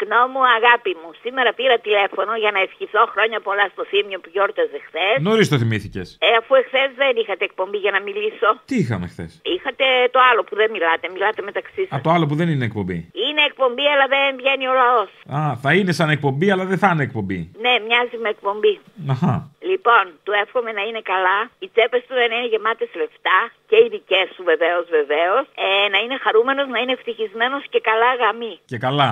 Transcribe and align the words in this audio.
Τεκνό 0.00 0.22
μου, 0.32 0.42
αγάπη 0.58 0.92
μου, 1.00 1.10
σήμερα 1.24 1.50
πήρα 1.58 1.76
τηλέφωνο 1.86 2.32
για 2.42 2.50
να 2.56 2.60
ευχηθώ 2.66 3.02
χρόνια 3.14 3.38
πολλά 3.46 3.66
στο 3.74 3.82
θύμιο 3.90 4.18
που 4.22 4.28
γιόρταζε 4.34 4.78
χθες. 4.86 5.14
Νωρίς 5.28 5.46
το 5.52 5.56
θυμήθηκες. 5.62 6.06
Ε, 6.26 6.30
αφού 6.40 6.52
εχθές 6.60 6.88
δεν 7.02 7.12
είχατε 7.20 7.44
εκπομπή 7.50 7.78
για 7.84 7.92
να 7.96 8.00
μιλήσω. 8.06 8.48
Τι 8.70 8.76
είχαμε 8.82 9.06
χθες; 9.12 9.30
Είχατε 9.54 9.84
το 10.14 10.20
άλλο 10.28 10.42
που 10.48 10.54
δεν 10.60 10.68
μιλάτε, 10.74 11.04
μιλάτε 11.14 11.40
μεταξύ 11.48 11.82
σας. 11.86 11.92
Από 11.96 12.04
το 12.06 12.10
άλλο 12.14 12.24
που 12.28 12.36
δεν 12.40 12.48
είναι 12.52 12.64
εκπομπή. 12.70 12.98
Είναι 13.26 13.42
εκπομπή, 13.50 13.86
αλλά 13.92 14.06
δεν 14.14 14.28
βγαίνει 14.40 14.66
ο 14.72 14.74
λαός. 14.82 15.10
Α, 15.38 15.40
θα 15.62 15.70
είναι 15.76 15.92
σαν 15.98 16.08
εκπομπή, 16.16 16.46
αλλά 16.52 16.64
δεν 16.70 16.78
θα 16.82 16.88
είναι 16.92 17.04
εκπομπή. 17.08 17.40
Ναι, 17.64 17.72
μοιάζει 17.86 18.16
με 18.24 18.28
εκπομπή. 18.34 18.74
Αχα. 19.12 19.34
Λοιπόν, 19.70 20.04
του 20.24 20.32
εύχομαι 20.42 20.70
να 20.78 20.82
είναι 20.88 21.02
καλά, 21.12 21.38
οι 21.62 21.66
τσέπες 21.72 22.02
του 22.06 22.14
να 22.30 22.36
είναι 22.36 22.48
γεμάτες 22.52 22.90
λεφτά 23.00 23.38
και 23.70 23.76
οι 23.82 23.88
δικές 23.94 24.26
σου 24.34 24.42
βεβαίως, 24.52 24.84
βεβαίως. 24.98 25.44
Ε, 25.66 25.88
να 25.94 25.98
είναι 26.04 26.16
χαρούμενος, 26.24 26.66
να 26.74 26.78
είναι 26.82 26.94
ευτυχισμένος 26.98 27.62
και 27.72 27.80
καλά 27.88 28.10
γαμή. 28.20 28.54
Και 28.72 28.78
καλά. 28.86 29.10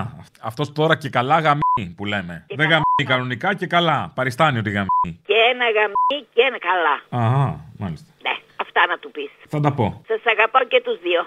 Αυτός 0.50 0.66
τώρα 0.80 0.94
και 0.96 1.08
καλά 1.08 1.36
γαμί 1.38 1.84
που 1.96 2.04
λέμε. 2.04 2.44
Και 2.46 2.56
δεν 2.56 2.68
καλά. 2.68 2.82
γαμί 2.82 3.02
κανονικά 3.12 3.54
και 3.54 3.66
καλά. 3.66 4.12
Παριστάνει 4.14 4.58
ότι 4.58 4.70
γαμί. 4.70 5.10
Και 5.28 5.36
ένα 5.52 5.66
γαμί 5.76 6.18
και 6.34 6.42
ένα 6.48 6.58
καλά. 6.68 7.24
Αχα, 7.24 7.60
μάλιστα. 7.78 8.10
Ναι, 8.22 8.34
αυτά 8.64 8.80
να 8.90 8.96
του 8.98 9.10
πεις. 9.10 9.30
Θα 9.48 9.60
τα 9.60 9.72
πω. 9.72 9.86
Σας 10.06 10.20
αγαπάω 10.32 10.64
και 10.72 10.80
τους 10.84 10.98
δύο. 11.06 11.20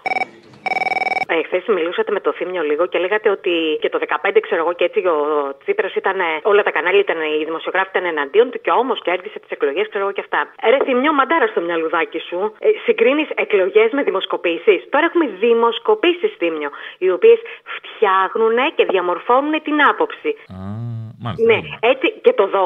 Ε, 1.33 1.43
Χθε 1.47 1.63
μιλούσατε 1.73 2.11
με 2.11 2.19
το 2.19 2.31
Θήμιο 2.37 2.61
λίγο 2.61 2.85
και 2.85 2.97
λέγατε 2.97 3.29
ότι 3.29 3.77
και 3.81 3.89
το 3.89 3.99
15 4.31 4.37
ξέρω 4.41 4.61
εγώ 4.63 4.73
και 4.73 4.83
έτσι 4.83 4.99
ο 5.07 5.17
Τσίπρας 5.61 5.95
ήταν. 5.95 6.19
Όλα 6.41 6.63
τα 6.63 6.71
κανάλια 6.71 6.99
ήταν, 6.99 7.17
οι 7.21 7.43
δημοσιογράφοι 7.45 7.89
ήταν 7.93 8.05
εναντίον 8.05 8.49
του 8.51 8.61
και 8.61 8.71
όμως 8.71 9.01
κέρδισε 9.01 9.39
τις 9.39 9.49
εκλογές, 9.49 9.87
ξέρω 9.89 10.03
εγώ 10.03 10.13
και 10.13 10.23
αυτά. 10.25 10.39
Ρε 10.69 10.77
Θήμιο, 10.85 11.13
μαντάρα 11.13 11.47
στο 11.47 11.61
μυαλουδάκι 11.61 12.19
σου. 12.19 12.53
Ε, 12.59 12.69
Συγκρίνεις 12.85 13.29
εκλογές 13.35 13.91
με 13.91 14.03
δημοσκοπήσεις. 14.03 14.79
Τώρα 14.89 15.05
έχουμε 15.05 15.25
δημοσκοπήσεις, 15.39 16.31
Θήμιο, 16.37 16.69
οι 16.97 17.09
οποίες 17.11 17.39
φτιάχνουν 17.75 18.57
και 18.75 18.85
διαμορφώνουν 18.85 19.61
την 19.63 19.77
άποψη. 19.89 20.29
Α, 20.29 21.00
μάλιστα. 21.25 21.45
Ναι, 21.53 21.59
έτσι 21.91 22.07
και 22.25 22.33
το 22.39 22.45
12, 22.53 22.57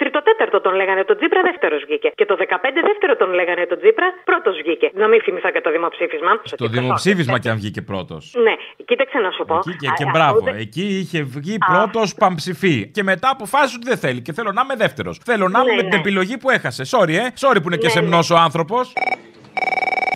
τρίτο-τέταρτο 0.00 0.60
τον 0.66 0.74
λέγανε 0.80 1.02
τον 1.04 1.16
Τζίπρα, 1.18 1.40
δεύτερος 1.50 1.80
βγήκε. 1.88 2.08
Και 2.14 2.26
το 2.30 2.34
15, 2.40 2.44
δεύτερο 2.90 3.12
τον 3.16 3.30
λέγανε 3.38 3.66
τον 3.66 3.78
Τζίπρα, 3.80 4.06
πρώτος 4.30 4.54
βγήκε. 4.62 4.90
Να 4.94 5.06
μην 5.08 5.20
θυμηθώ 5.26 5.50
και 5.50 5.60
το 5.60 5.70
δημοψήφισμα. 5.70 6.32
Στο 6.42 6.66
δημοψήφισμα 6.76 7.36
και 7.42 7.48
αν 7.48 7.56
βγήκε 7.56 7.82
πρώτος. 7.82 8.22
Ναι, 8.46 8.54
κοίταξε 8.84 9.18
να 9.18 9.30
σου 9.30 9.44
πω. 9.44 9.56
Εκεί 9.56 9.76
και, 9.76 9.88
και 9.98 10.04
Α, 10.04 10.10
μπράβο. 10.12 10.36
ούτε- 10.42 10.54
Εκεί 10.64 10.84
είχε 11.02 11.22
βγει 11.22 11.56
πρώτος 11.72 12.14
παμψηφί. 12.14 12.76
Και 12.94 13.02
μετά 13.02 13.28
αποφάσισε 13.30 13.76
ότι 13.80 13.88
δεν 13.88 13.98
θέλει. 13.98 14.20
Και 14.22 14.32
θέλω 14.32 14.50
να 14.52 14.60
είμαι 14.64 14.76
δεύτερος. 14.76 15.18
Θέλω 15.24 15.48
να 15.48 15.58
είμαι 15.60 15.70
Ναι, 15.70 15.76
με 15.76 15.82
την 15.82 15.90
ναι. 15.94 15.96
επιλογή 16.04 16.36
που 16.38 16.50
έχασε. 16.50 16.82
Sorry, 16.92 17.14
ε. 17.24 17.26
Sorry 17.42 17.58
που 17.62 17.68
είναι 17.68 17.76
και 17.76 17.90
Ναι, 17.90 17.96
σεμνό 17.96 18.18
ο 18.32 18.36
άνθρωπος. 18.46 18.92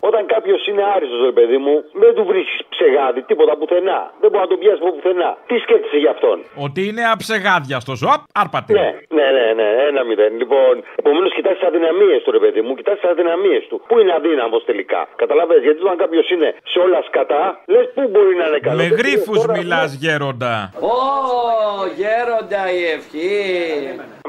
Όταν 0.08 0.26
κάποιος 0.26 0.66
είναι 0.66 0.82
άριστος, 0.94 1.20
ρε 1.28 1.32
παιδί 1.38 1.56
μου, 1.64 1.74
δεν 2.02 2.14
του 2.14 2.24
βρίσκεις 2.30 2.60
ψεγάδι, 2.80 3.20
τίποτα 3.30 3.54
πουθενά. 3.60 4.00
Δεν 4.20 4.28
μπορεί 4.30 4.42
να 4.46 4.50
τον 4.52 4.58
πιάσει 4.62 4.80
από 4.82 4.92
πουθενά. 4.96 5.30
Τι 5.48 5.56
σκέφτεσαι 5.64 5.98
γι' 6.04 6.10
αυτόν; 6.14 6.36
Ότι 6.66 6.80
είναι 6.88 7.04
αψεγάδιαστο. 7.14 7.92
Οπ, 8.12 8.20
άρπατε. 8.42 8.70
Ναι, 8.78 8.88
ναι, 9.18 9.26
ναι, 9.36 9.46
ναι, 9.58 9.68
ένα 9.90 10.02
μηδέν. 10.08 10.32
Λοιπόν, 10.42 10.72
επομένως 11.00 11.30
κοιτάς 11.36 11.54
τις 11.58 11.64
αδυναμίες 11.68 12.20
του, 12.24 12.30
ρε 12.36 12.40
παιδί 12.44 12.60
μου, 12.64 12.72
κοιτάς 12.78 12.96
τις 13.00 13.08
αδυναμίες 13.12 13.62
του. 13.68 13.76
Πού 13.88 13.94
είναι 14.00 14.12
αδύναμος 14.18 14.62
τελικά; 14.70 15.00
Καταλαβαίνετε, 15.22 15.64
γιατί 15.66 15.80
όταν 15.86 15.96
κάποιος 16.04 16.26
είναι 16.34 16.48
σε 16.72 16.78
όλα 16.84 17.00
σκατά, 17.08 17.44
λες 17.72 17.86
πού 17.94 18.02
μπορεί 18.12 18.34
να 18.40 18.46
είναι 18.48 18.60
καλό; 18.66 18.76
Με 18.80 18.88
Δεν 18.88 18.98
γρήφου 19.00 19.34
είναι, 19.34 19.46
τώρα, 19.46 19.58
μιλάς, 19.58 19.90
γέροντα. 20.02 20.54
Ω, 20.94 20.98
γέροντα 22.00 22.62
η 22.78 22.80
ευχή. 22.96 23.30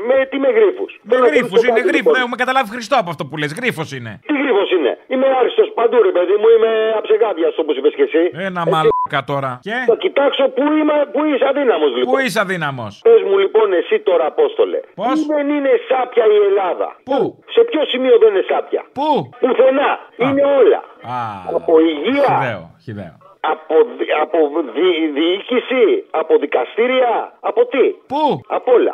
Με 0.09 0.17
τι 0.29 0.37
με 0.45 0.49
γρήφου. 0.57 0.85
Με 1.11 1.17
γρήφου, 1.27 1.55
είναι 1.69 1.81
γρήφο. 1.89 2.09
Δεν 2.11 2.21
έχουμε 2.25 2.39
καταλάβει 2.43 2.69
Χριστό 2.75 2.95
από 3.01 3.09
αυτό 3.13 3.23
που 3.29 3.35
λες. 3.41 3.51
Γρήφο 3.59 3.83
είναι. 3.97 4.11
Τι 4.27 4.33
γρήφο 4.41 4.63
είναι; 4.75 4.91
Είμαι 5.13 5.27
άριστος 5.39 5.67
παντού, 5.79 5.97
ρε 6.09 6.13
παιδί 6.17 6.35
μου, 6.41 6.47
είμαι 6.55 6.71
αψεγάδιαστο 6.99 7.59
όπως 7.63 7.75
είπες 7.77 7.93
και 7.97 8.05
εσύ. 8.09 8.23
Ένα 8.49 8.61
Έτσι, 8.65 8.71
μαλάκα 8.73 9.19
τώρα. 9.31 9.51
Και; 9.67 9.75
Θα 9.91 9.95
κοιτάξω 10.05 10.43
πού, 10.55 10.63
είμαι, 10.79 10.95
πού 11.13 11.19
είσαι 11.29 11.45
αδύναμος, 11.51 11.91
λοιπόν. 11.97 12.13
Πού 12.13 12.19
είσαι 12.25 12.39
αδύναμος; 12.45 12.93
Πες 13.07 13.21
μου 13.27 13.35
λοιπόν 13.43 13.67
εσύ 13.79 13.97
τώρα, 14.07 14.25
Απόστολε. 14.33 14.79
Πώς; 14.99 15.15
Πού 15.19 15.25
δεν 15.33 15.45
είναι 15.55 15.71
σάπια 15.89 16.25
η 16.35 16.37
Ελλάδα; 16.49 16.87
Πού; 17.09 17.17
Σε 17.55 17.61
ποιο 17.69 17.81
σημείο 17.91 18.15
δεν 18.21 18.29
είναι 18.33 18.45
σάπια; 18.51 18.81
Πού; 18.97 19.09
Πουθενά. 19.41 19.91
Είναι 20.23 20.43
όλα. 20.61 20.79
Α, 21.15 21.19
Από 21.57 21.73
υγεία. 21.91 22.23
χιδαίο, 22.29 22.63
χιδαίο. 22.85 23.15
Από, 23.53 23.75
δι- 23.97 24.11
από 24.23 24.37
δι- 24.75 25.09
διοίκηση. 25.17 25.83
Από 26.21 26.33
δικαστήρια. 26.43 27.13
Από 27.49 27.61
τι; 27.71 27.85
Πού; 28.13 28.23
Από 28.57 28.71
όλα. 28.71 28.93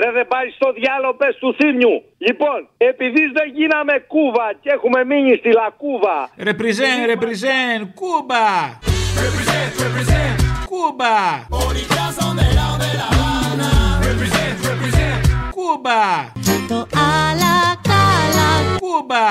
Ρε 0.00 0.10
δεν 0.12 0.26
πάει 0.28 0.48
στο 0.50 0.72
διάλογο 0.72 1.14
πες 1.14 1.36
του 1.36 1.54
θύμιου. 1.58 1.94
Λοιπόν, 2.18 2.68
επειδή 2.76 3.22
δεν 3.36 3.46
γίναμε 3.54 3.94
κούβα 4.12 4.46
και 4.60 4.70
έχουμε 4.70 5.04
μείνει 5.04 5.36
στη 5.36 5.50
λακούβα. 5.52 6.30
Ρεπριζέν, 6.36 7.06
ρεπριζέν, 7.06 7.78
κούμπα. 7.94 8.46
Κούμπα. 10.70 11.16
Κούμπα. 15.56 16.02
Το 16.68 16.86
άλλα 17.18 17.54
καλά, 17.90 18.50
Κούμπα. 18.78 19.26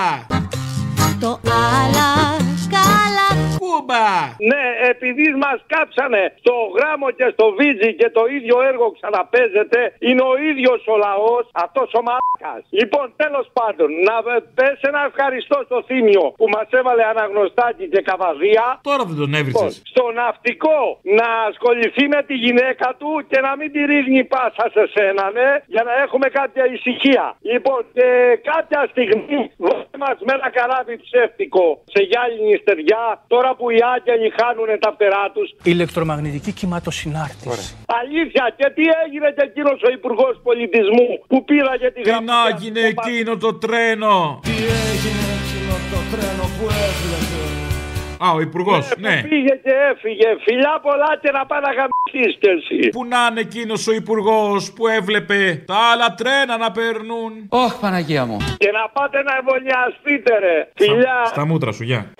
το 1.19 1.39
άλλα 1.43 2.13
καλά. 2.13 2.22
Κούμπα. 3.93 4.11
Ναι, 4.51 4.63
επειδή 4.91 5.25
μας 5.45 5.59
κάψανε 5.73 6.21
στο 6.41 6.53
γράμμο 6.77 7.07
και 7.17 7.27
στο 7.35 7.45
βίτζι 7.57 7.89
και 7.99 8.09
το 8.17 8.23
ίδιο 8.37 8.55
έργο 8.71 8.85
ξαναπέζεται, 8.97 9.79
είναι 10.07 10.23
ο 10.31 10.33
ίδιος 10.49 10.79
ο 10.93 10.95
λαός, 11.05 11.43
αυτός 11.65 11.89
ο 11.99 12.01
μαλάκας. 12.07 12.61
Λοιπόν, 12.79 13.05
τέλος 13.23 13.47
πάντων, 13.57 13.89
να 14.09 14.15
βε- 14.25 14.47
πες 14.57 14.77
ένα 14.89 15.01
ευχαριστώ 15.09 15.57
στο 15.67 15.77
θύμιο 15.87 16.25
που 16.39 16.47
μας 16.55 16.67
έβαλε 16.79 17.03
αναγνωστάκι 17.13 17.85
και 17.93 18.01
καβαδία. 18.09 18.65
Τώρα 18.89 19.03
δεν 19.09 19.17
τον 19.21 19.29
Λοιπόν, 19.33 19.39
έβρισε. 19.39 19.81
στο 19.91 20.03
ναυτικό 20.21 20.79
να 21.19 21.27
ασχοληθεί 21.49 22.03
με 22.15 22.19
τη 22.27 22.33
γυναίκα 22.45 22.87
του 22.99 23.09
και 23.29 23.39
να 23.47 23.51
μην 23.57 23.71
τη 23.73 23.81
ρίχνει 23.91 24.21
πάσα 24.33 24.65
σε 24.75 24.83
σένα, 24.95 25.23
ναι, 25.37 25.49
για 25.73 25.83
να 25.83 25.93
έχουμε 26.03 26.27
κάποια 26.39 26.63
ησυχία. 26.75 27.25
Λοιπόν, 27.51 27.79
και 27.97 28.07
κάποια 28.51 28.81
στιγμή 28.91 29.39
βάλε 29.57 29.97
μας 30.03 30.17
με 30.25 30.33
ένα 30.37 30.49
καράβι 30.57 30.95
ψεύτικο 31.05 31.65
σε 31.93 31.99
γυάλινη 32.09 32.55
στεριά, 32.61 33.03
τώρα 33.27 33.51
που 33.55 33.69
οι 33.69 33.79
άγγελοι 33.95 34.27
χάνουν 34.37 34.69
τα 34.83 34.89
φτερά 34.95 35.25
τους. 35.33 35.47
ηλεκτρομαγνητική 35.63 36.51
κυματοσυνάρτηση. 36.59 37.75
Αλήθεια, 38.01 38.43
και 38.57 38.67
τι 38.75 38.83
έγινε 39.03 39.29
και 39.35 39.43
εκείνος 39.49 39.77
ο 39.87 39.89
Υπουργός 39.97 40.35
Πολιτισμού 40.47 41.07
που 41.27 41.37
πήραγε 41.49 41.87
τη 41.91 42.01
Τι 42.01 42.09
να 42.09 42.13
γραμματεία 42.13 42.57
γίνει 42.59 42.79
στο 42.79 42.87
εκείνο 42.95 43.31
το 43.45 43.51
τρένο. 43.63 44.15
Τι 44.47 44.55
έγινε 44.89 45.25
εκείνο 45.37 45.75
το 45.91 45.99
τρένο 46.11 46.43
που 46.55 46.65
έβλεπε; 46.87 47.31
Α, 48.25 48.31
ο 48.31 48.39
υπουργός, 48.39 48.87
που 48.87 48.99
ναι. 48.99 49.21
Πήγε 49.29 49.55
και 49.63 49.73
έφυγε. 49.91 50.27
Φιλιά 50.45 50.79
πολλά 50.81 51.11
και 51.21 51.31
να 51.31 51.45
πάει 51.45 51.61
να 51.67 51.71
γαμιστείς 51.77 52.33
κι 52.41 52.49
εσύ. 52.55 52.89
Πού 52.89 53.05
να 53.05 53.27
είναι 53.29 53.39
εκείνος 53.39 53.87
ο 53.87 53.93
υπουργός 53.93 54.73
που 54.73 54.87
έβλεπε 54.87 55.63
τα 55.67 55.75
άλλα 55.91 56.13
τρένα 56.13 56.57
να 56.57 56.71
περνούν; 56.71 57.31
Ωχ, 57.49 57.79
Παναγία 57.79 58.25
μου. 58.25 58.37
Και 58.57 58.71
να 58.71 58.89
πάτε 58.93 59.17
να 59.27 59.33
εμβολιαστείτε, 59.39 60.39
ρε. 60.39 60.71
Φιλιά. 60.75 61.21
Στα 61.25 61.45
μούτρα 61.45 61.71
σου, 61.71 61.83
γεια. 61.83 62.11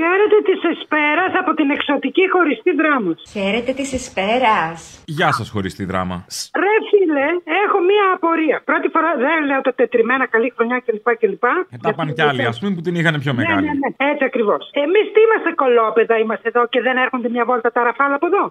Χαίρετε 0.00 0.38
της 0.48 0.60
Εσπέρας 0.72 1.32
από 1.42 1.50
την 1.58 1.68
εξωτική 1.76 2.24
χωριστή 2.34 2.70
δράμα. 2.80 3.12
Χαίρετε 3.34 3.72
της 3.78 3.88
Εσπέρας. 3.98 4.78
Γεια 5.18 5.30
σας, 5.38 5.46
χωρί 5.54 5.70
τη 5.78 5.84
δράμα. 5.90 6.16
Ρε 6.62 6.74
φίλε, 6.90 7.26
έχω 7.64 7.78
μία 7.90 8.06
απορία. 8.16 8.56
Πρώτη 8.70 8.88
φορά 8.94 9.10
δεν 9.24 9.38
λέω 9.48 9.60
το 9.68 9.72
τετριμένα, 9.80 10.24
καλή 10.34 10.48
χρονιά 10.56 10.78
κλπ. 10.86 11.08
κλπ. 11.20 11.44
Ε, 11.74 11.76
τα 11.86 11.90
πάνε 11.98 12.12
κι 12.16 12.22
άλλοι, 12.28 12.44
ας 12.52 12.56
πούμε, 12.58 12.70
που 12.76 12.80
την 12.86 12.94
είχαν 12.98 13.14
πιο 13.24 13.32
Ναι, 13.32 13.38
μεγάλη. 13.40 13.66
ναι, 13.66 13.72
ναι, 13.82 13.90
έτσι 14.10 14.24
ακριβώς. 14.30 14.62
Εμείς 14.84 15.04
τι 15.14 15.18
είμαστε 15.26 15.50
κολόπεδα, 15.62 16.14
είμαστε 16.24 16.46
εδώ 16.52 16.62
και 16.72 16.80
δεν 16.86 16.96
έρχονται 17.04 17.28
μια 17.34 17.44
βόλτα 17.48 17.70
τα 17.76 17.80
ραφάλα 17.88 18.14
από 18.18 18.26
εδώ; 18.30 18.42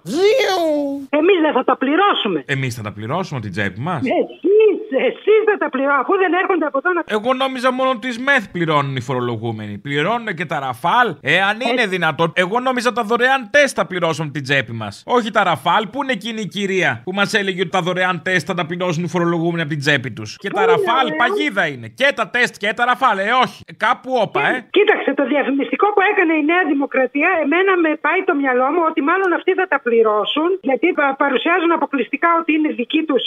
Εμείς 1.20 1.38
δεν 1.46 1.54
θα 1.58 1.64
τα 1.70 1.76
πληρώσουμε. 1.82 2.40
Εμείς 2.56 2.72
θα 2.78 2.84
τα 2.88 2.92
πληρώσουμε 2.98 3.40
την 3.46 3.52
τσέπη 3.56 3.80
μας. 3.88 4.02
Εσείς, 4.22 4.79
εσείς 4.92 5.40
θα 5.46 5.58
τα 5.58 5.70
πληρώσουμε, 5.70 6.02
αφού 6.02 6.14
δεν 6.18 6.34
έρχονται 6.34 6.66
από 6.66 6.78
εδώ 6.78 6.94
να. 6.94 7.02
Εγώ 7.08 7.34
νόμιζα 7.34 7.72
μόνο 7.72 7.92
τι 8.00 8.22
ΜΕΘ 8.22 8.44
πληρώνουν 8.52 8.96
οι 8.96 9.02
φορολογούμενοι. 9.02 9.78
Πληρώνουν 9.78 10.28
και 10.36 10.46
τα 10.46 10.60
ραφάλ. 10.60 11.16
Εάν 11.22 11.58
είναι 11.60 11.86
δυνατόν. 11.86 12.32
Εγώ 12.36 12.60
νόμιζα 12.60 12.92
τα 12.94 13.04
δωρεάν 13.04 13.50
τεστ 13.52 13.74
θα 13.80 13.86
πληρώσουν 13.86 14.32
την 14.32 14.44
τσέπη 14.44 14.72
μας. 14.72 15.04
Όχι 15.06 15.32
τα 15.32 15.44
ραφάλ. 15.44 15.88
Πού 15.88 16.04
είναι 16.04 16.12
εκείνη 16.12 16.42
η 16.42 16.48
κυρία 16.48 17.02
που 17.06 17.12
μας 17.14 17.34
έλεγε 17.34 17.62
ότι 17.62 17.70
τα 17.70 17.82
δωρεάν 17.82 18.22
τεστ 18.22 18.44
θα 18.50 18.54
τα 18.54 18.66
πληρώσουν 18.66 19.04
οι 19.04 19.08
φορολογούμενοι 19.08 19.62
από 19.62 19.70
την 19.70 19.80
τσέπη 19.80 20.12
τους. 20.12 20.30
Και 20.38 20.50
τα 20.50 20.54
Πού 20.54 20.60
είναι, 20.64 20.72
ραφάλ 20.72 21.06
ωραία. 21.06 21.18
παγίδα 21.22 21.64
είναι. 21.74 21.88
Και 22.00 22.08
τα 22.16 22.26
τεστ 22.30 22.54
και 22.62 22.74
τα 22.76 22.86
ραφάλ. 22.86 23.18
Ε, 23.18 23.32
όχι. 23.44 23.60
Ε, 23.68 23.74
Κάπου 23.86 24.10
όπα, 24.26 24.42
ε. 24.50 24.68
Κοίταξε, 24.78 25.10
το 25.20 25.24
διαφημιστικό 25.34 25.86
που 25.96 26.02
έκανε 26.12 26.34
η 26.42 26.44
Νέα 26.52 26.64
Δημοκρατία, 26.74 27.30
εμένα 27.44 27.72
με 27.86 27.92
πάει 28.06 28.22
το 28.30 28.34
μυαλό 28.42 28.68
μου 28.74 28.82
ότι 28.90 29.02
μάλλον 29.10 29.30
αυτοί 29.40 29.52
θα 29.60 29.66
τα 29.74 29.80
πληρώσουν, 29.86 30.50
γιατί 30.70 30.88
πα- 31.00 31.16
παρουσιάζουν 31.24 31.72
αποκλειστικά 31.78 32.30
ότι 32.42 32.52
είναι 32.58 32.70
δική 32.82 33.02
τους 33.10 33.24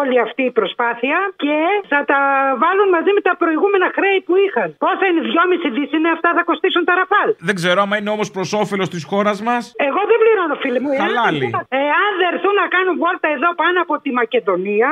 όλη 0.00 0.16
αυτή 0.26 0.42
η 0.42 0.50
προσπάθεια 0.50 0.86
προσπάθεια 0.88 1.18
και 1.44 1.56
θα 1.92 2.00
τα 2.10 2.20
βάλουν 2.62 2.88
μαζί 2.96 3.10
με 3.16 3.20
τα 3.28 3.34
προηγούμενα 3.42 3.88
χρέη 3.96 4.18
που 4.26 4.34
είχαν. 4.44 4.68
Πόσα 4.84 5.04
είναι, 5.10 5.22
2,5 5.28 5.68
δις 5.76 5.90
είναι 5.96 6.10
αυτά 6.16 6.28
θα 6.36 6.42
κοστίσουν 6.50 6.82
τα 6.88 6.94
ραφάλ. 7.00 7.28
Δεν 7.48 7.54
ξέρω 7.60 7.78
άμα 7.84 7.94
είναι 7.98 8.10
όμως 8.16 8.28
προς 8.36 8.48
όφελος 8.62 8.88
της 8.94 9.02
χώρας 9.10 9.38
μας. 9.48 9.62
Εγώ 9.88 10.00
δεν 10.10 10.18
πληρώνω, 10.22 10.54
φίλε 10.62 10.80
μου. 10.84 10.90
Εάν- 10.92 11.00
Χαλάλι. 11.02 11.46
Εάν 11.88 12.10
δεν 12.18 12.26
έρθουν 12.32 12.54
να 12.62 12.66
κάνουν 12.74 12.94
βόλτα 13.02 13.28
εδώ 13.36 13.48
πάνω 13.62 13.76
από 13.84 13.94
τη 14.04 14.10
Μακεδονία. 14.20 14.90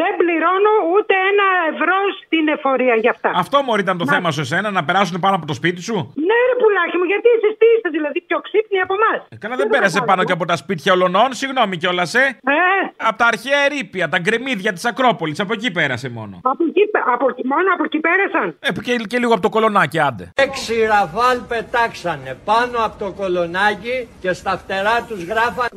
Δεν 0.00 0.12
πληρώνω 0.20 0.72
ούτε 0.94 1.14
ένα 1.30 1.46
ευρώ 1.72 1.96
στην 2.24 2.44
εφορία 2.56 2.94
για 3.04 3.10
αυτά. 3.14 3.30
Αυτό 3.34 3.56
μωρή 3.62 3.82
ήταν 3.86 3.98
το 3.98 4.06
θέμα 4.06 4.30
σου 4.30 4.40
εσένα, 4.40 4.70
να 4.70 4.84
περάσουν 4.84 5.20
πάνω 5.20 5.34
από 5.36 5.46
το 5.46 5.54
σπίτι 5.60 5.80
σου; 5.88 5.96
Ναι, 6.28 6.36
ρε 6.48 6.54
πουλάκι 6.62 6.96
μου, 7.00 7.04
γιατί 7.12 7.28
εσεί 7.36 7.48
τι 7.60 7.66
είστε 7.74 7.88
δηλαδή 7.96 8.18
πιο 8.28 8.38
ξύπνοι 8.46 8.78
από 8.84 8.94
εμάς. 8.98 9.18
Ε, 9.28 9.36
Καλά, 9.42 9.56
δεν 9.56 9.68
πέρασε 9.68 10.00
πάνω 10.10 10.24
και 10.24 10.32
από 10.32 10.44
τα 10.50 10.56
σπίτια 10.56 10.92
ολονών, 10.92 11.28
συγγνώμη 11.40 11.76
κιόλας, 11.76 12.14
ε. 12.14 12.24
Ε, 12.58 12.60
Από 13.08 13.18
τα 13.18 13.26
αρχαία 13.32 13.60
ερήπια, 13.68 14.08
τα 14.08 14.18
γκρεμίδια 14.18 14.72
της 14.72 14.84
Ακρόπολης, 14.84 15.40
από 15.40 15.52
εκεί 15.52 15.70
πέρασε 15.70 16.08
μόνο. 16.08 16.34
από 16.42 16.64
εκεί, 16.68 16.82
πε- 16.92 17.06
από, 17.14 17.24
εκεί- 17.30 17.46
μόνο 17.52 17.68
από 17.74 17.82
εκεί 17.88 17.98
πέρασαν. 18.06 18.46
Ε, 18.60 18.68
και, 18.86 18.94
και 19.10 19.18
λίγο 19.18 19.32
από 19.32 19.42
το 19.42 19.48
κολονάκι, 19.48 19.98
άντε. 20.08 20.24
Έξι 20.46 20.74
ραφάλ 20.92 21.36
πετάξανε 21.48 22.36
πάνω 22.44 22.76
από 22.86 22.94
το 23.04 23.08
κολονάκι 23.20 24.08
και 24.20 24.32
στα 24.32 24.50
φτερά 24.62 24.96
τους 25.08 25.20
γράφανε 25.24 25.68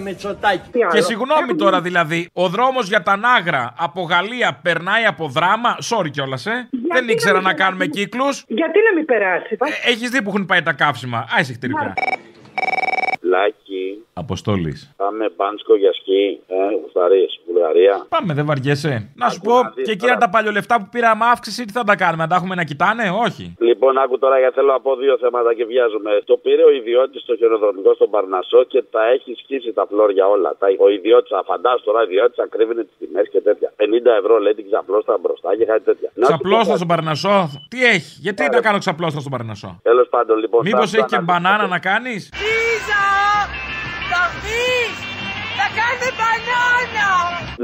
Μητσοτάκι. 0.00 0.68
Τι 0.72 0.82
άλλο; 0.82 0.92
Και 0.92 1.00
συγγνώμη 1.00 1.54
τώρα 1.56 1.80
δηλαδή, 1.80 2.15
ο 2.32 2.48
δρόμος 2.48 2.88
για 2.88 3.02
τα 3.02 3.16
Νάγρα 3.16 3.74
από 3.78 4.02
Γαλλία 4.02 4.58
περνάει 4.62 5.04
από 5.04 5.28
δράμα. 5.28 5.76
Sorry 5.90 6.10
κιόλας, 6.10 6.46
ε. 6.46 6.68
Δεν 6.88 7.04
να 7.04 7.12
ήξερα 7.12 7.34
μην 7.34 7.42
να 7.42 7.54
περάσει; 7.54 7.62
κάνουμε 7.64 7.86
κύκλους. 7.86 8.44
Γιατί 8.46 8.78
να 8.90 8.94
μην 8.96 9.04
περάσει. 9.04 9.56
Έχεις 9.84 10.10
δει 10.10 10.22
που 10.22 10.28
έχουν 10.28 10.46
πάει 10.46 10.62
τα 10.62 10.72
καύσιμα. 10.72 11.26
Άισε 11.36 11.52
χτυρικά. 11.52 11.94
Λάκι, 13.20 13.65
Αποστόλης. 14.14 14.78
πάμε 14.96 15.24
μπάνσκο 15.36 15.74
για 15.76 15.92
σκι, 16.00 16.22
ε, 16.46 16.54
Βουλγαρία, 16.84 17.26
Βουλγαρία. 17.48 17.94
Πάμε, 18.08 18.34
δεν 18.38 18.44
βαριέσαι. 18.50 18.92
Να 19.22 19.28
σου 19.28 19.38
Άκου 19.42 19.46
πω, 19.50 19.62
να 19.62 19.70
δεις 19.74 19.84
και 19.86 19.92
εκείνα 19.96 20.12
τώρα. 20.14 20.24
τα 20.24 20.28
παλιολεφτά 20.34 20.74
που 20.80 20.88
πήραμε 20.94 21.24
αύξηση, 21.34 21.60
τι 21.66 21.72
θα 21.78 21.84
τα 21.90 21.94
κάνουμε, 22.02 22.22
να 22.22 22.28
τα 22.30 22.36
έχουμε 22.40 22.54
να 22.60 22.64
κοιτάνε, 22.70 23.04
όχι. 23.26 23.44
Λοιπόν, 23.68 23.92
άκου 24.02 24.18
τώρα 24.18 24.38
γιατί 24.38 24.54
θέλω 24.58 24.70
να 24.76 24.80
πω 24.80 24.90
δύο 24.96 25.14
θέματα 25.22 25.50
και 25.58 25.64
βιάζομαι. 25.72 26.10
Το 26.30 26.36
πήρε 26.44 26.62
ο 26.70 26.70
ιδιώτης 26.80 27.20
στο 27.22 27.36
χειροδρομικό 27.36 27.94
στον 27.94 28.10
Παρνασό 28.14 28.60
και 28.72 28.80
τα 28.94 29.02
έχει 29.14 29.30
σκίσει 29.42 29.70
τα 29.78 29.84
φλόρια 29.90 30.26
όλα. 30.34 30.50
Τα, 30.60 30.66
ο 30.86 30.88
ιδιώτης, 30.96 31.30
φαντάσου 31.50 31.84
τώρα, 31.84 32.00
ο 32.00 32.02
ιδιώτης 32.08 32.38
ακρίβεινε 32.46 32.82
τις 32.88 32.96
τιμές 33.00 33.26
και 33.32 33.40
τέτοια. 33.40 33.68
50 33.76 34.10
ευρώ 34.20 34.34
λέει 34.44 34.54
την 34.54 34.66
ξαπλώστα 34.70 35.18
μπροστά 35.22 35.56
και 35.58 35.64
κάτι 35.64 35.84
τέτοια. 35.88 36.08
Ξαπλώστα 36.20 36.74
στον 36.76 36.88
Παρνασό; 36.88 37.36
Τι 37.72 37.78
έχει, 37.94 38.12
γιατί 38.26 38.42
να 38.52 38.60
κάνω 38.60 38.78
ξαπλώστα 38.78 39.20
στον 39.20 39.32
Παρνασό; 39.32 39.70
Τέλος 39.82 40.08
πάντων, 40.08 40.36
λοιπόν. 40.38 40.60
Μήπως 40.64 40.90
θα- 40.90 40.96
έχει 40.98 41.06
και 41.06 41.16
θα- 41.16 41.22
μπανάνα 41.22 41.66
να 41.66 41.78
κάνεις; 41.78 42.30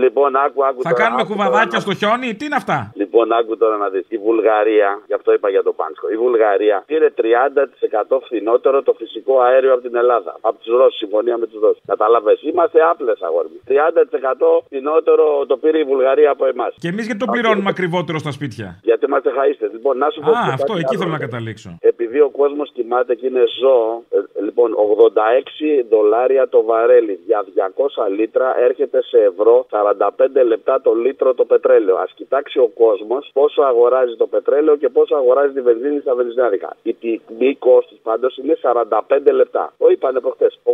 Λοιπόν, 0.03 0.37
άκου, 0.37 0.61
άκου 0.69 0.83
Θα 0.83 0.91
τώρα, 0.91 1.03
κάνουμε 1.03 1.23
άκου 1.23 1.31
κουβαδάκια 1.31 1.65
τώρα 1.65 1.75
να- 1.77 1.81
στο 1.81 1.95
χιόνι, 1.95 2.35
τι 2.35 2.45
είναι 2.45 2.55
αυτά; 2.63 2.79
Λοιπόν, 2.95 3.12
άκου 3.39 3.57
τώρα 3.57 3.77
να 3.77 3.89
δεις. 3.89 4.05
Η 4.09 4.19
Βουλγαρία, 4.27 4.91
γι' 5.07 5.17
αυτό 5.19 5.33
είπα 5.33 5.49
για 5.55 5.63
το 5.63 5.73
Πάνσκο, 5.73 6.07
η 6.11 6.17
Βουλγαρία 6.17 6.83
πήρε 6.87 7.09
30% 7.17 8.19
φθηνότερο 8.25 8.83
το 8.83 8.93
φυσικό 9.01 9.35
αέριο 9.41 9.73
από 9.73 9.83
την 9.83 9.97
Ελλάδα. 10.03 10.33
Από 10.41 10.57
τους 10.63 10.73
Ρώσους, 10.79 10.99
συμφωνία 10.99 11.37
με 11.43 11.47
τους 11.47 11.61
Ρώσους. 11.61 11.83
Κατάλαβες. 11.87 12.43
Είμαστε 12.43 12.79
άπλες 12.91 13.21
αγόρι. 13.23 13.49
μου. 13.53 13.61
30% 13.69 14.63
φθηνότερο 14.67 15.25
το 15.47 15.57
πήρε 15.57 15.79
η 15.79 15.87
Βουλγαρία 15.93 16.31
από 16.31 16.45
εμάς. 16.47 16.75
Και 16.79 16.89
εμείς 16.89 17.05
γιατί 17.07 17.21
το 17.25 17.29
πληρώνουμε 17.33 17.71
ακριβότερο 17.75 18.19
στα 18.19 18.31
σπίτια. 18.31 18.81
Γιατί 18.83 19.05
είμαστε 19.09 19.31
χαίστε. 19.39 19.67
Λοιπόν, 19.73 19.95
να 19.99 20.09
σου 20.11 20.21
πω. 20.21 20.31
Α, 20.31 20.43
και 20.45 20.53
αυτό, 20.59 20.73
κάτι 20.73 20.79
εκεί 20.85 20.95
άλλο. 20.95 20.99
θέλω 21.01 21.13
να 21.19 21.23
καταλήξω. 21.27 21.69
Επειδή 21.81 22.19
ο 22.21 22.31
κόσμος 22.41 22.71
κοιμάται 22.77 23.15
και 23.15 23.27
είναι 23.27 23.45
ζώο, 23.61 24.05
ε, 24.11 24.43
λοιπόν, 24.47 24.69
86 24.75 25.85
δολάρια 25.91 26.49
το 26.49 26.63
βαρέλι 26.71 27.15
για 27.27 27.45
200 27.55 28.09
λίτρα 28.17 28.49
έρχεται 28.67 29.03
σε 29.03 29.19
ευρώ 29.31 29.67
45 29.71 30.43
λεπτά 30.53 30.81
το 30.81 30.93
λίτρο 30.95 31.35
το 31.35 31.45
πετρέλαιο. 31.45 31.97
Α 31.97 32.07
κοιτάξει 32.15 32.59
ο 32.59 32.69
κόσμος 32.83 33.12
πόσο 33.33 33.63
αγοράζει 33.63 34.15
το 34.17 34.27
πετρέλαιο 34.27 34.77
και 34.77 34.89
πόσο 34.89 35.15
αγοράζει 35.15 35.53
τη 35.53 35.61
βενζίνη 35.61 36.01
στα 36.01 36.15
βενζινάδικα. 36.15 36.77
Η 36.83 36.93
τιμή 37.01 37.55
κόστους 37.55 37.99
πάντως 38.03 38.37
είναι 38.37 38.55
45 38.63 39.33
λεπτά. 39.33 39.73
Το 39.79 39.87
είπανε 39.93 40.21
προχτές. 40.21 40.59
86 40.65 40.71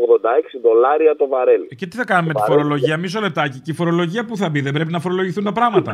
δολάρια 0.62 1.17
το 1.17 1.26
βαρέλι. 1.29 1.67
Και 1.81 1.87
τι 1.87 1.96
θα 1.96 2.05
κάνουμε 2.05 2.32
με 2.32 2.40
τη 2.40 2.52
φορολογία, 2.52 2.96
μισό 2.96 3.20
λεπτάκι. 3.20 3.58
Και 3.64 3.70
η 3.70 3.75
φορολογία 3.75 4.25
που 4.25 4.37
θα 4.37 4.49
μπει, 4.50 4.61
δεν 4.61 4.73
πρέπει 4.73 4.93
να 4.93 5.00
φορολογηθούν 5.00 5.44
τα 5.44 5.52
πράγματα. 5.52 5.93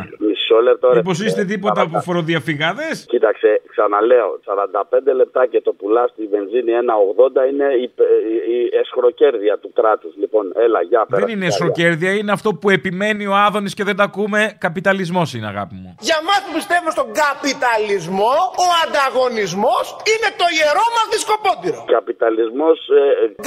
Μισό 0.55 0.71
λεπτό 0.71 0.89
ρε. 0.89 0.97
Μήπω 0.97 1.11
είστε 1.11 1.45
τίποτα 1.45 1.81
από 1.87 2.01
φοροδιαφυγάδες; 2.01 3.05
Κοίταξε, 3.09 3.51
ξαναλέω, 3.73 4.31
45 4.45 5.15
λεπτά 5.21 5.47
και 5.47 5.61
το 5.61 5.73
πουλάς 5.73 6.11
στη 6.11 6.27
βενζίνη 6.27 6.71
1,80 6.73 7.53
είναι 7.53 7.67
η, 7.85 7.87
η, 8.33 8.35
η 8.57 8.59
εσχροκέρδεια 8.83 9.55
του 9.63 9.71
κράτους. 9.79 10.13
Λοιπόν, 10.23 10.45
έλα, 10.65 10.81
για 10.83 11.07
πέρα. 11.09 11.21
Δεν 11.27 11.35
είναι 11.35 11.47
εσχροκέρδια, 11.47 12.11
είναι 12.21 12.33
αυτό 12.33 12.51
που 12.61 12.71
επιμένει 12.71 13.27
ο 13.27 13.35
Άδωνης 13.47 13.75
και 13.75 13.85
δεν 13.85 13.97
τα 13.97 14.05
ακούμε. 14.11 14.57
Καπιταλισμός 14.67 15.35
είναι, 15.35 15.47
αγάπη 15.55 15.75
μου. 15.83 15.91
Για 16.09 16.19
μας 16.29 16.41
που 16.45 16.53
πιστεύουμε 16.59 16.91
στον 16.97 17.09
καπιταλισμό, 17.25 18.35
ο 18.65 18.67
ανταγωνισμός 18.85 19.85
είναι 20.11 20.29
το 20.41 20.47
ιερό 20.59 20.87
μας 20.97 21.07
δισκοπότηρο. 21.15 21.81
Καπιταλισμός. 21.99 22.79
Ε, 23.01 23.03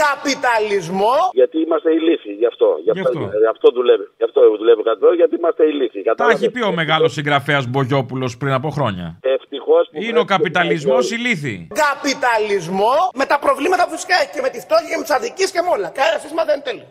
Καπιταλισμό. 0.06 1.15
γιατί 1.39 1.57
είμαστε 1.65 1.89
ηλίθιοι, 2.00 2.33
γι' 2.42 2.50
αυτό. 2.54 2.69
Γι' 2.86 2.92
αυτό, 2.94 3.09
Γι' 3.12 3.24
αυτό. 3.25 3.38
γι' 3.44 3.51
αυτό 3.56 3.68
δουλεύει. 3.77 4.06
Γι' 4.19 4.25
αυτό 4.30 4.39
δουλεύει 4.62 4.83
κάτι 4.89 5.00
τέτοιο, 5.00 5.15
γιατί 5.21 5.33
είμαστε 5.42 5.63
ηλίθιοι. 5.71 6.01
Τα 6.04 6.09
Κατάλαβες; 6.09 6.38
έχει 6.42 6.50
πει 6.56 6.62
ο 6.71 6.74
μεγάλος 6.81 6.96
συγγραφέας 7.05 7.67
Μπογιόπουλος 7.67 8.38
πριν 8.38 8.53
από 8.53 8.69
χρόνια. 8.69 9.19
Ευτυχώς 9.21 9.89
που 9.91 9.97
Είναι 10.01 10.07
ο 10.07 10.11
βρέθηκε 10.11 10.33
καπιταλισμός 10.33 11.09
μια 11.09 11.17
ηλίθι. 11.17 11.67
Καπιταλισμό 11.85 12.95
με 13.15 13.25
τα 13.25 13.39
προβλήματα 13.39 13.83
που 13.85 13.91
φυσικά 13.91 14.15
έχει 14.21 14.31
και 14.35 14.41
με 14.41 14.49
τη 14.49 14.59
φτώχεια 14.59 14.88
και 14.89 14.97
με 14.97 15.01
τις 15.01 15.11
αδικίες 15.11 15.51
και 15.51 15.61
με 15.61 15.69
όλα. 15.75 15.89
Κανένα 15.89 16.17
σύστημα 16.19 16.44
δεν 16.45 16.53
είναι 16.55 16.63
τέλειο. 16.69 16.88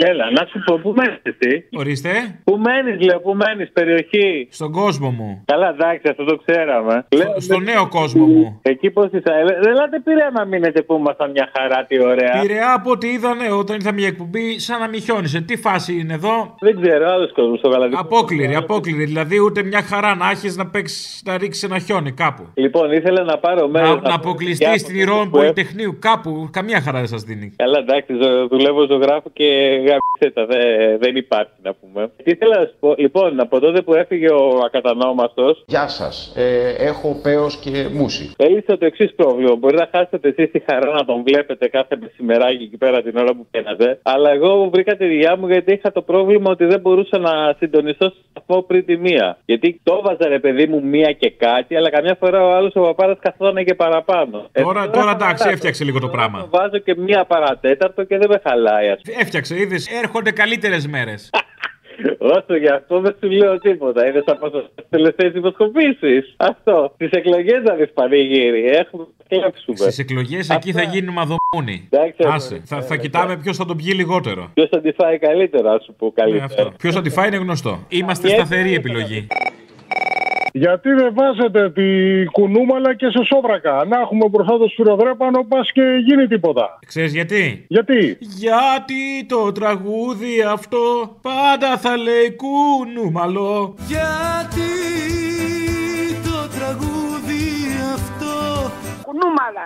Έλα, 0.00 0.30
να 0.30 0.46
σου 0.50 0.62
πω, 0.64 0.78
πού 0.82 0.92
μένεις 0.96 1.20
εσύ; 1.22 1.64
Ορίστε. 1.72 2.10
Πού 2.44 2.56
μένεις, 2.56 3.04
λέω, 3.06 3.20
πού 3.20 3.34
μένεις, 3.34 3.70
περιοχή; 3.72 4.48
Στον 4.50 4.72
κόσμο 4.72 5.10
μου. 5.10 5.42
Καλά, 5.44 5.68
εντάξει, 5.68 6.08
αυτό 6.10 6.24
το 6.24 6.36
ξέραμε. 6.46 7.06
Στο, 7.08 7.34
στο 7.40 7.58
νέο 7.58 7.88
κόσμο 7.88 8.26
μου. 8.26 8.58
Εκεί 8.62 8.90
πώς 8.90 9.06
είσαι; 9.06 9.22
Ε, 9.40 9.44
Δεν 9.62 9.72
λέτε 9.74 10.00
πήρε 10.04 10.30
να 10.32 10.44
μείνετε 10.44 10.82
που 10.82 10.94
ήμασταν 10.94 11.30
μια 11.30 11.48
χαρά, 11.56 11.84
τι 11.84 12.02
ωραία. 12.02 12.40
Πειραιά 12.40 12.72
από 12.74 12.90
ό,τι 12.90 13.08
είδανε 13.08 13.50
όταν 13.52 13.76
ήρθαμε 13.76 13.98
για 13.98 14.08
εκπομπή, 14.08 14.58
σαν 14.58 14.80
να 14.80 14.88
μην 14.88 15.00
χιόνισε. 15.00 15.40
Τι 15.40 15.56
φάση 15.56 15.98
είναι 15.98 16.14
εδώ; 16.14 16.54
Δεν 16.60 16.80
ξέρω, 16.80 17.10
άλλος 17.10 17.32
κόσμος 17.32 17.58
στο 17.58 17.68
γαλαδικό. 17.68 18.00
Απόκληρη, 18.00 18.54
απόκληρη. 18.54 19.04
Δηλαδή 19.04 19.38
ούτε 19.40 19.62
μια 19.62 19.82
χαρά 19.82 20.14
να 20.14 20.30
έχεις 20.30 20.56
να 20.56 20.66
παίξεις, 20.66 21.22
να 21.24 21.38
ρίξεις 21.38 21.62
ένα 21.62 21.78
χιόνι 21.78 22.12
κάπου. 22.12 22.42
Λοιπόν, 22.54 22.92
ήθελα 22.92 23.22
να 23.22 23.38
πάρω 23.38 23.68
μέρος. 23.68 24.00
Να, 24.02 24.08
να 24.08 24.14
αποκλειστείς 24.14 24.80
στην 24.80 24.96
ηρώμη 24.96 25.28
Πολυτεχνείου 25.28 25.96
κάπου. 26.00 26.48
Καμία 26.52 26.80
χαρά 26.80 26.98
δεν 26.98 27.08
σας 27.08 27.22
δίνει. 27.22 27.52
Καλά, 27.56 27.78
εντάξει, 27.78 28.12
ζω- 28.22 28.48
δουλεύω 28.48 28.86
ζωγράφος 28.86 29.17
και 29.32 29.44
γάμισε 29.76 30.34
τα. 30.34 30.46
Δεν, 30.46 30.98
δεν 30.98 31.16
υπάρχει 31.16 31.52
να 31.62 31.74
πούμε. 31.74 32.10
Τι 32.24 32.30
ήθελα 32.30 32.58
να 32.58 32.64
σου 32.66 32.74
πω, 32.80 32.94
λοιπόν, 32.98 33.40
από 33.40 33.60
τότε 33.60 33.82
που 33.82 33.94
έφυγε 33.94 34.28
ο 34.30 34.60
ακατανόμαστο. 34.66 35.56
Γεια 35.66 35.88
σας. 35.88 36.32
Ε, 36.36 36.74
έχω 36.78 37.20
πέος 37.22 37.56
και 37.56 37.70
μουσι. 37.92 38.32
Έλυσε 38.36 38.76
το 38.76 38.84
εξής 38.86 39.14
πρόβλημα. 39.14 39.54
Μπορεί 39.56 39.76
να 39.76 39.88
χάσετε 39.92 40.28
εσείς 40.28 40.50
τη 40.50 40.58
χαρά 40.70 40.92
να 40.92 41.04
τον 41.04 41.22
βλέπετε 41.22 41.68
κάθε 41.68 41.96
μεσημεράκι 42.00 42.62
εκεί 42.62 42.76
πέρα 42.76 43.02
την 43.02 43.16
ώρα 43.16 43.34
που 43.34 43.46
πένατε. 43.50 43.98
Αλλά 44.02 44.30
εγώ 44.30 44.68
βρήκα 44.72 44.96
τη 44.96 45.04
δουλειά 45.06 45.36
μου 45.36 45.46
γιατί 45.48 45.72
είχα 45.72 45.92
το 45.92 46.02
πρόβλημα 46.02 46.50
ότι 46.50 46.64
δεν 46.64 46.80
μπορούσα 46.80 47.18
να 47.18 47.54
συντονιστώ 47.58 48.04
στο 48.08 48.18
σταθμό 48.30 48.62
πριν 48.62 48.84
τη 48.84 48.96
μία. 48.96 49.38
Γιατί 49.44 49.80
το 49.82 50.00
έβαζα 50.04 50.28
ρε 50.28 50.38
παιδί 50.38 50.66
μου 50.66 50.82
μία 50.84 51.12
και 51.12 51.30
κάτι, 51.30 51.76
αλλά 51.76 51.90
καμιά 51.90 52.16
φορά 52.20 52.44
ο 52.46 52.50
άλλος 52.52 52.72
ο 52.74 52.80
παπάρας 52.80 53.18
καθόταν 53.20 53.64
και 53.64 53.74
παραπάνω. 53.74 54.46
Τώρα, 54.52 54.82
Ε, 54.82 54.88
τώρα 54.88 55.10
εντάξει, 55.10 55.44
θα- 55.44 55.50
έφτιαξε 55.50 55.84
λίγο 55.84 55.98
το 56.00 56.08
πράγμα. 56.08 56.40
το 56.40 56.48
Βάζω 56.50 56.78
και 56.78 56.94
μία 56.96 57.24
παρατέταρτο 57.24 58.04
και 58.04 58.18
δεν 58.18 58.28
με 58.30 58.40
χαλάει, 58.44 58.88
ας 58.88 59.00
πούμε. 59.04 59.07
Έφτιαξε, 59.18 59.60
είδες, 59.60 59.86
έρχονται 60.02 60.30
καλύτερες 60.30 60.86
μέρες. 60.86 61.30
Όσο 62.18 62.56
γι' 62.56 62.68
αυτό 62.68 63.00
δεν 63.00 63.16
σου 63.20 63.30
λέω 63.30 63.58
τίποτα. 63.58 64.06
Είναι 64.08 64.22
σαν 64.26 64.38
πόσο 64.38 64.68
τελευταίες 64.90 65.32
δημοσκοπήσεις. 65.32 66.34
Αυτό. 66.36 66.92
Στις 66.94 67.10
εκλογές 67.10 67.62
να 67.62 67.74
δεις 67.74 67.90
πανηγύρι. 67.92 68.64
Έχουμε 68.66 69.04
κλέψουμε. 69.28 69.76
Στις 69.76 69.98
εκλογές 69.98 70.48
εκεί 70.50 70.72
θα 70.72 70.82
γίνουμε 70.82 71.20
αδομούνι. 71.20 71.88
Εντάξει, 71.90 72.22
Άσε. 72.26 72.62
Θα, 72.64 72.82
θα 72.82 72.96
κοιτάμε 72.96 73.36
ποιος 73.36 73.56
θα 73.56 73.64
τον 73.64 73.76
πιει 73.76 73.92
λιγότερο. 73.94 74.50
Ποιος 74.54 74.68
θα 74.68 74.80
τη 74.80 74.92
φάει 74.92 75.18
καλύτερα, 75.18 75.72
ας 75.72 75.84
σου 75.84 75.94
πω 75.98 76.06
Ναι, 76.06 76.12
καλύτερα. 76.22 76.44
αυτό. 76.44 76.72
Ποιος 76.78 76.94
θα 76.94 77.02
τη 77.02 77.10
φάει 77.10 77.28
είναι 77.28 77.36
γνωστό. 77.36 77.84
Είμαστε 77.88 78.28
σταθερή 78.28 78.74
επιλογή. 78.74 79.26
Γιατί 80.52 80.90
δεν 80.90 81.14
βάζετε 81.14 81.70
τη 81.70 82.24
κουνούμαλα 82.24 82.94
και 82.94 83.06
σε 83.10 83.24
σόβρακα. 83.24 83.84
Να 83.84 84.00
έχουμε 84.00 84.28
μπροστά 84.28 84.58
το 84.58 84.68
σφυροδρέπανο, 84.68 85.44
πας 85.48 85.72
και 85.72 85.82
γίνει 86.06 86.26
τίποτα. 86.26 86.78
Ξέρεις 86.86 87.12
γιατί; 87.12 87.64
Γιατί; 87.68 88.18
Γιατί 88.20 89.26
το 89.28 89.52
τραγούδι 89.52 90.42
αυτό 90.52 91.16
πάντα 91.22 91.76
θα 91.76 91.96
λέει 91.96 92.36
κουνούμαλο. 92.36 93.74
Γιατί 93.86 94.70
το 96.24 96.48
τραγούδι 96.58 97.42
αυτό 97.94 98.36
Κουνούμαλα. 99.02 99.64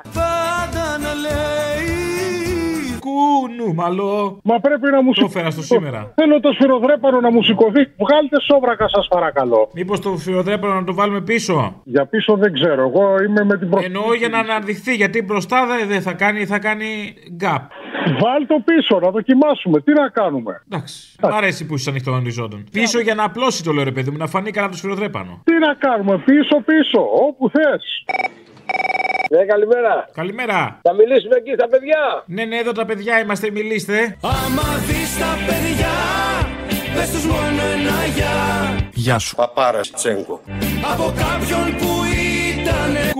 Πάντα 3.23 3.79
να 3.79 3.88
λέει 3.88 4.02
Κουνούμαλο. 4.02 4.41
Μα 4.43 4.61
πρέπει 4.61 4.91
να 4.91 5.02
μου 5.02 5.12
Το 5.12 5.25
έφερα 5.25 5.50
στο 5.50 5.62
σήμερα. 5.62 6.12
Θέλω 6.14 6.41
το 6.41 6.52
σφυροδρέπανο 6.52 7.21
να 7.21 7.31
μου 7.31 7.43
σηκωθεί. 7.43 7.83
Βγάλτε 7.99 8.41
σόβρακα, 8.41 8.88
σας 8.88 9.09
παρακαλώ. 9.09 9.69
Μήπως 9.75 10.00
το 10.00 10.17
φιοδρέπανο 10.17 10.75
να 10.75 10.85
το 10.85 10.95
βάλουμε 10.95 11.21
πίσω; 11.21 11.81
Για 11.85 12.07
πίσω 12.07 12.37
δεν 12.37 12.52
ξέρω. 12.52 12.83
Εγώ 12.83 13.23
είμαι 13.23 13.45
με 13.45 13.59
την 13.59 13.71
προ... 13.71 13.81
Εννοώ 13.85 14.14
για 14.14 14.29
να 14.29 14.38
αναδειχθεί, 14.38 14.95
γιατί 14.95 15.23
μπροστά 15.23 15.67
δεν 15.67 15.88
δεν 15.88 16.02
θα 16.02 16.12
κάνει, 16.12 16.47
θα 16.47 16.59
κάνει 16.59 17.14
γκάπ. 17.33 17.62
Βάλ 18.21 18.47
το 18.47 18.62
πίσω, 18.64 18.99
να 19.00 19.11
δοκιμάσουμε. 19.11 19.81
Τι 19.81 19.93
να 19.93 20.09
κάνουμε; 20.09 20.62
Εντάξει. 20.71 21.17
Μ' 21.23 21.35
αρέσει 21.35 21.67
που 21.67 21.75
είσαι 21.75 21.91
ανοιχτό 21.91 22.12
οριζόντων. 22.12 22.64
Πίσω 22.73 23.00
για 23.00 23.14
να 23.14 23.25
απλώσει 23.25 23.64
το 23.64 23.73
λέω 23.73 23.85
ρε 23.85 23.93
παιδί 23.93 24.11
μου, 24.11 24.17
να 24.17 24.26
φανεί 24.26 24.50
καλά 24.50 24.69
το 24.69 24.76
σφυροδρέπανο. 24.76 25.43
Τι 25.45 25.52
να 25.59 25.75
κάνουμε, 25.75 26.19
πίσω, 26.19 26.61
πίσω, 26.64 27.00
όπου 27.26 27.50
θες. 27.50 28.05
Ναι, 29.33 29.45
καλημέρα. 29.45 30.09
Καλημέρα. 30.15 30.79
Θα 30.83 30.93
μιλήσουμε 30.95 31.37
εκεί 31.37 31.53
στα 31.59 31.69
παιδιά. 31.69 32.25
Ναι, 32.27 32.45
ναι, 32.45 32.57
εδώ 32.57 32.73
τα 32.73 32.85
παιδιά 32.85 33.21
είμαστε, 33.21 33.51
μιλήστε. 33.51 34.17
Άμα 34.23 34.69
δεις 34.87 35.19
τα 35.19 35.33
παιδιά 35.47 35.95
Πες 36.95 37.11
τους 37.11 37.25
μόνο 37.25 37.62
ένα 37.75 38.07
γεια 38.17 38.37
Γεια 38.93 39.19
σου. 39.19 39.35
Παπάρας 39.35 39.91
Τσέγκο. 39.91 40.41
Από 40.93 41.12
κάποιον 41.17 41.77
που 41.79 42.03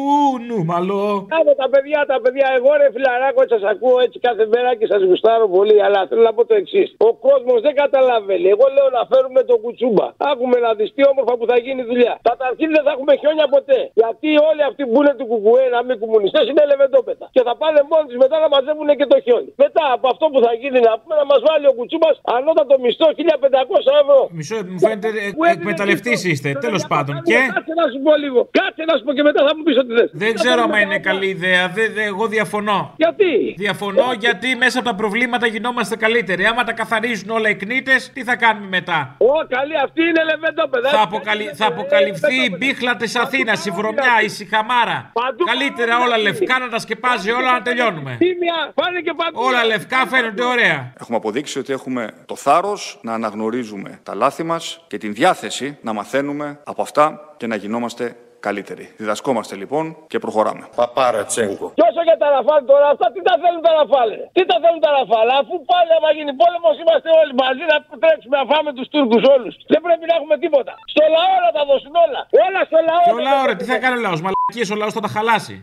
ήταν 0.03 0.33
Κουνούμαλο. 0.53 1.05
Από 1.41 1.53
τα 1.61 1.67
παιδιά, 1.73 2.01
τα 2.13 2.19
παιδιά, 2.23 2.47
εγώ 2.59 2.71
ρε 2.81 2.89
φιλαράκο, 2.95 3.43
σας 3.53 3.63
ακούω 3.73 3.99
έτσι 4.05 4.19
κάθε 4.27 4.45
μέρα 4.55 4.71
και 4.79 4.87
σας 4.93 5.01
γουστάρω 5.09 5.47
πολύ. 5.57 5.77
Αλλά 5.87 6.01
θέλω 6.09 6.23
να 6.29 6.33
πω 6.37 6.43
το 6.51 6.55
εξής. 6.63 6.89
Ο 7.09 7.11
κόσμος 7.27 7.59
δεν 7.67 7.75
καταλαβαίνει. 7.83 8.49
Εγώ 8.55 8.67
λέω 8.77 8.89
να 8.99 9.03
φέρουμε 9.11 9.41
τον 9.51 9.59
κουτσούμπα. 9.65 10.07
Άκουμε 10.31 10.57
να 10.67 10.71
δεις 10.79 10.89
τι 10.97 11.03
όμορφα 11.11 11.33
που 11.39 11.47
θα 11.51 11.57
γίνει 11.65 11.81
η 11.85 11.89
δουλειά. 11.91 12.15
Καταρχήν 12.31 12.69
δεν 12.75 12.83
θα 12.87 12.91
έχουμε 12.95 13.13
χιόνια 13.21 13.47
ποτέ. 13.55 13.81
Γιατί 14.01 14.29
όλοι 14.51 14.63
αυτοί 14.71 14.83
που 14.91 14.97
είναι 15.01 15.15
του 15.19 15.27
κουκουέ 15.31 15.65
να 15.77 15.81
μην 15.87 15.95
κομμουνιστές 16.03 16.45
είναι 16.51 16.63
λεβεντόπετα. 16.71 17.25
Και 17.35 17.43
θα 17.47 17.55
πάνε 17.61 17.81
μόνοι 17.91 18.07
τους 18.09 18.19
μετά 18.25 18.37
να 18.45 18.49
μαζεύουν 18.55 18.89
και 19.01 19.07
το 19.13 19.17
χιόνι. 19.25 19.51
Μετά 19.65 19.85
από 19.97 20.07
αυτό 20.13 20.25
που 20.33 20.39
θα 20.45 20.53
γίνει 20.61 20.79
να 20.89 20.93
πούμε 21.01 21.15
να 21.21 21.27
μας 21.31 21.41
βάλει 21.49 21.67
ο 21.73 21.75
κουτσούμπας 21.79 22.15
ανώτατο 22.37 22.75
μισθό 22.85 23.09
1500 23.19 23.93
ευρώ. 24.03 24.21
Μισό, 24.39 24.57
μου 24.73 24.81
φαίνεται 24.85 25.09
εκμεταλλευτής 25.57 26.19
είστε. 26.29 26.49
Τέλος 26.67 26.85
πάντων. 26.93 27.15
Και. 27.29 27.39
Κάτσε 27.57 27.75
να 27.83 27.87
σου 27.93 27.99
πω 28.07 28.13
λίγο. 28.25 28.41
Κάτσε 28.59 28.83
να 28.91 28.95
σου 28.97 29.05
πω 29.07 29.13
και 29.17 29.25
μετά 29.29 29.41
θα 29.47 29.53
μου 29.57 29.63
πεις 29.67 29.77
ότι 29.83 29.93
δεν. 29.99 30.02
Δεν 30.13 30.35
ξέρω 30.35 30.63
αν 30.63 30.81
είναι 30.81 30.99
καλή 30.99 31.27
ιδέα. 31.27 31.69
Δεν, 31.69 31.93
δεν- 31.95 32.07
εγώ 32.07 32.27
διαφωνώ. 32.27 32.95
Γιατί; 32.97 33.55
Διαφωνώ 33.57 34.13
γιατί 34.19 34.57
μέσα 34.57 34.79
από 34.79 34.89
τα 34.89 34.95
προβλήματα 34.95 35.47
γινόμαστε 35.47 35.97
καλύτεροι. 35.97 36.47
Άμα 36.47 36.65
τα 36.65 36.73
καθαρίζουν 36.73 37.31
όλα 37.31 37.49
οι 37.49 37.55
κνήτες, 37.55 38.11
τι 38.13 38.25
θα 38.25 38.37
κάνουμε 38.37 38.67
μετά; 38.69 39.15
Ω, 39.19 39.47
καλή, 39.49 39.73
αυτή 39.85 40.01
είναι 40.03 40.25
λεβεντόπεδα. 40.25 40.89
Θα, 40.89 41.01
αποκαλυ... 41.03 41.51
θα 41.55 41.67
αποκαλυφθεί 41.67 42.35
η 42.35 42.55
μπίχλα 42.59 42.97
της 42.97 43.17
Αθήνας, 43.17 43.67
η 43.67 43.71
βρωμιά, 43.71 44.23
η 44.25 44.29
σιχαμάρα. 44.29 45.13
Καλύτερα 45.47 45.99
όλα 45.99 46.19
λευκά 46.19 46.59
να 46.59 46.69
τα 46.69 46.79
σκεπάζει 46.79 47.31
όλα 47.31 47.53
να 47.53 47.63
τελειώνουμε. 47.63 48.17
Τίμια, 48.19 48.73
πάνε 48.75 49.01
και 49.01 49.13
παντού. 49.17 49.41
Όλα 49.47 49.65
λευκά 49.65 50.07
φαίνονται 50.07 50.45
ωραία. 50.45 50.93
Έχουμε 51.01 51.17
αποδείξει 51.17 51.59
ότι 51.59 51.73
έχουμε 51.73 52.09
το 52.27 52.37
θάρρος 52.37 52.99
να 53.03 53.13
αναγνωρίζουμε 53.15 54.01
τα 54.03 54.15
λάθη 54.15 54.43
μας 54.43 54.85
και 54.87 54.99
την 54.99 55.15
διάθεση 55.15 55.79
να 55.83 55.93
μαθαίνουμε 55.93 56.61
από 56.65 56.83
αυτά 56.83 57.35
και 57.37 57.47
να 57.47 57.57
γινόμαστε 57.57 58.17
καλύτεροι. 58.47 58.85
Διδασκόμαστε 59.03 59.55
λοιπόν 59.63 59.85
και 60.13 60.19
προχωράμε. 60.25 60.63
Παπάρα 60.81 61.23
Τσέγκο. 61.31 61.67
Και 61.79 61.85
όσο 61.91 62.03
για 62.09 62.17
τα 62.23 62.29
ραφάλ 62.35 62.61
τώρα, 62.71 62.87
αυτά 62.95 63.07
τι 63.15 63.21
τα 63.29 63.35
θέλουν 63.43 63.63
τα 63.67 63.73
ραφάλ. 63.79 64.09
ρε; 64.19 64.25
Τι 64.37 64.43
τα 64.51 64.57
θέλουν 64.63 64.81
τα 64.87 64.91
ραφάλ, 64.99 65.27
αφού 65.41 65.55
πάλι 65.73 65.91
άμα 65.99 66.11
γίνει 66.17 66.33
πόλεμος 66.43 66.75
είμαστε 66.83 67.09
όλοι 67.21 67.33
μαζί 67.43 67.65
να 67.73 67.77
τρέξουμε 68.03 68.35
να 68.41 68.45
φάμε 68.51 68.71
τους 68.77 68.87
Τούρκους 68.93 69.23
όλους. 69.35 69.53
Δεν 69.73 69.81
πρέπει 69.87 70.05
να 70.11 70.15
έχουμε 70.19 70.37
τίποτα. 70.45 70.73
Στο 70.93 71.03
λαό 71.17 71.35
να 71.47 71.51
τα 71.57 71.63
δώσουν 71.71 71.95
όλα. 72.07 72.21
Όλα 72.47 72.61
στο 72.69 72.79
λαό. 72.89 73.03
Και 73.09 73.15
ο 73.21 73.23
λαό, 73.29 73.43
ρε, 73.49 73.55
τι 73.61 73.65
θα 73.73 73.77
κάνει 73.83 73.97
ο 74.01 74.03
λαός. 74.07 74.21
Μαλακίες 74.27 74.69
ο 74.75 74.77
λαός 74.83 74.93
θα 74.97 75.03
τα 75.07 75.11
χαλάσει. 75.15 75.55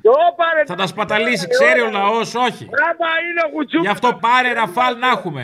Θα 0.71 0.75
τα 0.81 0.87
σπαταλήσει, 0.93 1.45
ξέρει 1.55 1.79
ο 1.87 1.91
λαός, 1.99 2.27
όχι. 2.47 2.65
Άμα 2.87 3.09
είναι 3.27 3.41
ο 3.47 3.49
κουτσού. 3.55 3.79
Γι' 3.85 3.93
αυτό 3.97 4.07
πάρε 4.25 4.49
ραφάλ 4.61 4.91
να 5.03 5.07
έχουμε. 5.15 5.43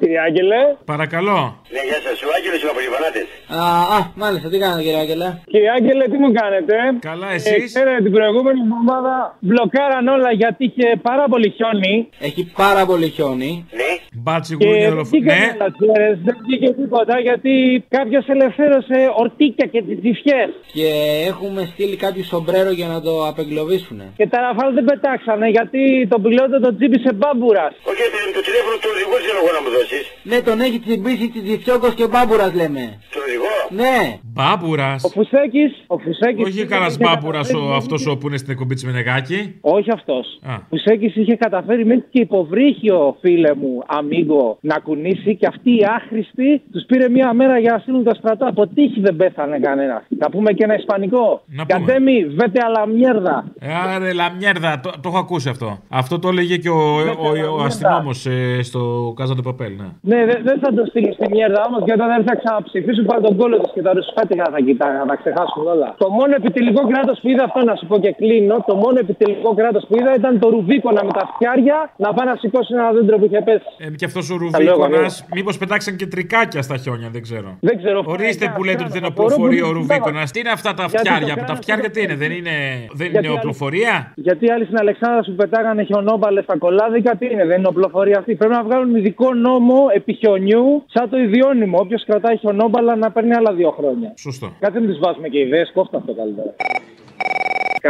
Κύριε 0.00 0.20
Άγγελε. 0.26 0.60
Παρακαλώ. 0.92 1.38
Ναι, 1.74 1.80
γεια 1.88 1.98
σας, 2.06 2.16
ο 2.26 2.28
Άγγελος 2.36 2.60
είμαι 2.62 2.72
από 2.74 2.80
Λιβανάτες. 2.86 3.26
Α, 3.60 3.62
α, 3.96 3.98
μάλιστα, 4.22 4.46
τι 4.52 4.58
κάνετε 4.62 4.82
κύριε 4.86 5.00
Άγγελε; 5.04 5.28
Κύριε 5.52 5.70
Άγγελε, 5.76 6.04
τι 6.12 6.16
μου 6.22 6.30
κάνετε; 6.40 6.74
Καλά, 7.10 7.28
εσείς; 7.36 7.62
Ε, 7.62 7.66
ξέρετε, 7.70 8.00
την 8.06 8.12
προηγούμενη 8.16 8.58
εβδομάδα 8.66 9.14
μπλοκάραν 9.48 10.04
όλα 10.16 10.30
γιατί 10.42 10.62
είχε 10.68 10.86
πάρα 11.08 11.24
πολύ 11.32 11.48
χιόνι. 11.56 11.94
Έχει 12.28 12.42
πάρα 12.62 12.82
πολύ 12.90 13.08
χιόνι. 13.16 13.52
Ναι. 13.80 13.90
Μπάτσι 14.22 14.52
Και 14.56 14.64
γούνια 14.66 14.80
δεν 14.80 14.90
δολοφονία. 14.92 15.20
βγήκαν 15.20 15.38
Ναι. 15.38 15.48
όλα, 15.56 15.66
ξέρεις, 15.78 16.16
δεν 16.26 16.34
βγήκε 16.44 16.68
τίποτα 16.80 17.14
γιατί 17.28 17.52
κάποιος 17.96 18.24
ελευθέρωσε 18.34 18.98
ορτίκια 19.22 19.66
και 19.72 19.80
τσιφιές. 20.00 20.50
Και 20.76 20.88
έχουμε 21.30 21.60
στείλει 21.72 21.96
κάποιο 22.04 22.24
σομπρέρο 22.32 22.70
για 22.80 22.88
να 22.94 22.98
το 23.06 23.12
απεγκλωβίσουν. 23.30 23.98
Και 24.18 24.26
τα 24.32 24.38
ραφάλ 24.46 24.68
δεν 24.76 24.84
πετάξανε 24.90 25.46
γιατί 25.56 25.80
τον 26.12 26.20
πιλότο 26.24 26.56
τον 26.66 26.72
τσίπησε 26.78 27.10
μπάμπουρας. 27.18 27.72
Όχι, 27.90 28.02
ε, 28.06 28.08
το 28.38 28.42
τηλέφωνο 28.48 28.74
του 28.82 28.88
οδηγού 28.94 29.14
θέλω 29.26 29.40
εγώ 29.42 29.52
να 29.56 29.60
μου 29.64 29.70
δώσεις. 29.94 30.12
Ναι, 30.22 30.40
τον 30.40 30.60
έχει 30.60 30.78
τσιμπήσει 30.78 31.28
τσιτσιόκος 31.28 31.94
και 31.94 32.06
μπάμπουρας 32.06 32.52
λέμε. 32.54 32.84
Τον 33.12 33.22
οδηγό. 33.26 33.52
Ναι. 33.82 34.18
Μπάμπουρας. 34.22 35.04
Ο 35.04 35.08
Φουσέκης, 35.08 35.72
ο 35.86 35.98
Φουσέκης... 35.98 36.42
Όχι 36.44 36.56
είχε- 36.58 36.64
κανένα 36.66 36.90
είχε 36.90 36.98
μπάμπουρας 37.04 37.46
καταφέρει- 37.48 37.76
αυτός 37.76 38.06
όπου 38.06 38.26
είναι 38.28 38.36
στην 38.36 38.52
εκπομπή 38.52 38.74
της 38.74 38.84
Μενεγάκη. 38.84 39.54
Όχι 39.60 39.90
αυτός. 39.90 40.26
Α. 40.42 40.54
Ο 40.54 40.66
Φουσέκης 40.68 41.16
είχε 41.16 41.34
καταφέρει 41.36 41.84
μέχρι 41.86 42.04
και 42.10 42.20
υποβρύχιο 42.20 43.16
φίλε 43.20 43.54
μου, 43.54 43.82
αμίγκο, 43.86 44.58
να 44.60 44.78
κουνήσει 44.78 45.36
και 45.36 45.46
αυτοί 45.46 45.70
οι 45.70 45.84
άχρηστοι 45.96 46.62
τους 46.72 46.84
πήρε 46.86 47.08
μία 47.08 47.32
μέρα 47.32 47.58
για 47.58 47.72
να 47.72 47.78
στείλουν 47.78 48.04
το 48.04 48.14
στρατό. 48.18 48.46
Από 48.46 48.66
τύχη 48.66 49.00
δεν 49.00 49.16
πέθανε 49.16 49.58
κανένας. 49.58 50.02
Θα 50.18 50.30
πούμε 50.30 50.52
και 50.52 50.64
ένα 50.64 50.74
ισπανικό. 50.74 51.42
Να 51.46 51.66
πούμε. 51.66 51.78
Κατέμι, 51.86 52.24
βέτε 52.24 52.60
αλαμιέρδα. 52.66 53.44
Ε, 53.58 53.74
Άρε, 53.94 54.12
λαμιέρδα, 54.12 54.80
το, 54.80 54.90
το 54.90 55.08
έχω 55.08 55.18
ακούσει 55.18 55.48
αυτό. 55.48 55.78
Αυτό 55.88 56.18
το 56.18 56.28
έλεγε 56.28 56.56
και 56.56 56.68
ο, 56.68 56.96
ο, 56.98 57.56
ο, 57.58 57.62
αστυνόμος 57.62 58.26
στο 58.62 59.12
Κάζα 59.16 59.34
του 59.34 59.42
Παπέλ. 59.42 59.72
Ναι. 59.80 59.88
Ναι, 60.10 60.18
δεν 60.30 60.38
δεν 60.48 60.56
θα 60.62 60.70
το 60.76 60.82
στείλει 60.90 61.12
στη 61.18 61.26
μιέρδα 61.34 61.60
όμως 61.68 61.80
και 61.86 61.92
όταν 61.98 62.08
δεν 62.14 62.22
θα 62.28 62.34
ξαναψηφίσουν 62.40 63.04
πάλι 63.10 63.22
τον 63.28 63.34
κόλλο 63.40 63.56
τους 63.62 63.72
και 63.74 63.82
τα 63.86 63.92
ρουσφάτικα 63.96 64.44
θα 64.54 64.60
κοιτάνε, 64.66 64.96
να 65.02 65.06
τα 65.10 65.16
ξεχάσουν 65.20 65.62
όλα. 65.74 65.88
Το 66.02 66.08
μόνο 66.18 66.32
επιτελικό 66.40 66.82
κράτος 66.92 67.16
που 67.22 67.28
είδα 67.32 67.44
αυτό 67.48 67.60
να 67.70 67.74
σου 67.78 67.86
πω 67.90 67.96
και 68.04 68.12
κλείνω, 68.20 68.56
το 68.70 68.74
μόνο 68.82 68.96
επιτελικό 69.04 69.50
κράτος 69.60 69.82
που 69.88 69.94
είδα 69.98 70.10
ήταν 70.20 70.32
το 70.42 70.48
Ρουβίκονα 70.54 71.00
με 71.08 71.12
τα 71.18 71.24
φτιάρια 71.34 71.76
να 72.04 72.08
πάει 72.16 72.26
να 72.32 72.34
σηκώσει 72.42 72.70
ένα 72.78 72.86
δέντρο 72.96 73.16
που 73.20 73.24
είχε 73.28 73.40
πέσει. 73.48 73.68
Ε, 73.78 73.90
και 74.00 74.04
αυτός 74.10 74.24
ο 74.30 74.34
Τα 74.52 74.62
λέω 74.62 74.72
εγώ, 74.72 74.82
Ρουβίκονας, 74.84 75.14
ναι. 75.20 75.26
μήπως 75.38 75.54
πετάξαν 75.58 75.96
και 75.96 76.06
τρικάκια 76.06 76.62
στα 76.62 76.76
χιόνια, 76.82 77.08
δεν 77.16 77.22
ξέρω. 77.26 77.48
Δεν 77.60 77.74
ξέρω. 77.80 77.98
Ορίστε 78.06 78.52
που 78.54 78.64
λέτε 78.64 78.82
ότι 78.82 78.92
δεν 78.96 79.02
είναι 79.02 79.12
Μπορώ 79.16 79.26
οπλοφορία 79.34 79.62
που- 79.62 79.68
ο 79.68 79.72
Ρουβίκονας. 79.72 80.30
Τι 80.30 80.38
είναι 80.40 80.50
αυτά 80.58 80.70
τα 80.74 80.84
Γιατί 80.84 80.92
το 80.96 80.98
φτιάρια, 81.14 81.34
που 81.34 81.40
τα 81.40 81.44
κάνανε 81.46 81.60
φτιάρια 81.62 81.90
τι 81.94 82.00
είναι, 82.02 82.14
δεν 82.22 82.30
είναι, 82.38 82.54
δεν 83.00 83.08
Γιατί 83.10 83.16
είναι 83.16 83.28
άλλοι- 83.28 83.38
οπλοφορία; 83.38 83.94
Γιατί 84.26 84.42
οι 84.46 84.50
άλλοι 84.54 84.64
στην 84.64 84.78
Αλεξάνδρα 84.84 85.22
σου 85.22 85.34
πετάγανε 85.40 85.82
χιονόμπαλε 85.82 86.42
στα 86.42 86.56
κολλάδικα, 86.64 87.10
τι 87.18 87.26
είναι, 87.32 87.44
δεν 87.50 87.58
είναι 87.58 87.68
οπλοφορία 87.74 88.18
αυτή. 88.18 88.34
Πρέπει 88.34 88.54
να 88.58 88.62
βγάλουν 88.62 88.94
ειδικό 88.96 89.28
νόμο 89.34 89.63
επί 89.94 90.12
χιονιού, 90.12 90.84
σαν 90.86 91.10
το 91.10 91.16
ιδιώνυμο. 91.18 91.78
Όποιος 91.80 92.04
κρατάει 92.04 92.36
χιονόμπαλα 92.36 92.96
να 92.96 93.10
παίρνει 93.10 93.34
άλλα 93.34 93.52
δύο 93.52 93.70
χρόνια. 93.70 94.12
Σωστό. 94.16 94.52
Κάτι 94.60 94.80
μην 94.80 94.92
του 94.92 94.98
βάζουμε 95.00 95.28
και 95.28 95.38
ιδέες, 95.38 95.70
κόφτα 95.74 95.96
αυτό 95.96 96.14
καλύτερα. 96.14 96.54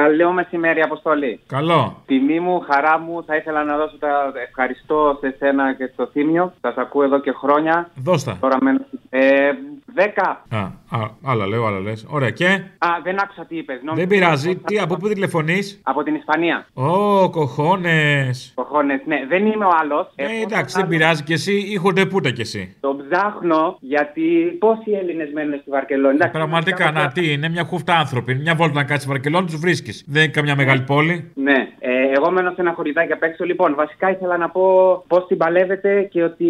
Καλό 0.00 0.32
μεσημέρι, 0.32 0.80
Αποστολή. 0.80 1.40
Καλό. 1.46 2.02
Τιμή 2.06 2.40
μου, 2.40 2.60
χαρά 2.60 2.98
μου, 2.98 3.24
θα 3.26 3.36
ήθελα 3.36 3.64
να 3.64 3.76
δώσω 3.76 3.98
τα 3.98 4.32
ευχαριστώ 4.48 5.18
σε 5.20 5.34
σένα 5.38 5.74
και 5.74 5.90
στο 5.92 6.06
Θήμιο. 6.06 6.52
Σας 6.60 6.76
ακούω 6.76 7.02
εδώ 7.02 7.20
και 7.20 7.32
χρόνια. 7.32 7.90
Δώστα. 7.94 8.36
Τώρα 8.40 8.56
μένω. 8.60 8.80
Ε, 9.10 9.50
δέκα. 9.94 10.44
Α, 10.48 10.58
α, 10.98 11.10
άλλα 11.24 11.46
λέω, 11.46 11.66
άλλα 11.66 11.80
λες. 11.80 12.06
Ωραία, 12.08 12.30
και; 12.30 12.46
Α, 12.78 12.88
δεν 13.02 13.20
άκουσα 13.22 13.44
τι 13.44 13.56
είπες. 13.56 13.80
Δεν 13.94 14.06
πειράζει. 14.06 14.56
Τι, 14.56 14.78
από 14.78 14.96
πού 14.96 15.08
τηλεφωνείς; 15.08 15.80
Από 15.82 16.02
την 16.02 16.14
Ισπανία. 16.14 16.66
Ω, 16.74 17.30
κοχώνες. 17.30 18.52
Κοχώνες, 18.54 19.00
ναι, 19.06 19.26
δεν 19.28 19.46
είμαι 19.46 19.64
ο 19.64 19.70
άλλος. 19.80 20.12
Ε, 20.14 20.26
εντάξει, 20.42 20.76
δεν 20.78 20.88
πειράζει 20.88 21.22
κι 21.22 21.32
εσύ, 21.32 21.52
ήχονται 21.52 22.06
πούτα 22.06 22.30
κι 22.30 22.40
εσύ. 22.40 22.76
Το 22.80 22.96
ψάχνω 23.08 23.76
γιατί 23.80 24.22
πόσοι 24.58 24.90
Έλληνες 25.00 25.30
μένουν 25.32 25.58
στη 25.60 25.70
Βαρκελόνη. 25.70 26.14
Εντάξει, 26.14 26.32
Πραγματικά, 26.32 26.90
να 26.90 27.12
τι, 27.12 27.32
είναι 27.32 27.48
μια 27.48 27.64
χούφτα 27.64 27.96
άνθρωποι. 27.98 28.34
Μια 28.34 28.54
βόλτα 28.54 28.74
να 28.74 28.84
κάτσεις 28.84 29.08
Βαρκελόνη, 29.08 29.46
τους 29.46 29.56
βρίσκεις. 29.58 29.83
Δεν 30.06 30.22
είναι 30.22 30.32
καμιά 30.32 30.56
μεγάλη 30.56 30.80
πόλη. 30.80 31.30
Ναι, 31.34 31.68
ε, 31.78 31.90
εγώ 32.16 32.30
μένω 32.30 32.50
σε 32.50 32.60
ένα 32.60 32.72
χωριδάκι 32.72 33.12
απ' 33.12 33.22
έξω. 33.22 33.44
Λοιπόν, 33.44 33.74
βασικά 33.74 34.10
ήθελα 34.10 34.36
να 34.36 34.48
πω 34.48 34.64
πώς 35.08 35.26
την 35.26 35.36
παλεύετε 35.36 36.02
και 36.02 36.22
ότι 36.22 36.46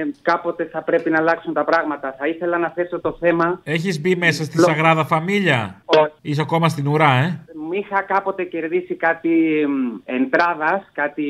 ε, 0.00 0.10
κάποτε 0.22 0.68
θα 0.72 0.82
πρέπει 0.82 1.10
να 1.10 1.18
αλλάξουν 1.18 1.52
τα 1.52 1.64
πράγματα. 1.64 2.14
Θα 2.18 2.26
ήθελα 2.26 2.58
να 2.58 2.68
θέσω 2.68 3.00
το 3.00 3.16
θέμα. 3.20 3.60
Έχεις 3.64 4.00
μπει 4.00 4.16
μέσα 4.16 4.44
στη 4.44 4.58
Σαγράδα 4.60 5.04
Φαμίλια; 5.04 5.82
Είσαι 6.22 6.40
ακόμα 6.40 6.68
στην 6.68 6.86
ουρά, 6.86 7.12
ε; 7.12 7.40
Μου 7.66 7.72
είχα 7.72 8.02
κάποτε 8.02 8.42
κερδίσει 8.42 8.94
κάτι 8.94 9.30
εντράδας, 10.04 10.90
κάτι 10.92 11.22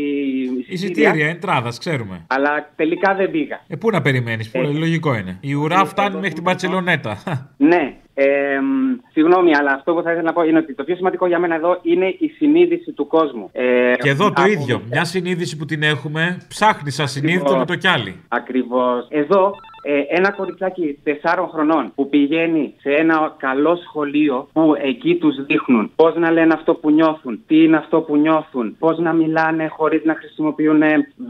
Εισιτήρια, 0.69 1.29
εντράδας, 1.29 1.79
ξέρουμε. 1.79 2.25
Αλλά 2.27 2.71
τελικά 2.77 3.15
δεν 3.15 3.31
πήγα. 3.31 3.61
Ε, 3.69 3.77
πού 3.77 3.91
να 3.91 4.03
περιμένεις, 4.03 4.51
πολύ 4.51 4.79
λογικό 4.79 5.15
είναι. 5.15 5.39
Η 5.41 5.55
ουρά 5.55 5.85
φτάνει 5.85 6.15
μέχρι 6.15 6.33
την 6.33 6.43
Παρσελονέτα. 6.43 7.19
Ναι. 7.57 7.97
Ε, 8.23 8.61
μ, 8.61 8.99
συγγνώμη, 9.13 9.57
αλλά 9.57 9.73
αυτό 9.73 9.95
που 9.95 10.03
θα 10.03 10.11
ήθελα 10.11 10.27
να 10.27 10.33
πω 10.33 10.43
είναι 10.43 10.59
ότι 10.59 10.75
το 10.75 10.85
πιο 10.85 10.97
σημαντικό 10.97 11.27
για 11.27 11.39
μένα 11.39 11.55
εδώ 11.55 11.79
είναι 11.83 12.07
η 12.07 12.29
συνείδηση 12.37 12.93
του 12.93 13.07
κόσμου. 13.07 13.49
Ε, 13.53 13.93
Και 13.99 14.09
εδώ 14.09 14.33
το 14.33 14.43
από- 14.43 14.51
ίδιο. 14.51 14.83
Μια 14.91 15.05
συνείδηση 15.05 15.57
που 15.57 15.65
την 15.65 15.83
έχουμε, 15.83 16.37
ψάχνει 16.49 16.91
σαν 16.91 17.09
συνείδητο 17.09 17.57
με 17.57 17.65
το 17.65 17.75
κι 17.75 17.89
άλλη. 17.89 18.17
Ακριβώς. 18.29 19.07
Εδώ 19.09 19.47
Ε, 19.47 19.72
ένα 20.09 20.31
κοριτσάκι 20.33 20.99
4 21.05 21.11
χρονών 21.53 21.93
που 21.95 22.09
πηγαίνει 22.09 22.75
σε 22.81 22.91
ένα 22.91 23.35
καλό 23.39 23.77
σχολείο 23.77 24.49
που 24.53 24.75
εκεί 24.83 25.17
τους 25.17 25.45
δείχνουν 25.45 25.91
πώς 25.97 26.15
να 26.17 26.31
λένε 26.31 26.55
αυτό 26.55 26.75
που 26.75 26.91
νιώθουν, 26.91 27.43
τι 27.47 27.63
είναι 27.63 27.77
αυτό 27.77 28.01
που 28.01 28.17
νιώθουν, 28.17 28.77
πώς 28.79 28.99
να 28.99 29.13
μιλάνε 29.13 29.69
χωρίς 29.69 30.05
να 30.05 30.15
χρησιμοποιούν 30.15 30.83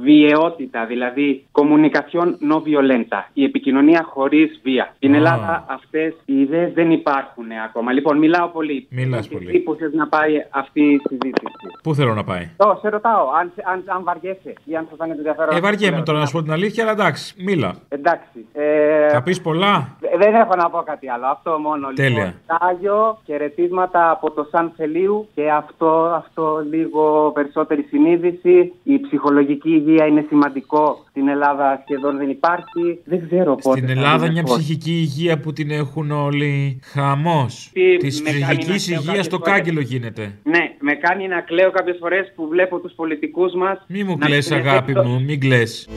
βιαιότητα, 0.03 0.85
δηλαδή 0.87 1.45
communication 1.53 2.27
no 2.51 2.57
violenta, 2.57 3.19
η 3.33 3.45
επικοινωνία 3.45 4.03
χωρίς 4.11 4.61
βία. 4.63 4.93
Στην 4.97 5.13
Α. 5.13 5.17
Ελλάδα 5.17 5.65
αυτές 5.69 6.15
οι 6.25 6.41
ιδέες 6.41 6.73
δεν 6.73 6.91
υπάρχουν 6.91 7.45
ακόμα. 7.67 7.93
Λοιπόν, 7.93 8.19
μιλάω 8.19 8.49
πολύ. 8.49 8.87
Μιλάς 8.91 9.29
Και 9.29 9.35
πολύ. 9.35 9.49
Εσύ 9.49 9.59
που 9.59 9.75
θες 9.75 9.93
να 9.93 10.09
πάει 10.09 10.45
αυτή 10.51 10.81
η 10.81 11.01
συζήτηση; 11.09 11.47
Πού 11.83 11.95
θέλω 11.95 12.15
να 12.15 12.25
πάει; 12.25 12.51
Ω, 12.57 12.77
σε 12.81 12.89
ρωτάω, 12.89 13.29
αν, 13.41 13.53
αν, 13.65 13.83
αν 13.87 14.03
βαριέσαι 14.05 14.53
ή 14.65 14.77
αν 14.77 14.87
σου 14.91 14.97
φαίνεται 14.97 15.17
ενδιαφέρον. 15.19 15.57
Ε, 15.57 15.61
βαριέμαι 15.61 16.03
τώρα 16.03 16.19
να 16.19 16.27
σου 16.27 16.33
πω 16.33 16.43
την 16.43 16.53
αλήθεια, 16.53 16.83
αλλά 16.83 16.93
εντάξει, 16.93 17.35
μίλα. 17.39 17.75
Εντάξει. 17.89 18.42
Ε, 18.53 19.09
Θα 19.11 19.23
πεις 19.23 19.41
πολλά; 19.41 19.97
ε, 20.01 20.17
Δεν 20.17 20.35
έχω 20.35 20.55
να 20.57 20.71
πω 20.71 20.79
κάτι 20.79 21.09
άλλο. 21.09 21.27
Αυτό 21.27 21.59
μόνο. 21.59 21.89
Τέλεια. 21.95 22.25
Λοιπόν, 22.25 22.35
Τάγιο, 22.47 23.19
χαιρετίσματα 23.25 24.11
από 24.11 24.31
το 24.31 24.49
Σαν 24.51 24.73
Θελίου 24.77 25.29
και 25.35 25.51
αυτό, 25.51 26.13
αυτό 26.17 26.65
λίγο 26.71 27.31
περισσότερη 27.35 27.83
συνείδηση. 27.83 28.73
Η 28.83 29.01
ψυχολογική 29.01 29.71
υγεία 29.71 30.07
είναι 30.07 30.25
σημαντικό. 30.29 31.05
Στην 31.11 31.29
Ελλάδα 31.29 31.83
σχεδόν 31.85 32.17
δεν 32.17 32.31
υπάρχει. 32.31 33.01
Δεν 33.05 33.27
ξέρω 33.27 33.55
πότε. 33.55 33.77
Στην 33.79 33.87
θα 33.87 33.93
Ελλάδα 33.93 34.25
είναι 34.25 34.33
μια 34.33 34.43
πώς. 34.43 34.57
ψυχική 34.57 34.91
υγεία 34.91 35.39
που 35.39 35.53
την 35.53 35.71
έχουν 35.71 36.11
όλοι. 36.11 36.81
Χαμός. 36.83 37.71
Τι 37.73 37.97
Της 37.97 38.23
με 38.23 38.31
κάνει 38.31 38.41
να 38.41 38.47
ψυχική 38.49 38.65
κλαίω 38.65 38.99
υγείας 38.99 39.05
κάποιες 39.07 39.25
στο 39.25 39.39
φορές; 39.39 39.53
κάγκελο 39.55 39.81
γίνεται. 39.81 40.39
Ναι, 40.43 40.75
με 40.81 40.93
κάνει 40.95 41.29
να 41.29 41.41
κλαίω 41.41 41.71
κάποιες 41.71 41.97
φορές 42.01 42.33
που 42.37 42.49
βλέπω 42.49 42.79
τους 42.79 42.93
πολιτικούς 42.93 43.55
μας. 43.55 43.85
Μη 43.87 44.05
μου 44.05 44.17
κλαις 44.19 44.51
αγάπη 44.51 44.95
μου, 44.95 45.23
μην 45.27 45.41
κλαις. 45.41 45.89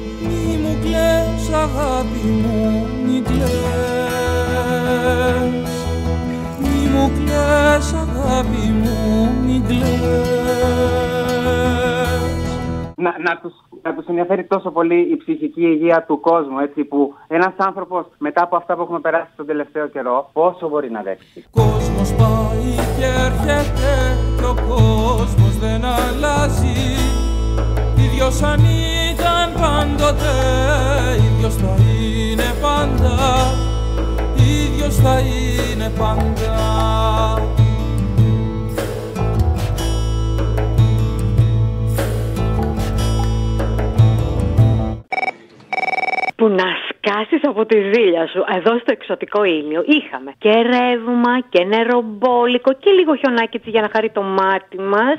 Μη 0.48 0.58
μου 0.58 0.80
κλαις 1.46 1.58
αγάπη 1.58 2.28
μου, 2.28 2.88
μη 3.06 3.22
κλαις. 3.22 3.46
Μη 6.60 6.90
μου 6.94 7.12
κλαις 7.16 7.94
αγάπη 7.94 8.66
μου, 8.82 9.30
μη 9.46 9.64
κλαις. 9.68 9.94
Να, 12.96 13.16
να, 13.20 13.40
τους, 13.42 13.54
να 13.82 13.96
τους 13.96 14.06
ενδιαφέρει 14.06 14.44
τόσο 14.44 14.72
πολύ 14.72 15.00
η 15.12 15.18
ψυχική 15.18 15.62
υγεία 15.62 16.04
του 16.08 16.20
κόσμου, 16.20 16.60
έτσι, 16.60 16.84
που 16.84 17.14
ένας 17.28 17.54
άνθρωπος 17.58 18.06
μετά 18.18 18.44
από 18.44 18.56
αυτά 18.56 18.76
που 18.76 18.82
έχουμε 18.82 19.00
περάσει 19.00 19.32
τον 19.36 19.46
τελευταίο 19.46 19.88
καιρό, 19.88 20.30
πόσο 20.34 20.70
μπορεί 20.70 20.92
να 20.92 21.02
δέξει. 21.02 21.46
Κόσμος 21.52 22.14
πάει 22.14 22.76
και 22.98 23.06
έρχεται 23.06 24.18
και 24.38 24.46
ο 24.46 24.56
κόσμος 24.68 25.58
δεν 25.60 25.86
αλλάζει 25.86 27.24
Ίδιος 28.16 28.42
αν 28.42 28.60
ήταν 29.12 29.54
πάντοτε, 29.62 30.34
ίδιος 31.16 31.56
θα 31.56 31.76
είναι 31.80 32.56
πάντα 32.62 33.54
Ίδιος 34.36 34.96
θα 34.96 35.20
είναι 35.20 35.90
πάντα. 35.98 36.54
Που 46.36 46.48
να 46.50 46.85
σκάσεις 47.06 47.42
από 47.48 47.66
τη 47.66 47.78
ζήλια 47.92 48.28
σου. 48.28 48.44
Εδώ 48.58 48.72
στο 48.80 48.92
εξωτικό 48.98 49.44
ήλιο 49.44 49.84
είχαμε 49.98 50.32
και 50.38 50.50
ρεύμα 50.50 51.34
και 51.50 51.64
νερομπόλικο 51.64 52.74
και 52.74 52.92
λίγο 52.92 53.16
χιονάκι 53.16 53.58
έτσι 53.58 53.70
για 53.70 53.82
να 53.82 53.90
χαρεί 53.94 54.10
το 54.10 54.22
μάτι 54.22 54.78
μας. 54.80 55.18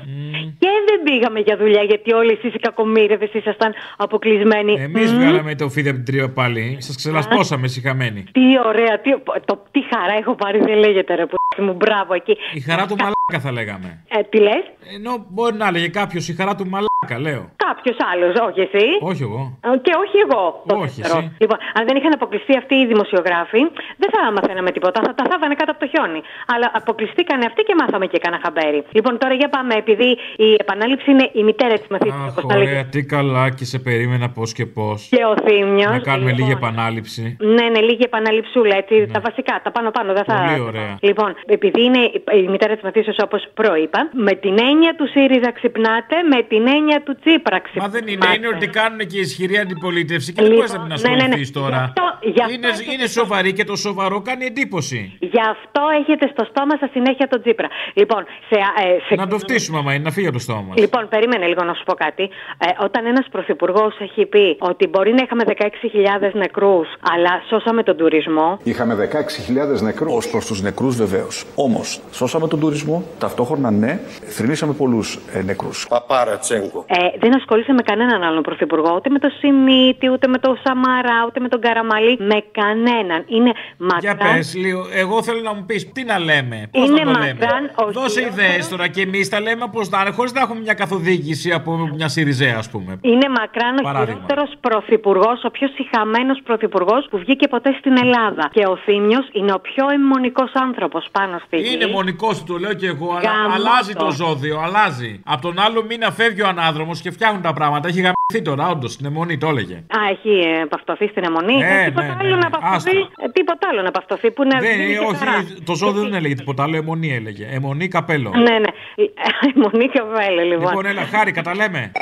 Και 0.58 0.68
δεν 0.88 0.98
πήγαμε 1.04 1.40
για 1.40 1.56
δουλειά 1.56 1.82
γιατί 1.82 2.12
όλοι 2.12 2.32
εσείς 2.32 2.54
οι 2.54 2.58
κακομύρεδες 2.58 3.30
ήσασταν 3.32 3.74
αποκλεισμένοι. 3.96 4.72
Εμείς 4.80 5.12
Μμμ. 5.12 5.18
βγάλαμε 5.20 5.54
το 5.54 5.68
φίδι 5.68 5.88
από 5.88 5.98
την 6.02 6.06
τρύπα 6.14 6.28
πάλι. 6.40 6.76
Σας 6.80 6.96
ξελασπώσαμε 6.96 7.66
συχαμένοι. 7.68 8.24
Τι 8.32 8.44
ωραία, 8.66 9.00
τι, 9.00 9.10
το, 9.44 9.62
τι 9.70 9.80
χαρά 9.94 10.14
έχω 10.20 10.34
πάρει, 10.34 10.58
δεν 10.58 10.78
λέγεται 10.78 11.14
ρε 11.14 11.26
που 11.26 11.36
μου, 11.58 11.72
μπράβο 11.72 12.14
εκεί. 12.14 12.36
Η 12.52 12.60
χαρά 12.60 12.86
του 12.86 12.96
μαλάκα 12.96 13.38
θα 13.46 13.52
λέγαμε. 13.52 14.04
Ε, 14.08 14.22
τι 14.22 14.38
λες, 14.38 14.64
Ενώ 14.96 15.26
μπορεί 15.28 15.54
να 15.56 15.66
έλεγε 15.66 15.88
κάποιος 15.88 16.28
η 16.28 16.34
χαρά 16.34 16.54
του 16.54 16.66
μαλάκα, 16.66 17.18
λέω. 17.26 17.42
κάποιος 17.66 17.96
άλλος, 18.12 18.34
όχι 18.48 18.60
εσύ. 18.60 18.86
Όχι 19.00 19.22
εγώ. 19.22 19.58
Ε, 19.64 19.68
Και 19.82 19.92
όχι 20.04 20.16
εγώ. 20.26 20.62
το 20.66 20.74
Όχι 20.76 21.00
δεύτερο. 21.00 21.18
εσύ. 21.18 21.36
Λοιπόν, 21.40 21.58
αν 21.76 21.82
δεν 21.88 21.94
είχαν 21.98 22.12
αποκλειστεί 22.18 22.52
αυτοί 22.62 22.74
οι 22.82 22.86
δημοσιογράφοι, 22.92 23.60
δεν 24.02 24.10
θα 24.14 24.20
μαθαίναμε 24.36 24.70
τίποτα. 24.76 24.98
Θα 25.06 25.12
τα 25.18 25.24
θάβανε 25.30 25.54
κάτω 25.60 25.70
από 25.74 25.80
το 25.84 25.88
χιόνι. 25.92 26.20
Αλλά 26.52 26.66
αποκλειστήκανε 26.80 27.44
αυτοί 27.50 27.60
και 27.68 27.74
μάθαμε 27.80 28.06
και 28.12 28.18
κανένα 28.24 28.42
χαμπέρι. 28.44 28.80
Λοιπόν, 28.96 29.12
τώρα 29.22 29.34
για 29.40 29.48
πάμε, 29.56 29.74
επειδή 29.82 30.08
η 30.46 30.48
επανάληψη 30.64 31.08
είναι 31.14 31.26
η 31.40 31.42
μητέρα 31.48 31.74
της 31.80 31.88
μαθήτριας, 31.94 32.28
Αχ, 32.28 32.32
όπως 32.32 32.44
τα 32.50 32.54
λέγεται. 32.58 32.76
ωραία, 32.76 32.84
τι 32.94 33.00
καλά 33.14 33.44
και 33.58 33.64
σε 33.72 33.78
περίμενα 33.86 34.26
πώς 34.36 34.48
και 34.58 34.66
πώς. 34.66 34.98
Και 35.12 35.22
ο 35.32 35.34
Θήμιο. 35.44 35.90
Να 35.90 35.98
κάνουμε 36.10 36.32
λίγη 36.38 36.52
επανάληψη. 36.60 37.36
Ναι, 37.56 37.66
ναι, 37.72 37.80
λίγη 37.88 38.04
επαναληψούλα, 38.10 38.74
έτσι. 38.76 38.94
Τα 39.14 39.20
βασικά, 39.28 39.54
τα 39.64 39.70
πάνω-πάνω. 39.76 40.12
Δεν 40.12 40.24
θα... 40.24 40.36
Πολύ 40.46 40.60
ωραία. 40.70 40.92
Λοιπόν, 41.00 41.30
επειδή 41.46 41.80
είναι 41.82 42.02
η 42.42 42.48
μητέρα 42.54 42.72
της 42.74 42.82
μαθήσεω, 42.82 43.14
όπως 43.22 43.40
προείπα, 43.54 44.00
με 44.12 44.32
την 44.32 44.54
έννοια 44.68 44.92
του 44.98 45.06
ΣΥΡΙΖΑ 45.08 45.50
ξυπνάτε, 45.52 46.16
με 46.32 46.42
την 46.42 46.62
έννοια 46.76 47.02
του 47.04 47.16
Τσίπρα 47.22 47.58
ξυπνάτε. 47.60 47.88
Μα 47.88 47.98
δεν 47.98 48.06
είναι, 48.12 48.26
είναι 48.36 48.48
ότι 48.48 48.66
κάνουν 48.66 48.98
και 48.98 49.18
ισχυρή 49.18 49.58
αντιπολίτευση 49.58 50.32
και 50.32 50.42
δεν 50.42 50.50
Λοιπόν, 50.50 50.66
μπορείς 50.66 50.88
να 50.88 51.08
ναι, 51.08 51.08
ναι, 51.08 51.16
ναι. 51.16 51.22
ασχοληθείς 51.22 51.50
τώρα. 51.66 51.78
Γι' 51.78 51.90
αυτό- 51.90 52.28
γι' 52.34 52.40
αυτό 52.42 52.54
Είναι, 52.54 52.68
έχετε 52.68 52.92
είναι 52.94 53.06
σοβαρή 53.18 53.50
και 53.58 53.64
το 53.70 53.76
σοβαρό 53.86 54.16
κάνει 54.28 54.44
εντύπωση. 54.44 55.00
Γι' 55.34 55.44
αυτό 55.54 55.82
έχετε 56.00 56.24
στο 56.34 56.42
στόμα 56.50 56.74
σας 56.80 56.90
συνέχεια 56.96 57.26
τον 57.32 57.40
Τσίπρα. 57.42 57.68
Λοιπόν, 58.00 58.22
σε, 58.48 58.56
ε, 58.84 58.98
σε... 59.08 59.14
Να 59.14 59.26
το 59.26 59.38
φτύσουμε, 59.38 59.78
άμα 59.78 59.90
είναι, 59.94 60.02
να 60.02 60.10
φύγει 60.10 60.26
από 60.26 60.36
το 60.36 60.42
στόμα 60.46 60.62
μας. 60.68 60.76
Λοιπόν, 60.78 61.02
περίμενε 61.08 61.46
λίγο 61.46 61.62
να 61.64 61.74
σου 61.74 61.84
πω 61.88 61.94
κάτι. 61.94 62.22
Ε, 62.58 62.66
όταν 62.86 63.06
ένας 63.06 63.26
πρωθυπουργός 63.30 63.92
έχει 64.06 64.26
πει 64.26 64.56
ότι 64.58 64.86
μπορεί 64.86 65.12
να 65.12 65.22
είχαμε 65.24 65.42
16.000 65.46 66.30
νεκρούς, 66.34 66.88
αλλά 67.12 67.42
σώσαμε 67.48 67.82
τον 67.82 67.96
τουρισμό. 67.96 68.58
Είχαμε 68.62 68.94
16.000 68.94 69.80
νεκρούς. 69.82 70.26
Ω 70.26 70.30
προς 70.30 70.46
τους 70.46 70.62
νεκρούς, 70.62 70.96
βεβαίως. 70.96 71.44
Όμως, 71.54 72.00
σώσαμε 72.10 72.48
τον 72.48 72.60
τουρισμό, 72.60 73.04
ταυτόχρονα 73.18 73.70
ναι, 73.70 74.00
θρυνήσαμε 74.36 74.72
πολλούς 74.72 75.18
ε, 75.32 75.42
νεκρούς. 75.42 75.86
Παπάρα 75.88 76.38
Τσέγκο. 76.38 76.84
Ε, 76.88 76.96
δεν 77.18 77.36
ασχολείσαι 77.36 77.72
με 77.72 77.82
κανέναν 77.82 78.22
άλλον 78.22 78.42
πρωθυπουργό, 78.42 78.92
ούτε 78.94 79.10
με 79.10 79.18
τον 79.18 79.30
Σιμίτη, 79.38 80.10
ούτε 80.10 80.26
με 80.28 80.38
τον 80.38 80.58
Σαμαρά, 80.64 81.24
ούτε 81.26 81.40
με 81.40 81.48
τον 81.56 81.60
Καραμαλή. 81.60 82.16
Με 82.20 82.38
κανέναν. 82.58 83.20
Είναι 83.26 83.52
Για 84.00 84.14
μακράν. 84.14 84.34
πες 84.34 84.54
λίγο, 84.54 84.86
εγώ 85.02 85.22
θέλω 85.22 85.40
να 85.40 85.54
μου 85.54 85.64
πεις 85.66 85.92
τι 85.92 86.04
να 86.04 86.18
λέμε. 86.18 86.68
Πώς 86.72 86.88
Είναι 86.88 87.04
να 87.04 87.12
το 87.12 87.18
λέμε; 87.18 87.36
μακράν 87.40 87.64
ο 87.74 87.92
Δώσε 87.92 88.20
χειρότερος- 88.20 88.46
ιδέες 88.48 88.68
τώρα 88.68 88.86
και 88.88 89.00
εμείς 89.02 89.28
τα 89.28 89.40
λέμε 89.40 89.62
όπω 89.62 89.80
να 89.90 90.00
είναι, 90.00 90.10
χωρίς 90.10 90.32
να 90.32 90.40
έχουμε 90.40 90.60
μια 90.60 90.74
καθοδήγηση 90.74 91.52
από 91.52 91.90
μια 91.94 92.08
Σιριζέα, 92.08 92.56
ας 92.58 92.68
πούμε. 92.70 92.98
Είναι 93.00 93.28
μακράν 93.28 93.78
ο 93.78 93.82
Παράδειγμα. 93.82 94.20
χειρότερος 94.20 94.50
πρωθυπουργός, 94.60 95.44
ο 95.44 95.50
πιο 95.50 95.68
συχαμένος 95.76 96.40
πρωθυπουργός 96.44 97.06
που 97.10 97.18
βγήκε 97.18 97.48
ποτέ 97.48 97.74
στην 97.78 97.94
Ελλάδα. 98.02 98.48
Και 98.52 98.64
ο 98.66 98.76
Θήμιος 98.84 99.28
είναι 99.32 99.52
ο 99.52 99.60
πιο 99.60 99.84
αιμονικός 99.94 100.50
άνθρωπος 100.54 101.08
πάνω 101.12 101.40
στη 101.46 101.56
γη. 101.56 101.74
Είναι 101.74 101.86
μονικός 101.86 102.38
του, 102.38 102.52
το 102.52 102.58
λέω 102.58 102.72
και 102.72 102.86
εγώ, 102.86 103.10
αλλά 103.18 103.30
Γαμώτο. 103.30 103.54
αλλάζει 103.54 103.92
το 103.94 104.10
ζώδιο, 104.10 104.58
αλλάζει. 104.58 105.20
Από 105.24 105.42
τον 105.42 105.58
άλλο 105.58 105.84
μήνα 105.88 106.10
φεύγει 106.10 106.42
ο 106.42 106.48
ανάδρομος 106.48 107.00
και 107.00 107.10
φτιάχνουν 107.10 107.42
τα 107.42 107.52
πράγματα. 107.52 107.88
Έχει 107.88 108.00
γαμηθεί 108.00 108.42
τώρα, 108.50 108.68
όντως, 108.68 108.92
στην 108.92 109.06
αιμονή 109.06 109.38
το 109.38 109.48
έλεγε. 109.48 109.82
Α, 110.06 110.10
έχει 110.10 110.32
ε, 110.48 110.64
παυτοθεί 110.72 111.06
στην 111.06 111.24
αιμονή. 111.24 111.56
Ναι, 111.56 111.82
Ε, 111.82 111.84
τίποτα 111.84 112.06
ναι, 112.06 112.12
ναι, 112.14 112.18
άλλο 112.20 112.34
ναι. 112.34 112.40
να 112.46 112.50
παυτοθεί. 112.50 112.96
Άστα. 112.96 113.12
ε, 113.24 113.28
τίποτα 113.32 113.68
άλλο 113.70 113.82
να 113.82 113.90
παυτοθεί. 113.90 114.30
Που 114.30 114.42
να 114.44 114.58
Δεν, 114.60 114.76
δίνει 114.76 114.92
και 114.92 114.98
όχι, 114.98 115.16
χαρά. 115.16 115.44
το 115.64 115.74
ζώδιο 115.74 116.02
δεν 116.02 116.14
έλεγε 116.14 116.34
τίποτα 116.34 116.62
άλλο, 116.62 116.76
αιμονή 116.76 117.14
έλεγε. 117.14 117.46
Αιμονή 117.52 117.88
καπέλο. 117.88 118.30
Ναι, 118.30 118.58
ναι. 118.64 118.70
Αιμονή 119.54 119.86
και 119.88 120.02
βέλε, 120.14 120.42
λοιπόν. 120.42 120.68
Λοιπόν, 120.68 120.86
έλα, 120.86 121.02
χάρη, 121.02 121.32
τα 121.32 121.54
λέμε. 121.54 121.92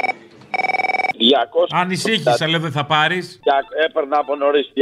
200... 1.18 1.66
Ανησύχησα, 1.70 2.48
λέω 2.48 2.60
δεν 2.60 2.70
θα 2.70 2.84
πάρεις. 2.84 3.40
Έπαιρνα 3.86 4.18
από 4.18 4.36
νωρίς. 4.36 4.72
270... 4.74 4.80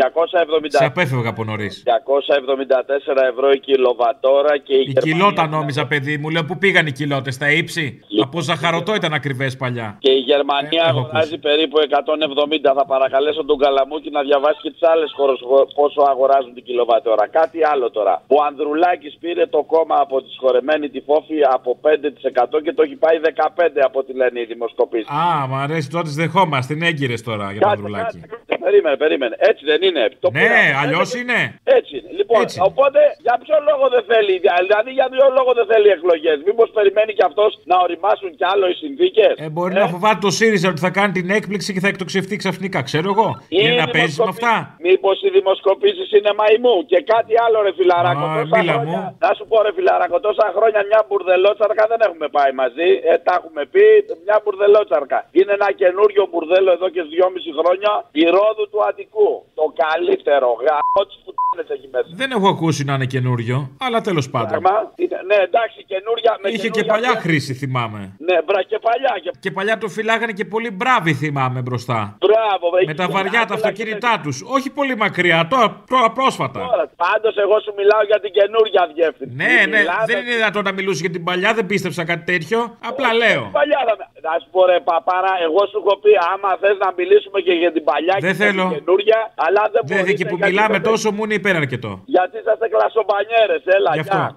Σε 0.69 0.85
απέφευγα 0.85 1.29
από 1.29 1.45
νωρίς. 1.45 1.83
274 1.87 3.23
ευρώ 3.31 3.51
η 3.51 3.59
κιλοβατόρα 3.59 4.59
και 4.59 4.75
η, 4.75 4.85
Η 4.89 4.93
κιλότα 4.93 5.47
νόμιζα, 5.47 5.87
παιδί 5.87 6.17
μου. 6.19 6.29
Λέω 6.31 6.45
πού 6.45 6.59
πήγαν 6.59 6.87
οι 6.87 6.93
κιλότες, 6.93 7.35
στα 7.35 7.51
ύψη; 7.51 8.01
Από 8.23 8.41
ζαχαρωτό 8.41 8.95
ήταν 8.95 9.13
ακριβές 9.15 9.57
παλιά. 9.57 9.97
Και 9.99 10.11
η 10.11 10.19
Γερμανία 10.31 10.83
Ε, 10.87 10.89
έχω 10.89 10.99
αγοράζει 10.99 11.39
περίπου 11.39 11.77
170. 11.79 12.73
Θα 12.79 12.85
παρακαλέσω 12.85 13.45
τον 13.45 13.59
Καλαμούκη 13.59 14.11
να 14.11 14.23
διαβάσει 14.23 14.59
και 14.63 14.71
τις 14.71 14.83
άλλες 14.93 15.11
χώρες 15.17 15.39
πόσο 15.75 16.01
αγοράζουν 16.13 16.55
την 16.55 16.65
κιλοβατόρα. 16.65 17.29
Κάτι 17.29 17.59
άλλο 17.73 17.91
τώρα. 17.91 18.23
Ο 18.27 18.37
Ανδρουλάκης 18.49 19.17
πήρε 19.21 19.47
το 19.47 19.63
κόμμα 19.63 19.97
από 20.05 20.23
τη 20.23 20.31
σχορεμένη 20.37 20.89
τη 20.89 21.01
φόφη 21.01 21.39
από 21.57 21.79
5% 21.83 22.63
και 22.65 22.73
το 22.73 22.83
έχει 22.83 22.97
πάει 23.05 23.17
15% 23.23 23.69
από 23.89 23.99
ό,τι 23.99 24.13
λένε 24.21 24.41
οι 24.41 24.45
δημοσκοπήσει. 24.45 25.09
Α, 25.21 25.47
μου 25.49 25.55
αρέσει 25.55 25.89
τώρα 25.91 26.05
τι 26.05 26.11
δεχόμαστε. 26.25 26.71
Είναι 26.75 26.87
έγκυρες 26.93 27.21
τώρα 27.29 27.47
για 27.55 27.61
το 27.61 27.69
Ανδρουλάκι. 27.75 28.19
Περίμενε, 28.67 28.97
περίμενε. 29.05 29.35
Έτσι 29.51 29.63
δεν 29.71 29.81
είναι. 29.89 30.03
Το 30.25 30.29
Ναι, 30.31 30.41
πήραμε. 30.41 30.75
αλλιώς 30.83 31.09
είναι. 31.21 31.39
Έτσι 31.79 31.93
είναι. 31.99 32.11
Λοιπόν, 32.21 32.43
οπότε 32.71 33.01
για 33.27 33.37
ποιο 33.43 33.57
λόγο 33.69 33.85
δεν 33.95 34.03
θέλει, 34.11 34.33
δηλαδή 34.45 34.91
για 34.99 35.09
ποιο 35.13 35.27
λόγο 35.39 35.51
δεν 35.59 35.67
θέλει 35.73 35.89
εκλογές; 35.97 36.37
Μήπως 36.49 36.69
περιμένει 36.79 37.13
και 37.19 37.25
αυτός 37.31 37.51
να 37.71 37.77
οριμάσει 37.87 38.23
αλλάζουν 38.23 38.31
κι 38.39 38.47
άλλο 38.53 38.67
οι 38.73 38.77
συνθήκες; 38.85 39.33
Ε, 39.37 39.49
μπορεί 39.55 39.75
να 39.83 39.89
φοβάται 39.95 40.21
το 40.27 40.31
ΣΥΡΙΖΑ 40.39 40.69
ότι 40.73 40.81
θα 40.87 40.91
κάνει 40.99 41.13
την 41.19 41.29
έκπληξη 41.39 41.71
και 41.75 41.81
θα 41.85 41.89
εκτοξευτεί 41.93 42.35
ξαφνικά. 42.43 42.79
Ξέρω 42.89 43.09
εγώ. 43.15 43.29
Είναι 43.49 43.75
να 43.83 43.87
παίζει 43.95 44.17
με 44.27 44.31
αυτά. 44.35 44.55
Μήπως 44.87 45.17
οι 45.25 45.31
δημοσκοπήσεις 45.39 46.09
είναι 46.17 46.33
μαϊμού; 46.41 46.77
Και 46.91 47.01
κάτι 47.13 47.33
άλλο, 47.45 47.57
ρε 47.67 47.73
φιλαράκο. 47.79 48.25
Α, 48.27 48.35
τόσα 48.43 48.57
μίλα 48.59 48.73
χρόνια, 48.73 49.01
να 49.25 49.31
σου 49.37 49.45
πω, 49.51 49.57
ρε 49.67 49.73
φιλαράκο, 49.77 50.17
τόσα 50.29 50.47
χρόνια 50.57 50.81
μια 50.91 51.01
μπουρδελότσαρκα 51.07 51.85
δεν 51.93 52.01
έχουμε 52.07 52.27
πάει 52.37 52.53
μαζί. 52.63 52.89
Ε, 53.11 53.13
τα 53.27 53.33
έχουμε 53.39 53.63
πει, 53.73 53.85
μια 54.27 54.37
μπουρδελότσαρκα. 54.43 55.19
Είναι 55.39 55.53
ένα 55.59 55.69
καινούριο 55.81 56.12
μπουρδέλο 56.31 56.71
εδώ 56.77 56.89
και 56.95 57.03
δυόμιση 57.15 57.51
χρόνια. 57.59 57.93
Η 58.23 58.25
ρόδου 58.37 58.65
του 58.73 58.81
Αττικού. 58.89 59.29
Το 59.59 59.65
καλύτερο 59.85 60.49
γάμο 60.67 61.01
της 61.09 61.17
πουτάνε 61.25 61.63
εκεί 61.77 61.89
μέσα. 61.95 62.09
Δεν 62.23 62.31
έχω 62.37 62.49
ακούσει 62.55 62.81
να 62.89 62.93
είναι 62.97 63.09
καινούριο, 63.15 63.57
αλλά 63.87 63.99
τέλος 64.09 64.27
πάντων. 64.35 64.49
Πράγμα. 64.63 64.75
Είναι- 65.03 65.21
Ναι, 65.31 65.39
εντάξει, 65.49 65.79
καινούρια. 65.93 66.33
Με 66.43 66.49
Είχε 66.49 66.57
και 66.57 66.69
καινούρια 66.69 66.93
παλιά 66.95 67.13
και- 67.13 67.23
χρήση, 67.25 67.53
θυμάμαι. 67.63 68.01
Ναι, 68.29 68.37
μπρα 68.47 68.61
και 68.71 68.79
παλιά. 68.87 69.13
Και... 69.23 69.31
Και 69.45 69.51
παλιά 69.57 69.75
το 69.83 69.89
φυλάγανε 69.97 70.33
και 70.39 70.45
πολύ 70.55 70.71
μπράβοι, 70.79 71.13
θυμάμαι 71.23 71.61
μπροστά. 71.67 71.99
Μπράβο, 72.25 72.65
βρε, 72.73 72.83
Με 72.91 72.95
τα 72.95 73.07
και- 73.07 73.13
βαριά 73.13 73.43
τα 73.49 73.55
αυτοκίνητά 73.55 74.13
τους. 74.23 74.37
Όχι 74.57 74.69
πολύ 74.79 74.95
μακριά, 75.05 75.39
τώρα, 75.53 75.67
τώρα 75.93 76.09
πρόσφατα. 76.19 76.61
Πάντως, 77.07 77.35
εγώ 77.45 77.57
σου 77.65 77.73
μιλάω 77.77 78.03
για 78.11 78.19
την 78.21 78.33
καινούρια 78.39 78.83
διεύθυνση. 78.95 79.35
Ναι, 79.43 79.55
ναι, 79.73 79.79
Μιλάμε- 79.79 80.07
δεν 80.11 80.19
είναι 80.25 80.35
δυνατόν 80.41 80.65
να 80.69 80.73
μιλούσες 80.73 81.01
για 81.01 81.11
την 81.11 81.25
παλιά, 81.25 81.51
δεν 81.55 81.67
πίστεψα 81.67 82.03
κάτι 82.05 82.25
τέτοιο. 82.33 82.59
Απλά 82.91 83.09
λέω. 83.23 83.43
Παλιά 83.59 83.81
θα 83.89 83.95
με- 83.99 84.09
Να 84.29 84.33
σου 84.41 84.49
πω 84.55 84.61
ρε 84.71 84.79
παπάρα, 84.89 85.33
εγώ 85.47 85.61
σου 85.71 85.77
έχω 85.83 85.95
πει 86.03 86.13
άμα 86.33 86.51
θες 86.63 86.77
να 86.85 86.89
μιλήσουμε 86.99 87.39
και 87.47 87.53
για 87.63 87.73
την 87.77 87.85
παλιά 87.89 88.17
Δεν 88.21 88.31
και 88.31 88.37
για 88.37 88.47
θέλω. 88.47 88.65
την 88.69 88.73
καινούρια, 88.79 89.19
αλλά 89.47 89.63
δεν 89.73 89.81
Δεν 89.85 89.85
μπορείτε 89.89 90.13
και 90.19 90.25
που 90.31 90.37
γιατί 90.37 90.51
μιλάμε 90.53 90.79
δεν- 90.79 90.91
τόσο 90.91 91.09
μου 91.15 91.23
είναι 91.25 91.35
υπεραρκετό. 91.43 91.93
Γιατί 92.15 92.35
είσαστε 92.43 92.67
κλασομπανιέρες, 92.75 93.63
έλα, 93.77 93.91
Γι' 93.97 94.03
αυτό. 94.05 94.17
γεια. 94.17 94.35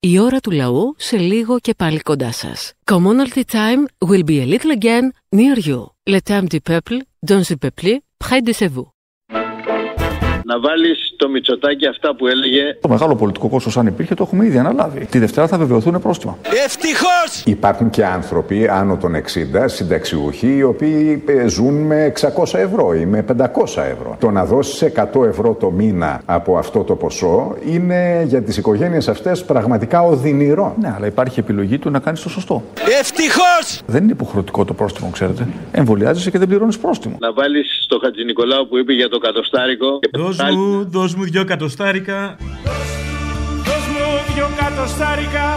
Η 0.00 0.18
ώρα 0.18 0.38
του 0.40 0.50
λαού 0.50 0.94
σε 0.98 1.16
λίγο 1.16 1.58
και 1.58 1.74
πάλι 1.74 2.00
κοντά 2.00 2.32
σας. 2.32 2.72
Commonalty 2.92 3.42
time 3.52 4.08
will 4.10 4.24
be 4.30 4.36
a 4.44 4.46
little 4.52 4.72
again 4.80 5.04
near 5.36 5.56
you. 5.68 5.80
Le 6.12 6.18
temps 6.28 6.46
du 6.54 6.60
peuple, 6.70 6.96
dans 7.30 7.42
le 7.50 7.56
peuple, 7.64 7.90
près 8.24 8.40
de 8.48 8.52
chez 8.58 8.68
vous. 8.74 8.86
Να 10.44 10.60
βάλεις 10.60 11.11
το 11.22 11.28
Μητσοτάκι 11.28 11.86
αυτά 11.86 12.14
που 12.16 12.26
έλεγε. 12.26 12.76
Το 12.80 12.88
μεγάλο 12.88 13.14
πολιτικό 13.16 13.48
κόστος, 13.48 13.76
αν 13.76 13.86
υπήρχε, 13.86 14.14
το 14.14 14.22
έχουμε 14.26 14.44
ήδη 14.46 14.58
αναλάβει. 14.58 15.06
Τη 15.10 15.18
Δευτέρα 15.18 15.46
θα 15.46 15.58
βεβαιωθούν 15.58 16.00
πρόστιμα. 16.00 16.38
Ευτυχώς! 16.64 17.42
Υπάρχουν 17.44 17.90
και 17.90 18.04
άνθρωποι 18.04 18.68
άνω 18.68 18.96
των 18.96 19.12
60, 19.14 19.20
συνταξιούχοι, 19.64 20.56
οι 20.56 20.62
οποίοι 20.62 21.22
ε, 21.26 21.48
ζουν 21.48 21.74
με 21.74 22.12
600 22.20 22.58
ευρώ 22.58 22.94
ή 22.94 23.06
με 23.06 23.24
500 23.38 23.44
ευρώ. 23.64 24.16
Το 24.20 24.30
να 24.30 24.44
δώσεις 24.44 24.92
100 25.14 25.24
ευρώ 25.26 25.56
το 25.60 25.70
μήνα 25.70 26.22
από 26.24 26.56
αυτό 26.58 26.84
το 26.84 26.94
ποσό 26.94 27.56
είναι 27.66 28.24
για 28.28 28.42
τις 28.42 28.56
οικογένειες 28.56 29.08
αυτές 29.08 29.44
πραγματικά 29.44 30.02
οδυνηρό. 30.02 30.74
Ναι, 30.80 30.92
αλλά 30.96 31.06
υπάρχει 31.06 31.40
επιλογή 31.40 31.78
του 31.78 31.90
να 31.90 31.98
κάνεις 31.98 32.22
το 32.22 32.28
σωστό. 32.28 32.62
Ευτυχώς! 33.00 33.80
Δεν 33.86 34.02
είναι 34.02 34.12
υποχρεωτικό 34.12 34.64
το 34.64 34.74
πρόστιμο, 34.74 35.10
ξέρετε. 35.12 35.48
Εμβολιάζεσαι 35.72 36.30
και 36.30 36.38
δεν 36.38 36.48
πληρώνεις 36.48 36.78
πρόστιμο. 36.78 37.16
Να 37.20 37.32
βάλεις 37.32 37.78
στο 37.84 37.98
Χατζη 38.02 38.24
Νικολάου 38.24 38.68
που 38.68 38.78
είπε 38.78 38.92
για 38.92 39.08
το 39.08 39.18
κατοστάρικο. 39.18 39.98
Και 39.98 40.08
Δώσ' 40.12 40.38
μου, 40.54 40.84
δώσ' 40.90 41.11
μου 41.14 41.24
δυο 41.24 41.44
κατοστάρικα. 41.44 42.36
Δώσ' 43.64 43.88
μου 43.92 44.34
δυο 44.34 44.50
κατοστάρικα 44.56 45.54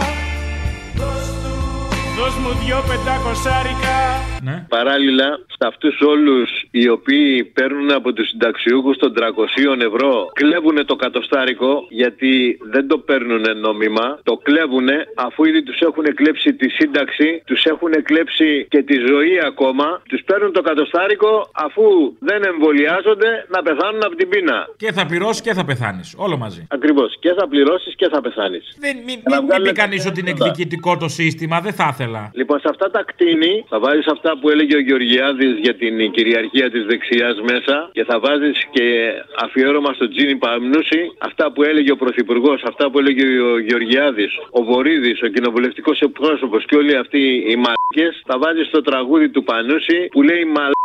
Δώσ' 2.18 2.36
μου 2.42 2.52
δυο 2.64 2.78
πεντακοσάρικα 2.88 3.96
Ναι. 4.42 4.66
Παράλληλα, 4.68 5.28
σε 5.58 5.64
αυτούς 5.70 6.00
όλους 6.00 6.48
οι 6.70 6.88
οποίοι 6.88 7.44
παίρνουν 7.44 7.90
από 7.92 8.12
τους 8.12 8.28
συνταξιούχους 8.28 8.96
των 8.96 9.12
300 9.12 9.80
ευρώ, 9.90 10.12
κλέβουν 10.32 10.86
το 10.86 10.96
κατοστάρικο 10.96 11.86
γιατί 11.88 12.58
δεν 12.74 12.84
το 12.86 12.98
παίρνουν 12.98 13.44
νόμιμα. 13.66 14.06
Το 14.22 14.34
κλέβουν 14.46 14.88
αφού 15.26 15.44
ήδη 15.44 15.62
τους 15.62 15.80
έχουν 15.80 16.04
κλέψει 16.14 16.54
τη 16.54 16.68
σύνταξη, 16.68 17.42
τους 17.44 17.64
έχουν 17.64 17.92
κλέψει 18.08 18.66
και 18.68 18.82
τη 18.82 18.96
ζωή 19.10 19.34
ακόμα. 19.50 19.86
Τους 20.08 20.22
παίρνουν 20.28 20.52
το 20.52 20.62
κατοστάρικο 20.62 21.32
αφού 21.66 21.84
δεν 22.18 22.40
εμβολιάζονται 22.52 23.30
να 23.54 23.62
πεθάνουν 23.62 24.02
από 24.04 24.16
την 24.16 24.28
πείνα. 24.28 24.58
Και 24.76 24.92
θα 24.92 25.06
πληρώσεις 25.06 25.42
και 25.42 25.52
θα 25.58 25.64
πεθάνεις. 25.64 26.14
Όλο 26.16 26.36
μαζί. 26.36 26.66
Ακριβώς. 26.70 27.16
Και 27.20 27.32
θα 27.38 27.48
πληρώσεις 27.48 27.94
και 27.96 28.08
θα 28.12 28.20
πεθάνεις. 28.20 28.64
Δεν 28.78 28.96
μην, 28.96 29.18
μην, 29.28 29.44
μην 29.50 29.62
πει 29.62 29.72
κανείς 29.72 30.06
ότι 30.06 30.20
είναι 30.20 30.30
εκδικητικό 30.30 30.96
το 30.96 31.08
σύστημα, 31.08 31.60
δεν 31.60 31.72
θα 31.72 31.88
ήθελα. 31.92 32.05
Λοιπόν, 32.32 32.60
σε 32.60 32.68
αυτά 32.70 32.90
τα 32.90 33.02
κτίνη 33.02 33.64
θα 33.68 33.78
βάζεις 33.80 34.06
αυτά 34.06 34.38
που 34.38 34.50
έλεγε 34.50 34.76
ο 34.76 34.78
Γεωργιάδης 34.78 35.58
για 35.58 35.74
την 35.74 36.10
κυριαρχία 36.10 36.70
της 36.70 36.84
δεξιάς 36.84 37.40
μέσα 37.40 37.90
και 37.92 38.04
θα 38.04 38.18
βάζεις 38.20 38.66
και 38.70 39.12
αφιέρωμα 39.44 39.92
στο 39.92 40.08
Τζίνι 40.08 40.36
Παμνούση 40.36 41.12
αυτά 41.18 41.52
που 41.52 41.62
έλεγε 41.62 41.90
ο 41.92 41.96
Πρωθυπουργός, 41.96 42.62
αυτά 42.62 42.90
που 42.90 42.98
έλεγε 42.98 43.24
ο 43.40 43.58
Γεωργιάδης, 43.58 44.32
ο 44.50 44.62
Βορύδης, 44.64 45.22
ο 45.22 45.26
κοινοβουλευτικός 45.26 46.00
εκπρόσωπος 46.00 46.64
και 46.64 46.76
όλοι 46.76 46.96
αυτοί 46.96 47.44
οι 47.48 47.56
μαλάκε. 47.56 48.18
Θα 48.26 48.38
βάζεις 48.38 48.70
το 48.70 48.80
τραγούδι 48.82 49.28
του 49.28 49.44
Πανούση 49.44 50.08
που 50.10 50.22
λέει 50.22 50.44
μαλάκε 50.44 50.75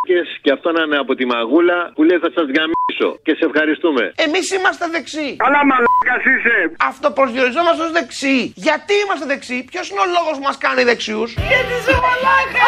και 0.42 0.52
αυτό 0.52 0.72
να 0.72 0.82
είναι 0.84 0.98
από 0.98 1.16
τη 1.16 1.26
μαγούλα 1.26 1.92
που 1.96 2.04
λέει 2.04 2.18
θα 2.18 2.30
σας 2.36 2.46
γαμίσω. 2.56 3.10
Και 3.24 3.34
σε 3.40 3.46
ευχαριστούμε. 3.50 4.14
Εμείς 4.16 4.52
είμαστε 4.52 4.86
δεξί. 4.92 5.36
Καλά 5.46 5.62
μαλάκας 5.70 6.24
είσαι. 6.34 6.58
Αυτοπροσδιοριζόμαστε 6.92 7.84
ως 7.84 7.92
δεξί. 7.92 8.54
Γιατί 8.56 8.94
είμαστε 9.04 9.26
δεξί, 9.26 9.58
ποιος 9.72 9.90
είναι 9.90 10.00
ο 10.00 10.08
λόγος 10.16 10.34
που 10.38 10.44
μας 10.44 10.58
κάνει 10.58 10.84
δεξιούς; 10.84 11.30
Γιατί 11.34 11.72
είσαι 11.80 11.96
μαλάκα. 12.06 12.68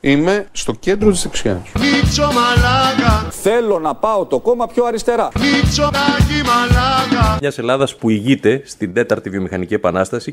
Είμαι 0.00 0.48
στο 0.52 0.72
κέντρο 0.72 1.10
της 1.10 1.22
δεξιάς. 1.22 1.62
Μίτσο 1.82 2.26
μαλάκα. 2.38 3.12
Θέλω 3.30 3.78
να 3.78 3.94
πάω 3.94 4.26
το 4.26 4.38
κόμμα 4.40 4.66
πιο 4.66 4.84
αριστερά. 4.84 5.28
Μίτσο 5.34 5.90
τάκι 5.92 6.38
μαλάκα. 6.50 7.36
Μιας 7.40 7.58
Ελλάδας 7.58 7.96
που 7.96 8.10
ηγείται 8.10 8.62
στην 8.64 8.94
τέταρτη 8.94 9.30
βιομηχανική 9.30 9.74
επανάσταση. 9.74 10.32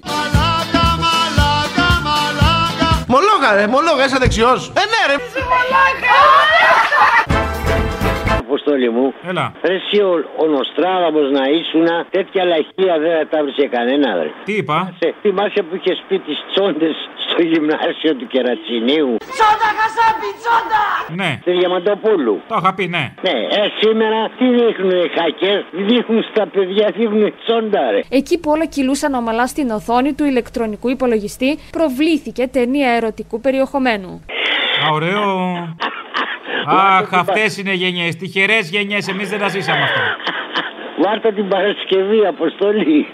Μολόγα 3.45 3.61
ρε, 3.61 3.67
μολόγα, 3.67 4.05
είσαι 4.05 4.17
δεξιός. 4.25 4.61
Ε, 4.81 4.83
ναι 4.91 5.01
ρε. 5.09 5.15
Είσαι 5.23 5.43
μαλάκα. 5.51 6.15
Αποστόλη 8.39 8.89
μου. 8.89 9.13
Έλα. 9.29 9.45
Ρε 9.69 9.75
εσύ 9.79 9.97
ο, 10.01 10.13
ο 10.43 10.45
Νοστράδαμος 10.53 11.27
να 11.37 11.43
ήσουν 11.59 11.87
τέτοια 12.15 12.43
λαχεία 12.51 12.93
δεν 13.03 13.11
θα 13.17 13.23
τα 13.31 13.39
βρει 13.43 13.67
κανένα 13.75 14.09
βρε. 14.19 14.31
Τι 14.47 14.53
είπα; 14.61 14.77
Σε, 14.99 15.07
θυμάσαι 15.21 15.61
που 15.67 15.75
είχες 15.79 16.03
πει 16.07 16.15
τις 16.27 16.39
τσόντες 16.49 16.95
στο 17.35 17.43
γυμνάσιο 17.51 18.11
του 18.19 18.27
Κερατσινίου. 18.27 19.15
Τσόντα 19.35 19.69
χασάπι, 19.79 20.29
τσόντα. 20.41 20.83
Ναι. 21.19 21.37
Στη 21.41 21.51
Διαμαντοπούλου. 21.51 22.41
Το 22.47 22.55
είχα 22.59 22.73
πει, 22.73 22.87
ναι. 22.87 23.13
Ναι, 23.27 23.37
ε, 23.59 23.61
σήμερα 23.79 24.19
τι 24.37 24.45
δείχνουν 24.57 24.89
οι 24.89 25.09
hackers, 25.15 25.63
δείχνουν 25.71 26.23
στα 26.31 26.47
παιδιά, 26.47 26.91
δείχνουν 26.97 27.33
τσόντα 27.43 27.91
ρε. 27.91 27.99
Εκεί 28.09 28.39
που 28.39 28.51
όλα 28.51 28.65
κυλούσαν 28.65 29.13
ομαλά 29.13 29.47
στην 29.47 29.69
οθόνη 29.69 30.13
του 30.13 30.25
ηλεκτρονικού 30.25 30.89
υπολογιστή, 30.89 31.59
προβλήθηκε 31.71 32.47
ταινία 32.47 32.89
ερωτικού 32.91 33.39
περιεχομένου. 33.41 34.21
Α, 34.85 34.93
ωραίο. 34.93 35.23
Αχ, 36.67 37.13
αυτές 37.13 37.57
είναι 37.57 37.73
γενιές. 37.73 38.15
Τυχερές 38.15 38.69
γενιές. 38.69 39.07
Εμείς 39.07 39.29
δεν 39.29 39.39
τα 39.39 39.47
ζήσαμε 39.47 39.81
αυτά. 39.81 40.01
Βάρτα 41.03 41.33
την 41.33 41.47
Παρασκευή, 41.47 42.25
Αποστολή. 42.25 43.07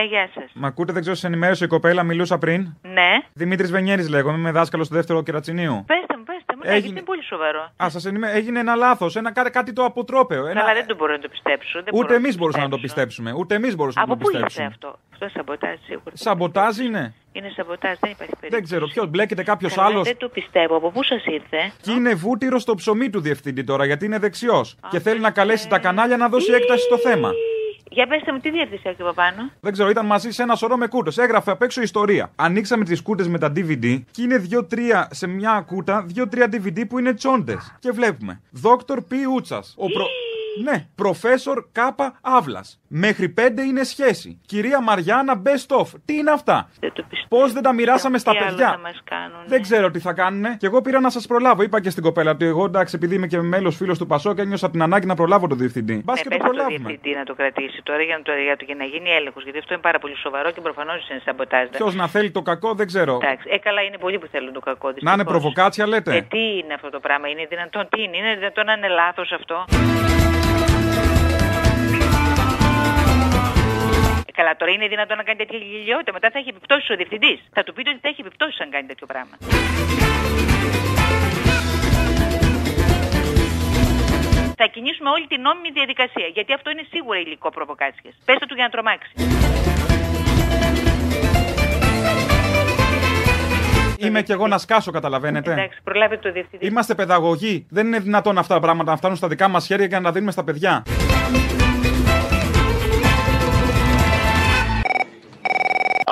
Ναι, 0.00 0.06
γεια 0.06 0.28
σας. 0.34 0.50
Μα 0.54 0.68
ακούτε, 0.68 0.92
δεν 0.92 1.00
ξέρω, 1.02 1.16
σε 1.16 1.26
ενημέρωσε 1.26 1.64
η 1.64 1.68
κοπέλα, 1.68 2.02
μιλούσα 2.02 2.38
πριν. 2.38 2.60
Ναι. 2.82 3.10
Δημήτρης 3.32 3.70
Βενιέρης 3.70 4.08
λέγομαι, 4.08 4.38
είμαι 4.38 4.50
δάσκαλος 4.50 4.86
στο 4.86 4.94
δεύτερο 4.94 5.22
κερατσινίου. 5.22 5.84
Πέστε 5.86 6.16
μου, 6.16 6.24
πέστε 6.24 6.52
μου. 6.56 6.60
Ναι, 6.64 6.68
Έγινε- 6.68 6.80
γιατί 6.80 6.88
είναι 6.98 7.02
πολύ 7.06 7.22
σοβαρό. 7.24 7.72
Α, 7.84 7.86
σας 7.90 8.04
ενημέρω. 8.04 8.36
Έγινε 8.36 8.58
ένα 8.60 8.74
λάθος, 8.74 9.16
ένα, 9.16 9.32
κάτι, 9.32 9.50
κάτι 9.50 9.72
το 9.72 9.84
αποτρόπαιο. 9.84 10.46
Ένα... 10.46 10.60
Καλά, 10.60 10.72
δεν 10.74 10.86
το 10.86 10.94
μπορώ 10.96 11.12
να 11.12 11.18
το 11.18 11.28
πιστέψω. 11.28 11.82
Δεν 11.84 11.94
Ούτε 11.94 12.02
μπορώ 12.06 12.14
εμείς 12.14 12.32
το 12.32 12.38
μπορούσαμε 12.38 12.64
να 12.64 12.70
το 12.70 12.78
πιστέψω. 12.78 13.06
πιστέψουμε. 13.06 13.40
Ούτε 13.40 13.54
εμείς 13.54 13.76
μπορούσαμε 13.76 14.04
Από 14.04 14.14
να 14.14 14.20
το 14.20 14.24
πού 14.24 14.30
ήρθε 14.36 14.44
πιστέψουμε. 14.46 14.66
αυτό; 14.86 14.98
Αυτό 15.12 15.28
σαμποτάζ 15.38 15.74
σίγουρα. 15.86 16.10
Σαμποτάζ 16.16 16.78
είναι; 16.78 17.14
Είναι 17.32 17.50
σαμποτάζ, 17.56 17.94
δεν 18.00 18.10
υπάρχει 18.10 18.32
περίπτωση. 18.40 18.54
Δεν 18.54 18.62
ξέρω 18.62 18.86
ποιος, 18.86 19.06
μπλέκεται 19.10 19.42
κάποιος 19.42 19.74
Καλά, 19.74 19.86
άλλος; 19.86 20.04
Δεν 20.04 20.16
το 20.16 20.28
πιστεύω. 20.28 20.76
Από 20.76 20.90
πού 20.90 21.02
σας 21.02 21.24
ήρθε. 21.24 21.72
Και 21.82 21.90
είναι 21.92 22.14
βούτυρο 22.14 22.58
στο 22.58 22.74
ψωμί 22.74 23.10
του 23.10 23.20
διευθυντή 23.20 23.64
τώρα, 23.64 23.84
γιατί 23.84 24.04
είναι 24.04 24.18
δεξιός. 24.18 24.76
Και 24.90 25.00
θέλει 25.00 25.20
να 25.20 25.30
καλέσει 25.30 25.68
τα 25.68 25.78
κανάλια 25.78 26.16
να 26.16 26.28
δώσει 26.28 26.52
έκταση 26.52 26.84
στο 26.84 26.98
θέμα. 26.98 27.30
Για 27.92 28.06
πέστε 28.06 28.32
μου, 28.32 28.38
τι 28.38 28.50
διεύθυνση 28.50 28.88
έχει 28.88 29.02
από 29.02 29.12
πάνω; 29.12 29.50
Δεν 29.60 29.72
ξέρω, 29.72 29.88
ήταν 29.88 30.06
μαζί 30.06 30.30
σε 30.30 30.42
ένα 30.42 30.54
σωρό 30.54 30.76
με 30.76 30.86
κούτε. 30.86 31.22
Έγραφε 31.22 31.50
απ' 31.50 31.62
έξω 31.62 31.82
ιστορία. 31.82 32.30
Ανοίξαμε 32.36 32.84
τις 32.84 33.02
κούτε 33.02 33.28
με 33.28 33.38
τα 33.38 33.52
DVD 33.56 34.02
και 34.10 34.22
είναι 34.22 34.38
δύο-τρία 34.38 35.08
σε 35.10 35.26
μια 35.26 35.64
κούτα, 35.66 36.02
δύο-τρία 36.06 36.48
DVD 36.52 36.88
που 36.88 36.98
είναι 36.98 37.14
τσόντες. 37.14 37.74
Και 37.78 37.90
βλέπουμε. 37.90 38.40
Δόκτωρ 38.50 39.00
Π. 39.00 39.12
Ούτσας. 39.34 39.74
Ο 39.78 39.86
προ... 39.86 40.04
Ναι, 40.62 40.86
προφέσορ 40.94 41.64
Κάπα 41.72 42.18
Αύλας. 42.20 42.80
Μέχρι 42.88 43.28
πέντε 43.28 43.62
είναι 43.62 43.82
σχέση. 43.84 44.40
Κυρία 44.46 44.80
Μαριάννα 44.82 45.42
Best 45.44 45.76
of. 45.80 45.86
Τι 46.04 46.16
είναι 46.16 46.30
αυτά; 46.30 46.68
Πώς 47.28 47.52
δεν 47.52 47.62
τα 47.62 47.72
μοιράσαμε 47.72 48.18
στα 48.18 48.30
Τι 48.32 48.38
άλλο 48.38 48.46
παιδιά; 48.48 48.68
θα 48.70 48.78
μας 48.78 49.00
κάνουν. 49.04 49.40
Δεν 49.46 49.62
ξέρω 49.62 49.90
τι 49.90 49.98
θα 49.98 50.12
κάνουν. 50.12 50.56
Και 50.56 50.66
εγώ 50.66 50.80
πήρα 50.80 51.00
να 51.00 51.10
σας 51.10 51.26
προλάβω. 51.26 51.62
Είπα 51.62 51.80
και 51.80 51.90
στην 51.90 52.02
κοπέλα 52.02 52.30
ότι 52.30 52.44
εγώ 52.44 52.64
εντάξει, 52.64 52.94
επειδή 52.96 53.14
είμαι 53.14 53.26
και 53.26 53.40
μέλος 53.40 53.76
φίλος 53.76 53.98
του 53.98 54.06
Πασό 54.06 54.34
και 54.34 54.40
ένιωσα 54.40 54.70
την 54.70 54.82
ανάγκη 54.82 55.06
να 55.06 55.14
προλάβω 55.14 55.46
τον 55.46 55.58
διευθυντή. 55.58 56.02
Μπας 56.04 56.16
Ναι, 56.16 56.22
και 56.22 56.28
πες 56.28 56.38
το 56.38 56.44
το 56.44 56.48
προλάβουμε. 56.50 56.76
διευθυντή 56.88 57.16
να 57.18 57.24
το 57.24 57.34
κρατήσει 57.34 57.82
τώρα 57.82 58.02
για 58.02 58.16
να, 58.16 58.22
το, 58.22 58.32
για, 58.32 58.56
το, 58.56 58.64
για 58.64 58.74
να 58.74 58.84
γίνει 58.84 59.10
έλεγχος. 59.10 59.42
Γιατί 59.42 59.58
αυτό 59.58 59.72
είναι 59.74 59.82
πάρα 59.82 59.98
πολύ 59.98 60.16
σοβαρό 60.16 60.50
και 60.50 60.60
προφανώς 60.60 61.08
είναι 61.10 61.20
σαμποτάζ. 61.24 61.68
Ποιος 61.68 61.94
να 61.94 62.06
θέλει 62.08 62.30
το 62.30 62.42
κακό 62.42 62.74
δεν 62.74 62.86
ξέρω. 62.86 63.18
Εντάξει, 63.22 63.46
ε, 63.50 63.58
καλά 63.58 63.80
είναι 63.82 63.98
πολλοί 63.98 64.18
που 64.18 64.26
θέλουν 64.30 64.52
το 64.52 64.60
κακό. 64.60 64.88
Να 64.88 64.92
είναι 64.92 65.22
δυστυχώς. 65.22 65.30
προβοκάτσια 65.32 65.84
Ε, 65.84 65.88
λέτε. 65.88 66.26
τι 66.30 66.38
είναι 66.58 66.74
αυτό 66.74 66.90
το 66.90 67.00
πράγμα, 67.00 67.28
είναι 67.28 67.46
δυνατόν, 67.48 67.88
τι 67.90 68.02
είναι, 68.02 68.16
είναι 68.16 68.34
δυνατόν 68.34 68.64
να 68.64 68.72
είναι 68.72 68.88
λάθος 68.88 69.32
αυτό; 69.32 69.64
Καλά, 74.40 74.56
τώρα 74.56 74.72
είναι 74.72 74.88
δυνατόν 74.88 75.16
να 75.16 75.22
κάνει 75.22 75.38
τέτοια 75.38 75.58
γελιότητα. 75.58 76.12
Μετά 76.12 76.30
θα 76.32 76.38
έχει 76.38 76.48
επιπτώσεις 76.48 76.90
ο 76.90 76.96
διευθυντής. 76.96 77.38
Θα 77.56 77.62
του 77.64 77.72
πείτε 77.72 77.90
ότι 77.90 78.00
θα 78.04 78.08
έχει 78.08 78.20
επιπτώσεις 78.20 78.60
αν 78.60 78.70
κάνει 78.70 78.86
τέτοιο 78.86 79.06
πράγμα. 79.12 79.34
Θα 84.60 84.66
κινήσουμε 84.74 85.08
όλη 85.10 85.26
την 85.26 85.40
νόμιμη 85.40 85.70
διαδικασία. 85.78 86.26
Γιατί 86.36 86.52
αυτό 86.52 86.70
είναι 86.70 86.84
σίγουρα 86.90 87.18
υλικό 87.18 87.50
προβοκάτσια. 87.50 88.10
Πέστε 88.24 88.46
του 88.46 88.54
για 88.54 88.64
να 88.64 88.70
τρομάξει. 88.70 89.12
Είμαι 93.98 94.22
κι 94.22 94.32
εγώ 94.32 94.46
να 94.46 94.58
σκάσω, 94.58 94.90
καταλαβαίνετε. 94.90 95.52
Εντάξει, 95.52 95.78
προλάβετε 95.84 96.20
το 96.28 96.32
διευθυντή. 96.32 96.66
Είμαστε 96.66 96.94
παιδαγωγοί. 96.94 97.66
Δεν 97.70 97.86
είναι 97.86 97.98
δυνατόν 97.98 98.38
αυτά 98.38 98.54
τα 98.54 98.60
πράγματα 98.60 98.90
να 98.90 98.96
φτάνουν 98.96 99.16
στα 99.16 99.28
δικά 99.28 99.48
μας 99.48 99.66
χέρια 99.66 99.86
και 99.86 99.96
να 99.96 100.02
τα 100.02 100.12
δίνουμε 100.12 100.32
στα 100.32 100.44
παιδιά. 100.44 100.82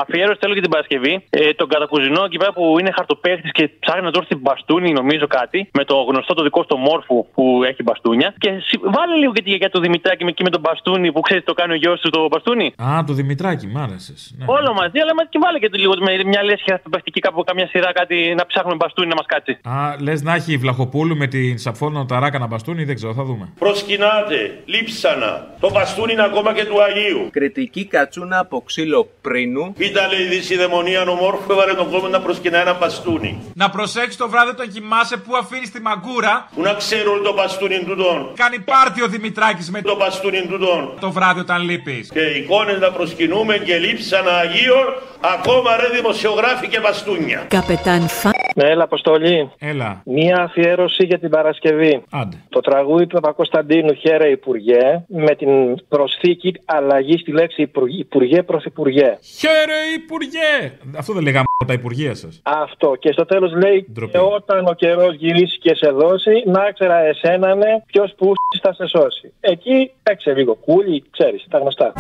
Αφιέρωση 0.03 0.39
θέλω 0.43 0.55
και 0.55 0.61
την 0.61 0.71
Παρασκευή. 0.71 1.25
Ε, 1.31 1.53
τον 1.61 1.69
κατακουζινό 1.69 2.23
εκεί 2.25 2.37
πέρα 2.37 2.53
που 2.53 2.77
είναι 2.81 2.91
χαρτοπέχτη 2.97 3.49
και 3.59 3.65
ψάχνει 3.81 4.03
να 4.03 4.11
του 4.13 4.19
έρθει 4.23 4.35
μπαστούνι, 4.35 4.93
νομίζω 4.93 5.27
κάτι. 5.27 5.69
Με 5.73 5.85
το 5.85 5.95
γνωστό 6.11 6.35
το 6.35 6.43
δικό 6.43 6.63
στο 6.63 6.77
μόρφου 6.77 7.27
που 7.35 7.45
έχει 7.71 7.83
μπαστούνια. 7.83 8.35
Και 8.39 8.51
συ- 8.69 8.81
βάλε 8.97 9.15
λίγο 9.23 9.33
και 9.33 9.43
τη 9.43 9.49
γιαγιά 9.49 9.71
του 9.71 9.81
Δημητράκη 9.81 10.25
με, 10.25 10.31
εκεί 10.31 10.43
με 10.43 10.51
τον 10.51 10.61
μπαστούνι 10.61 11.13
που 11.13 11.21
ξέρεις 11.21 11.45
το 11.45 11.53
κάνει 11.53 11.73
ο 11.73 11.77
γιος 11.77 12.01
του 12.01 12.11
το 12.11 12.29
μπαστούνι. 12.31 12.67
Α, 12.83 13.05
το 13.07 13.13
Δημητράκη, 13.13 13.67
μ' 13.67 13.79
άρεσες. 13.79 14.35
Ναι. 14.39 14.45
Όλο 14.49 14.73
μαζί, 14.81 14.99
αλλά 15.03 15.15
μας 15.15 15.27
και 15.31 15.39
βάλε 15.45 15.59
και 15.59 15.69
το 15.69 15.79
λίγο 15.79 15.93
με 16.07 16.25
μια 16.25 16.43
λέσχη 16.45 16.71
χαρτοπέχτικη 16.71 17.21
κάπου 17.21 17.45
καμιά 17.45 17.67
σειρά 17.67 17.93
κάτι 17.93 18.35
να 18.37 18.47
ψάχνουμε 18.47 18.77
μπαστούνι 18.77 19.09
να 19.09 19.15
μας 19.15 19.27
κάτσει. 19.27 19.53
Α, 19.63 19.97
λες 20.01 20.23
να 20.23 20.35
έχει 20.35 20.53
η 20.53 20.57
Βλαχοπούλου 20.57 21.17
με 21.17 21.27
την 21.27 21.59
Σαφόνο 21.59 22.05
Ταράκα 22.05 22.39
να 22.39 22.47
μπαστούνι, 22.47 22.85
δεν 22.85 22.95
ξέρω, 22.95 23.13
θα 23.15 23.25
δούμε. 23.25 23.53
Προσκυνάτε, 23.59 24.59
λείψανα. 24.65 25.47
Το 25.61 25.71
μπαστούνι 25.71 26.13
είναι 26.13 26.23
ακόμα 26.23 26.55
και 26.55 26.65
του 26.65 26.83
Αγίου. 26.83 27.29
Κριτική 27.31 27.85
κατσούνα 27.87 28.39
από 28.39 28.61
ξύλο 28.67 29.09
πρίνου. 29.21 29.73
Ήταν 29.91 30.11
λέει 30.11 30.21
η 30.21 30.29
δυσιδαιμονία 30.29 31.03
ομόρφου, 31.03 31.53
έβαλε 31.53 31.75
τον 31.75 31.91
κόσμο 31.91 32.09
να 32.09 32.21
προσκυνά 32.21 32.59
ένα 32.59 32.75
μπαστούνι. 32.75 33.39
Να 33.55 33.71
προσέξει 33.71 34.19
το 34.19 34.29
βράδυ 34.29 34.51
όταν 34.51 34.69
κοιμάσαι 34.69 35.17
που 35.17 35.37
αφήνεις 35.37 35.71
τη 35.71 35.81
μαγκούρα. 35.81 36.49
Που 36.55 36.63
να 36.63 36.73
ξέρουν 36.75 37.23
το 37.23 37.33
μπαστούνι 37.35 37.79
τούτον. 37.89 38.31
Κάνει 38.35 38.59
πάρτι 38.59 39.03
ο 39.03 39.07
Δημητράκης 39.07 39.71
με 39.71 39.83
το 39.83 39.97
μπαστούνι 39.97 40.41
τούτον. 40.51 40.93
το 41.01 41.11
βράδυ 41.11 41.41
όταν 41.41 41.63
λείπεις. 41.63 42.11
Και 42.13 42.21
εικόνες 42.21 42.79
να 42.79 42.91
προσκυνούμε 42.91 43.59
και 43.59 43.77
λείψανα 43.79 44.33
Αγίων, 44.37 44.87
ακόμα 45.35 45.77
ρε 45.81 45.89
δημοσιογράφοι 45.97 46.69
και 46.69 46.81
μπαστούνια. 46.81 47.45
Καπετάν 47.49 48.09
Φα... 48.09 48.31
Ναι, 48.55 48.69
έλα, 48.69 48.85
Αποστολή. 48.85 49.51
Έλα. 49.59 50.03
Μία 50.05 50.37
αφιέρωση 50.43 51.05
για 51.05 51.19
την 51.19 51.31
Παρασκευή. 51.31 52.03
Άντε. 52.11 52.37
Το 52.49 52.61
τραγούδι 52.61 53.07
του 53.07 53.15
Παπακοσταντίνου 53.15 53.95
Χαίρε 53.95 54.29
Υπουργέ 54.29 55.05
με 55.09 55.35
την 55.35 55.49
προσθήκη 55.89 56.55
αλλαγή 56.65 57.19
στη 57.19 57.33
λέξη 57.33 57.63
Υπουργέ, 57.63 57.99
υπουργέ 57.99 58.43
Πρωθυπουργέ. 58.43 59.19
Χαίρε 59.39 59.78
Υπουργέ! 59.97 60.73
Αυτό 60.97 61.13
δεν 61.13 61.23
λέγαμε 61.23 61.45
τα 61.67 61.73
Υπουργεία 61.73 62.15
σας. 62.15 62.41
Αυτό. 62.43 62.97
Και 62.99 63.13
στο 63.13 63.25
τέλος 63.25 63.53
λέει 63.53 63.87
και 64.13 64.19
όταν 64.19 64.67
ο 64.67 64.73
καιρός 64.75 65.15
γυρίσει 65.15 65.59
και 65.59 65.75
σε 65.75 65.91
δώσει, 65.91 66.31
να 66.47 66.73
ξέρα 66.73 66.97
εσένα 66.99 67.55
ναι, 67.55 67.73
ποιος 67.87 68.15
που 68.19 68.33
θα 68.63 68.73
σε 68.73 68.87
σώσει. 68.87 69.33
Εκεί 69.41 69.91
παίξε 70.03 70.33
λίγο 70.33 70.55
κούλι, 70.55 71.05
ξέρεις, 71.11 71.47
τα 71.51 71.59
γνωστά. 71.59 71.93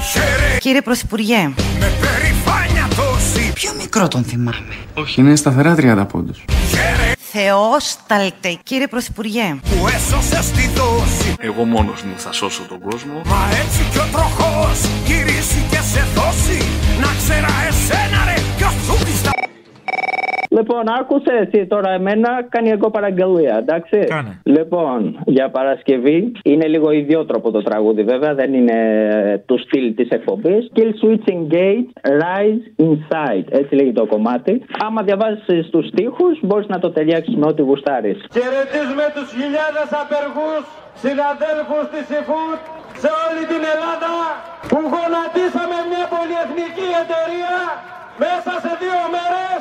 Κύριε 0.59 0.83
Πρωθυπουργέ, 0.83 1.55
Περηφάνεια 2.01 2.88
τόση. 2.97 3.53
πιο 3.53 3.71
μικρό 3.81 4.09
τον 4.09 4.23
θυμάμαι. 4.25 4.75
Όχι, 4.99 5.21
είναι 5.21 5.37
σταθερά 5.37 5.75
30 5.79 6.07
πόντους. 6.12 6.45
Θεόσταλτε, 7.33 8.59
κύριε 8.62 8.87
Πρωθυπουργέ. 8.87 9.47
Που 9.71 9.87
έσωσε 9.97 10.43
στη 10.43 10.69
δόση. 10.79 11.35
Εγώ 11.38 11.64
μόνος 11.64 12.03
μου 12.03 12.12
θα 12.17 12.33
σώσω 12.33 12.62
τον 12.69 12.81
κόσμο. 12.81 13.21
Μα 13.25 13.41
έτσι 13.62 13.81
κι 13.93 13.99
ο 13.99 14.07
τροχός 14.12 14.79
γυρίσει 15.07 15.61
και 15.71 15.78
σε 15.93 16.03
δώσει. 16.17 16.61
Να 17.03 17.11
ξέρα 17.21 17.53
εσένα 17.69 18.21
ρε 18.29 18.37
ποιος 18.57 18.75
σου 18.87 19.05
της 19.05 19.23
τα... 19.23 19.33
Λοιπόν, 20.51 20.83
άκουσε 21.01 21.33
εσύ 21.43 21.67
τώρα 21.67 21.91
εμένα, 21.91 22.29
κάνει 22.49 22.71
εγώ 22.71 22.91
παραγγελία, 22.91 23.57
εντάξει. 23.59 23.99
Κάνε. 23.99 24.41
Λοιπόν, 24.43 25.23
για 25.27 25.51
Παρασκευή 25.51 26.33
είναι 26.43 26.67
λίγο 26.67 26.91
ιδιότροπο 26.91 27.51
το 27.51 27.62
τραγούδι, 27.62 28.03
βέβαια, 28.03 28.35
δεν 28.35 28.55
είναι 28.55 28.79
ε, 29.33 29.38
του 29.38 29.59
στυλ 29.59 29.95
της 29.95 30.09
εκπομπής. 30.09 30.71
Kill 30.77 30.91
switching 31.01 31.55
gate, 31.55 31.88
rise 32.23 32.83
inside. 32.87 33.47
Έτσι 33.49 33.75
λέγει 33.75 33.93
το 33.93 34.07
κομμάτι. 34.07 34.62
Άμα 34.87 35.03
διαβάζεις 35.03 35.69
του 35.71 35.83
στίχους, 35.87 36.38
μπορείς 36.43 36.67
να 36.67 36.79
το 36.79 36.91
τελειάξει 36.91 37.37
με 37.37 37.47
ό,τι 37.47 37.62
γουστάρεις. 37.62 38.19
Χαιρετίζουμε 38.33 39.07
τους 39.14 39.29
χιλιάδες 39.31 39.88
απεργούς, 40.03 40.64
συναδέλφους 40.95 41.85
της 41.93 42.17
ΕΦΟΥΤ 42.19 42.78
σε 43.03 43.11
όλη 43.27 43.43
την 43.53 43.63
Ελλάδα 43.75 44.15
που 44.71 44.79
γονατίσαμε 44.93 45.79
μια 45.91 46.05
πολυεθνική 46.15 46.89
εταιρεία 47.03 47.57
μέσα 48.23 48.53
σε 48.65 48.73
δύο 48.83 49.01
μέρες. 49.15 49.61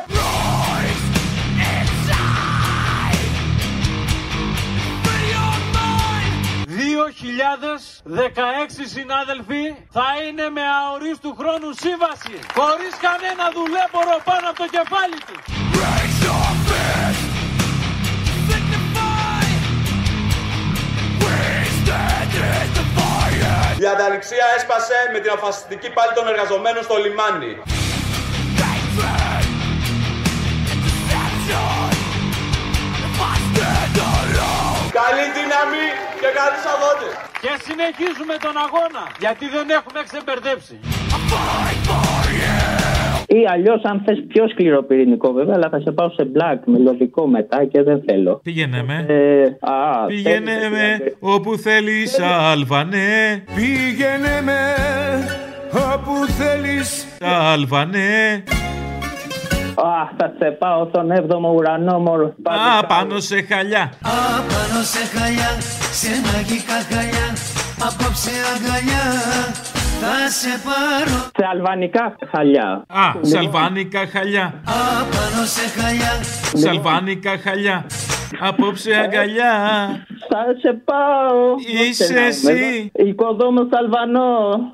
2.016 6.77 6.81
συνάδελφοι 8.95 9.63
θα 9.89 10.07
είναι 10.27 10.49
με 10.49 10.61
αορίστου 10.79 11.35
χρόνου 11.39 11.69
σύμβαση 11.83 12.35
χωρίς 12.57 12.93
κανένα 13.05 13.45
δουλέμπορο 13.57 14.15
πάνω 14.23 14.45
από 14.49 14.57
το 14.63 14.67
κεφάλι 14.75 15.19
τους. 15.27 15.41
Η 23.79 23.85
ανταληξία 23.85 24.45
έσπασε 24.57 24.97
με 25.13 25.19
την 25.19 25.31
αφασιστική 25.31 25.89
πάλη 25.89 26.13
των 26.13 26.27
εργαζομένων 26.27 26.83
στο 26.83 26.95
λιμάνι. 26.97 27.53
Καλή 34.99 35.25
δύναμη 35.37 35.85
και 36.21 36.29
καλούς 36.37 36.65
αγώνες. 36.73 37.13
Και 37.43 37.53
συνεχίζουμε 37.65 38.35
τον 38.45 38.55
αγώνα 38.65 39.03
γιατί 39.19 39.45
δεν 39.49 39.69
έχουμε 39.69 40.03
ξεμπερδέψει. 40.07 40.79
Ή 43.29 43.45
αλλιώς, 43.53 43.81
αν 43.83 44.01
θες 44.05 44.23
πιο 44.27 44.47
σκληρό 44.47 44.83
πυρηνικό, 44.83 45.31
βέβαια, 45.31 45.55
αλλά 45.55 45.69
θα 45.69 45.79
σε 45.79 45.91
πάω 45.91 46.09
σε 46.09 46.27
black 46.33 46.59
μελωδικό 46.65 47.27
μετά 47.27 47.65
και 47.65 47.83
δεν 47.83 48.01
θέλω. 48.05 48.39
Πήγαινε 48.43 48.83
με. 48.83 49.05
Ε, 49.07 49.43
α, 49.59 50.05
Πήγαινε 50.05 50.51
με 50.71 51.13
όπου 51.19 51.57
θέλεις 51.57 52.19
Αλβανέ. 52.19 53.43
Πήγαινε 53.55 54.41
με 54.43 54.59
όπου 55.93 56.11
θέλεις 56.31 57.05
Αλβανέ. 57.21 58.43
Α, 59.75 59.89
θα 60.17 60.33
σε 60.39 60.51
πάω 60.51 60.87
στον 60.89 61.11
7ο 61.11 61.55
ουρανό, 61.55 61.99
μωρό. 61.99 62.33
Α, 62.43 62.85
πάνω 62.85 63.19
σε 63.19 63.41
χαλιά. 63.41 63.91
Απάνω 64.01 64.81
σε 64.83 65.17
χαλιά, 65.17 65.51
σε 65.91 66.09
μαγικά 66.25 66.77
χαλιά 66.89 67.27
Απόψε 67.85 68.31
αγκαλιά, 68.53 69.03
θα 70.01 70.29
σε 70.29 70.61
πάρω 70.65 71.17
Σε 71.37 71.45
αλβανικά 71.51 72.15
χαλιά. 72.31 72.83
Α, 72.87 73.11
σαλβάνικα 73.21 74.07
χαλιά. 74.11 74.61
Απάνω 74.65 75.45
σε 75.45 75.79
χαλιά 75.81 76.11
Σαλβάνικα 76.53 77.37
χαλιά. 77.43 77.85
Απόψε 78.39 78.93
αγκαλιά. 78.95 79.53
Θα 80.29 80.45
σε 80.61 80.81
πάω. 80.85 81.55
Είσαι 81.89 82.13
Να, 82.13 82.21
εσύ. 82.25 82.45
βέβαια. 82.45 83.09
Οικοδόμος 83.09 83.67
Αλβανό. 83.71 84.29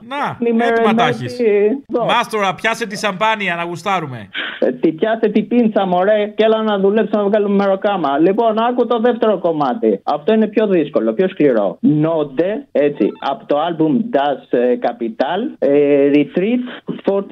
Να, 0.07 0.47
Ημέρα 0.47 0.71
έτοιμα 0.73 0.93
τα 0.93 1.05
μέχρι. 1.05 1.25
έχεις. 1.25 1.39
Εδώ. 1.39 2.05
Μάστορα, 2.05 2.55
πιάσε 2.55 2.87
τη 2.87 2.97
σαμπάνια 2.97 3.55
να 3.55 3.63
γουστάρουμε. 3.63 4.29
Ε, 4.59 4.71
Τι 4.71 4.91
πιάσε 4.91 5.29
την 5.29 5.47
πίντσα, 5.47 5.85
μωρέ, 5.85 6.33
και 6.35 6.43
έλα 6.43 6.61
να 6.61 6.79
δουλέψουμε 6.79 7.21
να 7.21 7.27
βγάλουμε 7.27 7.55
μεροκάμα. 7.63 8.17
Λοιπόν, 8.17 8.59
άκου 8.59 8.87
το 8.87 8.99
δεύτερο 8.99 9.37
κομμάτι. 9.39 9.99
Αυτό 10.03 10.33
είναι 10.33 10.47
πιο 10.47 10.67
δύσκολο, 10.67 11.13
πιο 11.13 11.27
σκληρό. 11.27 11.77
Νόντε, 11.79 12.65
έτσι, 12.71 13.11
από 13.19 13.45
το 13.45 13.55
album 13.67 13.91
Das 14.17 14.57
ε, 14.57 14.77
Capital, 14.81 15.39
ε, 15.59 16.11
Retreat 16.13 16.61
42. 17.05 17.27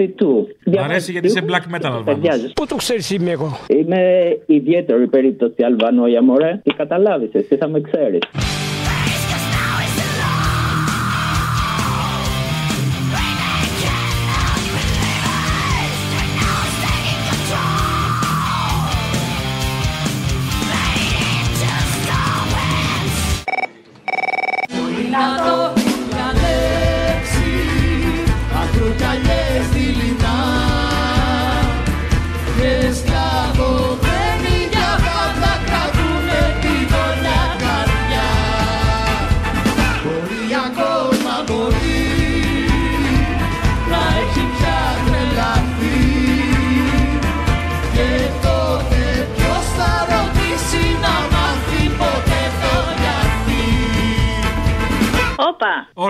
Μ' 0.66 0.80
αρέσει 0.84 1.12
γιατί 1.12 1.28
είσαι 1.28 1.42
black 1.48 1.76
metal 1.76 1.84
Αλβανός. 1.84 2.04
Ταιριάζεις. 2.06 2.54
Πού 2.54 2.66
το 2.66 2.76
ξέρεις 2.76 3.12
είμαι 3.12 3.32
εγώ; 3.32 3.58
Είμαι 3.68 4.22
ιδιαίτερη 4.46 5.08
περίπτωση 5.08 5.64
Αλβανό 5.64 6.08
για 6.08 6.11
μωρέ. 6.20 6.60
Τι 6.64 6.74
καταλάβεις, 6.74 7.34
εσύ 7.34 7.56
θα 7.58 7.68
με 7.68 7.82
ξέρεις. 7.82 8.22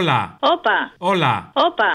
Όλα. 0.01 0.37
Όπα. 0.39 0.91
Όλα. 0.97 1.51
Όπα. 1.53 1.91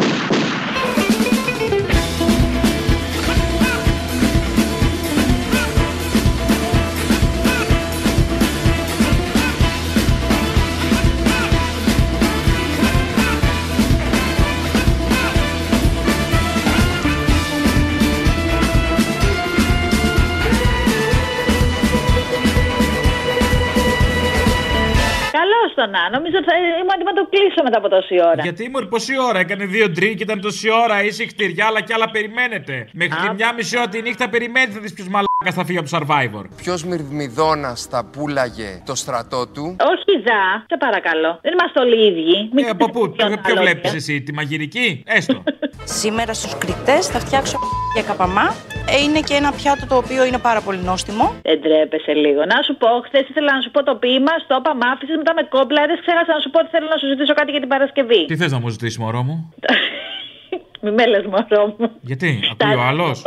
Καλώ 25.76 25.88
το 25.90 25.92
να. 25.94 26.10
Νομίζω 26.16 26.36
ότι 26.40 26.46
θα 26.50 26.56
είμαι 26.56 26.92
έτοιμο 26.94 27.10
να 27.14 27.18
το 27.20 27.24
κλείσω 27.32 27.60
μετά 27.62 27.78
από 27.78 27.88
τόση 27.88 28.14
ώρα. 28.30 28.42
Γιατί 28.42 28.64
ήμουν 28.64 28.88
πόση 28.88 29.14
ώρα, 29.28 29.38
έκανε 29.38 29.64
δύο 29.64 29.88
ντρίκ, 29.88 30.20
ήταν 30.20 30.40
τόση 30.40 30.68
ώρα, 30.70 31.04
είσαι 31.04 31.26
χτυριάλα 31.26 31.80
και 31.80 31.92
άλλα 31.94 32.10
περιμένετε. 32.10 32.88
Μέχρι 32.92 33.28
τη 33.28 33.34
μια 33.34 33.52
μισή 33.56 33.76
ώρα 33.76 33.88
τη 33.88 34.02
νύχτα 34.02 34.28
περιμένετε 34.28 34.74
να 34.74 34.80
δεις 34.80 34.92
ποιος 34.92 35.06
μαλάκας 35.06 35.25
θα 35.44 35.64
φύγει 35.64 35.78
από 35.78 35.88
το 35.90 35.98
survivor. 36.00 36.44
Ποιος 36.56 36.84
Μυρμηδόνα 36.84 37.74
θα 37.90 38.04
πούλαγε 38.12 38.82
το 38.86 38.94
στρατό 38.94 39.46
του; 39.54 39.76
Όχι, 39.92 40.12
Ζα, 40.26 40.40
σε 40.70 40.76
παρακαλώ. 40.78 41.38
Δεν 41.42 41.52
είμαστε 41.52 41.80
όλοι 41.80 41.96
οι 42.02 42.06
ίδιοι. 42.10 42.48
Μην 42.52 42.64
Ε, 42.64 42.68
από 42.68 42.86
πού, 42.90 43.00
ποιο, 43.16 43.26
ποιο 43.28 43.54
λόγια. 43.54 43.60
βλέπεις 43.62 43.94
εσύ, 43.94 44.22
τη 44.22 44.32
μαγειρική, 44.32 45.02
έστω. 45.06 45.42
Σήμερα 45.84 46.32
στους 46.34 46.58
κριτές 46.58 47.06
θα 47.06 47.18
φτιάξω 47.18 47.58
για 47.94 48.02
καπαμά. 48.02 48.46
Ε, 48.94 49.02
Είναι 49.04 49.20
και 49.20 49.34
ένα 49.34 49.52
πιάτο 49.52 49.86
το 49.86 49.96
οποίο 49.96 50.24
είναι 50.24 50.38
πάρα 50.38 50.60
πολύ 50.60 50.78
νόστιμο. 50.78 51.34
Δεν 51.42 51.60
τρέπεσαι 51.62 52.12
λίγο. 52.12 52.40
Να 52.52 52.62
σου 52.66 52.76
πω, 52.76 52.88
χθες 53.06 53.28
ήθελα 53.28 53.52
να 53.56 53.60
σου 53.60 53.70
πω 53.70 53.82
το 53.84 53.94
ποίημα, 53.96 54.32
στο 54.44 54.56
είπα, 54.58 54.74
μ' 54.76 54.84
άφησες, 54.92 55.16
μετά 55.16 55.32
με 55.38 55.42
κόμπλαρε. 55.54 55.92
Ξέχασα 56.04 56.32
να 56.36 56.40
σου 56.44 56.50
πω 56.50 56.58
ότι 56.62 56.68
θέλω 56.70 56.86
να 56.94 56.96
σου 57.00 57.06
ζητήσω 57.12 57.34
κάτι 57.34 57.50
για 57.50 57.60
την 57.60 57.68
Παρασκευή. 57.68 58.24
Τι 58.26 58.36
θες 58.36 58.52
να 58.52 58.58
μου 58.60 58.68
ζητήσεις, 58.68 58.98
μωρό 58.98 59.22
μου; 59.22 59.36
Μη 60.82 60.90
με 60.98 61.06
λες 61.06 61.24
μωρό 61.32 61.74
μου. 61.78 61.86
Γιατί, 62.00 62.28
ακούει 62.52 62.74
ο 62.74 62.82
άλλος; 62.82 63.22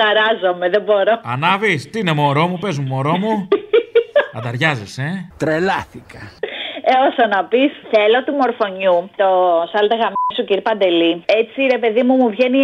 Ταράζομαι, 0.00 0.68
δεν 0.68 0.82
μπορώ. 0.82 1.14
Ανάβεις, 1.34 1.90
τι 1.90 1.98
είναι 1.98 2.12
μωρό 2.12 2.46
μου, 2.46 2.58
πες 2.58 2.78
μου, 2.78 2.86
μωρό 2.86 3.16
μου. 3.18 3.48
Ανταριάζεσαι, 4.36 5.02
ε. 5.02 5.32
Τρελάθηκα. 5.38 6.20
Ε, 6.90 6.92
όσο 7.08 7.22
να 7.34 7.40
πεις, 7.44 7.72
θέλω 7.92 8.18
του 8.24 8.34
μορφωνιού, 8.42 9.10
το 9.20 9.28
σάλτα 9.72 9.94
γαμίσου 10.00 10.44
κύριε 10.48 10.66
Παντελή. 10.68 11.12
Έτσι, 11.40 11.60
ρε 11.74 11.78
παιδί 11.78 12.02
μου, 12.02 12.14
μου 12.20 12.28
βγαίνει 12.34 12.62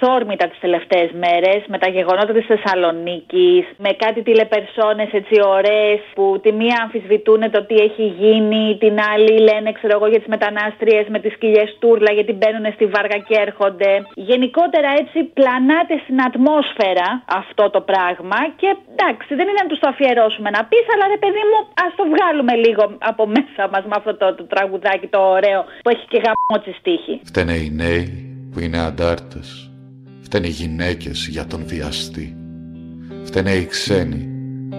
αυθόρμητα 0.00 0.46
τις 0.48 0.58
τελευταίες 0.66 1.10
μέρες 1.24 1.60
με 1.72 1.78
τα 1.78 1.88
γεγονότα 1.96 2.32
της 2.38 2.46
Θεσσαλονίκης, 2.52 3.64
με 3.84 3.90
κάτι 4.04 4.20
τηλεπερσόνες 4.22 5.10
έτσι 5.20 5.36
ωραίες 5.56 5.98
που 6.16 6.24
τη 6.42 6.50
μία 6.60 6.76
αμφισβητούν 6.84 7.40
το 7.54 7.60
τι 7.68 7.74
έχει 7.88 8.06
γίνει, 8.22 8.64
την 8.84 8.94
άλλη 9.12 9.34
λένε, 9.48 9.72
ξέρω 9.78 9.92
εγώ, 9.98 10.06
για 10.12 10.18
τις 10.22 10.32
μετανάστριες 10.34 11.04
με 11.14 11.18
τις 11.24 11.34
κοιλιές 11.40 11.70
τούρλα 11.80 12.10
γιατί 12.12 12.32
μπαίνουν 12.38 12.66
στη 12.76 12.86
βάργα 12.94 13.18
και 13.28 13.36
έρχονται. 13.46 13.90
Γενικότερα 14.30 14.90
έτσι 15.02 15.18
πλανάται 15.38 15.94
στην 16.04 16.18
ατμόσφαιρα 16.28 17.08
αυτό 17.40 17.64
το 17.74 17.80
πράγμα 17.90 18.38
και 18.60 18.68
εντάξει, 18.92 19.30
δεν 19.38 19.46
είναι 19.48 19.62
να 19.62 19.68
τους 19.70 19.80
το 19.82 19.88
αφιερώσουμε 19.92 20.50
να 20.56 20.62
πεις, 20.70 20.84
αλλά 20.92 21.04
ρε 21.14 21.18
παιδί 21.22 21.42
μου, 21.50 21.58
ας 21.86 21.92
το 21.98 22.04
βγάλουμε 22.12 22.54
λίγο 22.64 22.82
από 23.10 23.22
μέσα 23.36 23.62
μας 23.72 23.84
με 23.90 23.94
αυτό 24.00 24.12
το, 24.20 24.26
το 24.38 24.44
τραγουδάκι 24.52 25.06
το 25.14 25.20
ωραίο 25.36 25.60
που 25.82 25.90
έχει 25.94 26.06
και 26.12 26.18
γαμμό 26.24 26.56
στίχη. 26.78 27.14
Φταίνε 27.30 27.54
οι 27.62 27.70
νέοι 27.82 28.06
που 28.52 28.60
είναι 28.60 28.78
αντάρτες. 28.88 29.67
Φταίνε 30.30 30.46
οι 30.46 30.50
γυναίκες 30.50 31.26
για 31.30 31.46
τον 31.46 31.62
βιαστή. 31.66 32.36
Φταίνε 33.24 33.50
οι 33.50 33.66
ξένοι. 33.66 34.28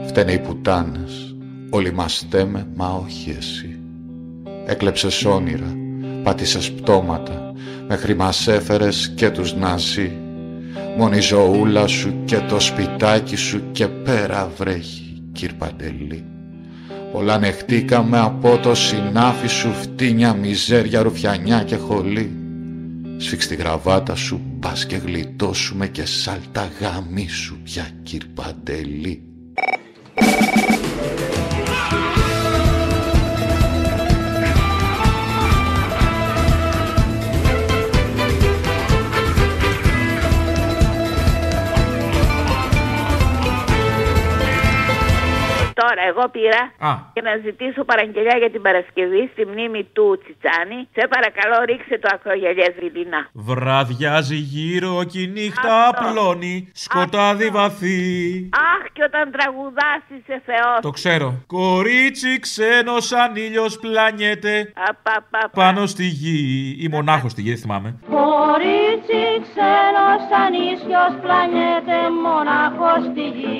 Φταίνε 0.06 0.32
οι 0.32 0.40
πουτάνες. 0.40 1.36
Όλοι 1.70 1.94
μας 1.94 2.18
στέμε, 2.18 2.68
μα 2.76 2.88
όχι 2.88 3.36
εσύ. 3.38 3.80
Έκλεψες 4.66 5.26
όνειρα, 5.26 5.78
πάτησες 6.24 6.72
πτώματα, 6.72 7.54
μέχρι 7.88 8.16
μας 8.16 8.48
έφερες 8.48 9.14
και 9.16 9.30
τους 9.30 9.56
ναζί. 9.56 10.12
Μόνη 10.98 11.18
η 11.18 11.22
ζωούλα 11.22 11.88
σου 11.88 12.14
και 12.26 12.40
το 12.40 12.60
σπιτάκι 12.60 13.36
σου 13.36 13.62
και 13.72 13.88
πέρα 13.88 14.52
βρέχει, 14.58 15.22
κύρ 15.32 15.54
Παντελή. 15.54 16.24
Πολλά 17.12 17.38
νεχτήκαμε 17.38 18.20
από 18.20 18.58
το 18.58 18.76
συνάφι 18.76 19.48
σου 19.48 19.72
φτύνια, 19.74 20.34
μιζέρια, 20.34 21.02
ρουφιανιά 21.02 21.64
και 21.64 21.76
χολή. 21.76 22.38
Σφίξ 23.21 23.47
τη 23.47 23.55
γραβάτα 23.55 24.15
σου, 24.15 24.41
πας 24.60 24.86
και 24.86 24.95
γλιτώσουμε 24.95 25.88
και 25.88 26.05
σάλτα 26.05 26.69
γάμι 26.79 27.27
σου 27.27 27.60
πια 27.63 27.89
κύρ 28.03 28.25
Τώρα, 45.82 46.02
εγώ 46.12 46.24
πήρα 46.36 46.62
Α. 46.89 46.92
και 47.13 47.22
να 47.22 47.34
ζητήσω 47.46 47.84
παραγγελιά 47.84 48.36
για 48.38 48.52
την 48.52 48.62
Παρασκευή 48.62 49.30
στη 49.34 49.46
μνήμη 49.46 49.84
του 49.94 50.20
Τσιτσάνη. 50.22 50.80
Σε 50.98 51.04
παρακαλώ, 51.13 51.58
ρίξε 51.70 51.96
το 52.04 52.10
ακρογελιές 52.13 52.74
Βιλίνα. 52.80 53.22
Βραδιάζει 53.34 54.36
γύρω 54.36 55.04
και 55.12 55.20
η 55.22 55.28
νύχτα 55.28 55.74
απλώνει, 55.92 56.72
σκοτάδι 56.74 57.48
βαθύ. 57.50 58.50
Αχ, 58.74 58.84
και 58.94 59.04
όταν 59.10 59.32
τραγουδάς 59.32 60.02
είσαι 60.15 60.42
Θεός. 60.46 60.80
Το 60.82 60.89
ξέρω. 60.89 61.28
Κορίτσι 61.48 62.39
ξένος 62.39 63.06
σαν 63.06 63.36
ήλιος 63.36 63.80
πλανιέται 63.80 64.74
πάνω 65.54 65.86
στη 65.86 66.06
γη. 66.06 66.76
Ή 66.80 66.88
μονάχος 66.88 67.32
στη 67.32 67.42
γη, 67.42 67.50
δεν 67.50 67.60
θυμάμαι. 67.60 67.89
Κορίτσι 68.10 69.22
ξένος 69.46 70.20
σαν 70.30 70.52
ίσιος 70.72 71.12
πλανιέται 71.22 71.98
μονάχος 72.24 73.02
στη 73.12 73.26
γη. 73.38 73.60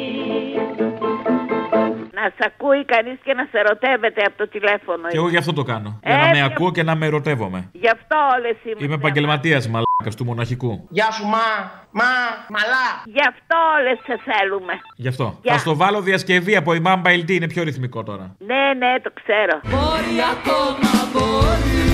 Να 2.22 2.30
σ' 2.38 2.46
ακούει 2.46 2.86
κανείς 2.86 3.18
και 3.24 3.34
να 3.34 3.44
σε 3.52 3.58
ερωτεύεται 3.64 4.22
από 4.28 4.38
το 4.38 4.48
τηλέφωνο. 4.48 5.08
Και 5.08 5.18
εγώ 5.18 5.30
γι' 5.30 5.38
αυτό 5.38 5.54
το 5.54 5.64
κάνω. 5.64 6.00
Για 6.04 6.16
Ε, 6.16 6.18
να 6.18 6.28
με 6.28 6.38
γι' 6.38 6.42
ακούω 6.42 6.72
και 6.72 6.84
να 6.84 6.96
με 6.96 7.06
ερωτεύομαι. 7.06 7.70
Γι' 7.72 7.90
αυτό 7.90 8.16
όλες 8.36 8.56
είμαστε. 8.64 8.84
Είμαι 8.86 8.94
επαγγελματίας 8.94 9.68
μαλάκας 9.68 10.16
του 10.16 10.26
μοναχικού. 10.26 10.88
Γεια 10.90 11.12
σου, 11.12 11.26
μα, 11.26 11.46
μα, 11.92 12.10
μαλά. 12.50 12.88
Γι' 13.06 13.26
αυτό 13.32 13.56
όλες 13.78 13.98
σε 14.06 14.20
θέλουμε. 14.28 14.74
Γι' 14.96 15.08
αυτό. 15.08 15.38
Γεια. 15.42 15.54
Θα 15.54 15.60
στο 15.60 15.76
βάλω 15.76 16.02
διασκευή 16.02 16.56
από 16.56 16.74
η 16.74 16.82
Mamba 16.86 17.08
LD, 17.20 17.30
είναι 17.30 17.48
πιο 17.48 17.64
ρυθμικό 17.64 18.04
τώρα. 18.04 18.36
Ναι, 18.40 18.74
ναι, 18.78 19.00
το 19.04 19.12
ξέρω. 19.20 19.60
Μπορεί 19.64 20.16
ακόμα 20.34 20.92
μπορεί 21.14 21.89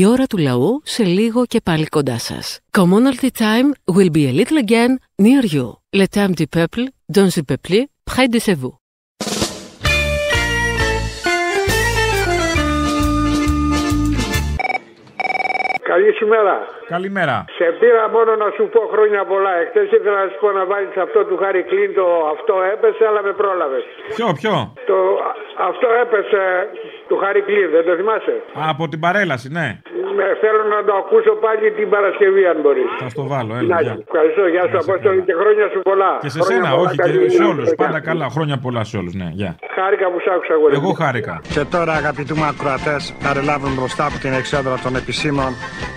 Η 0.00 0.06
ώρα 0.06 0.26
του 0.26 0.36
λαού 0.36 0.80
σε 0.84 1.04
λίγο 1.04 1.46
και 1.46 1.60
πάλι 1.64 1.86
κοντά 1.86 2.18
σας. 2.18 2.58
Commonalty 2.78 3.28
time 3.38 3.94
will 3.94 4.10
be 4.10 4.24
a 4.28 4.32
little 4.32 4.64
again 4.66 4.94
near 5.22 5.44
you. 5.54 5.66
Le 5.96 6.04
temps 6.14 6.34
du 6.40 6.46
peuple, 6.56 6.84
dans 7.16 7.30
le 7.36 7.42
peuple, 7.42 7.84
près 8.10 8.28
de 8.28 8.38
chez 8.38 8.56
vous. 8.60 8.74
Καλή 15.82 16.12
σου 16.18 16.26
μέρα. 16.26 16.79
Καλημέρα. 16.94 17.36
Σε 17.60 17.66
πήρα 17.80 18.04
μόνο 18.16 18.30
να 18.42 18.48
σου 18.56 18.64
πω 18.74 18.80
χρόνια 18.92 19.20
πολλά. 19.32 19.52
Εχθές 19.62 19.88
ήθελα 19.96 20.18
να 20.24 20.28
σου 20.32 20.38
πω 20.42 20.48
να 20.58 20.64
βάλεις 20.70 20.96
αυτό 21.06 21.18
του 21.28 21.36
Χάρη 21.42 21.62
Κλίν 21.70 21.90
το 21.98 22.06
αυτό 22.34 22.54
έπεσε, 22.74 23.02
αλλά 23.10 23.20
με 23.28 23.32
πρόλαβες. 23.40 23.84
Ποιο, 24.16 24.28
ποιο; 24.40 24.54
Το, 24.90 24.96
αυτό 25.70 25.86
έπεσε 26.02 26.42
του 27.08 27.16
Χάρη 27.22 27.40
Κλίν, 27.48 27.66
δεν 27.76 27.82
το 27.88 27.92
θυμάσαι; 28.00 28.34
Α, 28.60 28.62
από 28.74 28.84
την 28.92 29.00
παρέλαση, 29.04 29.48
ναι. 29.58 29.68
Με, 30.18 30.24
θέλω 30.42 30.62
να 30.74 30.80
το 30.88 30.92
ακούσω 31.02 31.32
πάλι 31.44 31.64
την 31.78 31.88
Παρασκευή, 31.94 32.42
αν 32.52 32.58
μπορείς. 32.62 32.90
Θα 33.02 33.08
στο 33.14 33.22
βάλω, 33.32 33.52
έλα. 33.60 33.76
γεια. 33.84 33.94
Ευχαριστώ, 34.08 34.42
γεια 34.54 34.64
σου 34.70 34.78
Απόστολη 34.84 35.20
και 35.28 35.34
χρόνια 35.40 35.66
σου 35.72 35.80
πολλά. 35.90 36.10
Και 36.24 36.30
σε 36.36 36.40
Χρόνια 36.42 36.56
σένα, 36.64 36.68
πολλά, 36.76 36.82
όχι, 36.88 36.96
καλή 37.02 37.18
και 37.18 37.28
σε 37.28 37.36
δουλειά. 37.36 37.50
όλους. 37.52 37.66
Πάντα 37.82 37.98
καλά. 38.08 38.26
Χρόνια 38.36 38.56
πολλά 38.64 38.82
σε 38.90 38.94
όλους, 39.00 39.14
ναι. 39.20 39.28
Γεια. 39.40 39.50
Χάρηκα 39.76 40.06
που 40.12 40.18
σ' 40.24 40.30
άκουσα 40.34 40.52
εγώ. 40.58 40.66
Εγώ 40.78 40.90
χάρηκα. 41.02 41.34
Και 41.54 41.62
τώρα, 41.74 41.92
αγαπητοί 42.02 42.32
μου 42.38 42.46
ακροατές, 42.52 43.02
παρελάβουν 43.26 43.72
μπροστά 43.78 44.04
από 44.10 44.16
την 44.24 44.32
εξέδρα 44.40 44.76
των 44.84 44.92
επισήμων 45.00 45.50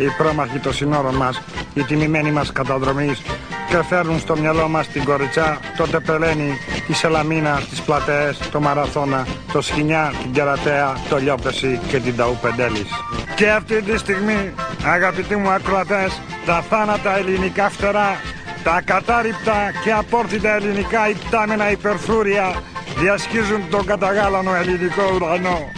οι 0.04 0.08
πρόμαχοι 0.20 0.60
των 0.66 0.74
συνόρων 0.84 1.16
μας, 1.16 1.42
οι 1.74 1.82
τιμημένοι 1.82 2.32
μας 2.32 2.52
καταδρομής 2.52 3.22
και 3.70 3.84
φέρνουν 3.90 4.20
στο 4.20 4.38
μυαλό 4.38 4.68
μας 4.68 4.88
την 4.88 5.04
κοριτσιά, 5.04 5.60
το 5.78 5.88
τεπελένι, 5.88 6.58
τη 6.88 6.94
Σελαμίνα, 6.94 7.62
τις 7.70 7.82
πλατεές, 7.82 8.38
το 8.52 8.60
Μαραθώνα, 8.60 9.28
το 9.54 9.62
Σχοινιά, 9.62 10.14
την 10.22 10.32
Κερατέα, 10.32 10.94
το 11.10 11.18
Λιόπεση 11.18 11.80
και 11.88 12.00
την 12.00 12.16
Ταού 12.16 12.38
Πεντέλης. 12.42 12.90
Και 13.36 13.50
αυτή 13.50 13.82
τη 13.82 13.98
στιγμή, 13.98 14.54
αγαπητοί 14.86 15.36
μου 15.36 15.50
ακροατές, 15.50 16.22
τα 16.46 16.62
θάνατα 16.70 17.18
ελληνικά 17.18 17.70
φτερά, 17.70 18.20
τα 18.64 18.82
κατάρριπτα 18.86 19.58
και 19.84 19.92
απόρθητα 19.92 20.56
ελληνικά 20.56 21.10
υπτάμενα 21.10 21.72
υπερθούρια 21.72 22.56
διασχίζουν 22.98 23.62
τον 23.70 23.86
καταγάλανο 23.86 24.56
ελληνικό 24.56 25.04
ουρανό. 25.16 25.72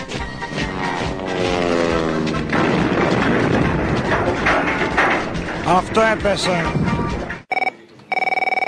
Αυτό 5.68 6.02
έπεσε. 6.02 6.52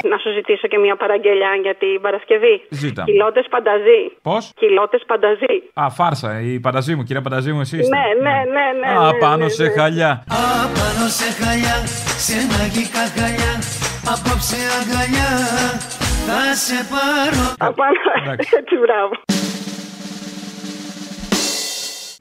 Να 0.09 0.17
σου 0.17 0.31
ζητήσω 0.35 0.67
και 0.67 0.77
μια 0.77 0.95
παραγγελιά 0.95 1.49
για 1.61 1.75
την 1.75 2.01
Παρασκευή. 2.01 2.65
Ζήτα. 2.69 3.03
Κιλότες 3.03 3.45
πανταζή. 3.49 4.01
Πώς; 4.21 4.51
Κιλότες 4.55 5.03
πανταζή. 5.07 5.55
Α, 5.73 5.89
φάρσα, 5.89 6.41
η 6.41 6.59
πανταζή 6.59 6.95
μου, 6.95 7.03
κυρία 7.03 7.21
Πανταζή 7.21 7.51
μου, 7.51 7.61
εσύ 7.61 7.77
είστε. 7.77 7.95
Ναι, 7.97 8.29
ναι, 8.29 8.37
ναι, 8.55 8.65
ναι. 8.81 8.99
Α, 8.99 9.11
ναι, 9.11 9.17
πάνω 9.17 9.43
ναι, 9.43 9.49
σε 9.49 9.63
ναι. 9.63 9.69
χαλιά. 9.69 10.23
Απάνω 10.63 11.07
σε 11.19 11.43
χαλιά, 11.43 11.77
σε 12.25 12.37
μαγικά 12.51 13.03
χαλιά 13.15 13.53
Απόψε 14.13 14.59
αγκαλιά, 14.79 15.31
θα 16.27 16.55
σε 16.65 16.79
πάρω 16.91 17.45
Απάνω, 17.57 18.31
έτσι 18.59 18.75
μπράβο. 18.81 19.13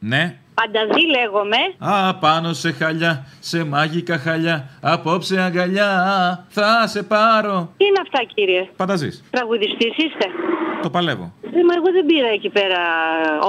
Ναι. 0.01 0.39
Πανταζή 0.61 1.03
λέγομαι. 1.17 1.57
Α, 1.79 2.15
πάνω 2.15 2.53
σε 2.53 2.73
χαλιά, 2.73 3.27
σε 3.41 3.65
μάγικα 3.65 4.19
χαλιά. 4.19 4.69
Απόψε 4.81 5.41
αγκαλιά, 5.41 5.91
θα 6.49 6.87
σε 6.87 7.03
πάρω. 7.03 7.73
Τι 7.77 7.85
είναι 7.85 8.01
αυτά 8.03 8.21
κύριε; 8.35 8.69
Πανταζής. 8.77 9.25
Τραγουδιστής 9.31 9.97
είστε; 9.97 10.27
Το 10.83 10.91
παλεύω. 10.91 11.33
Ε, 11.59 11.63
μα 11.69 11.75
εγώ 11.79 11.91
δεν 11.97 12.07
πήρα 12.07 12.29
εκεί 12.39 12.49
πέρα 12.49 12.81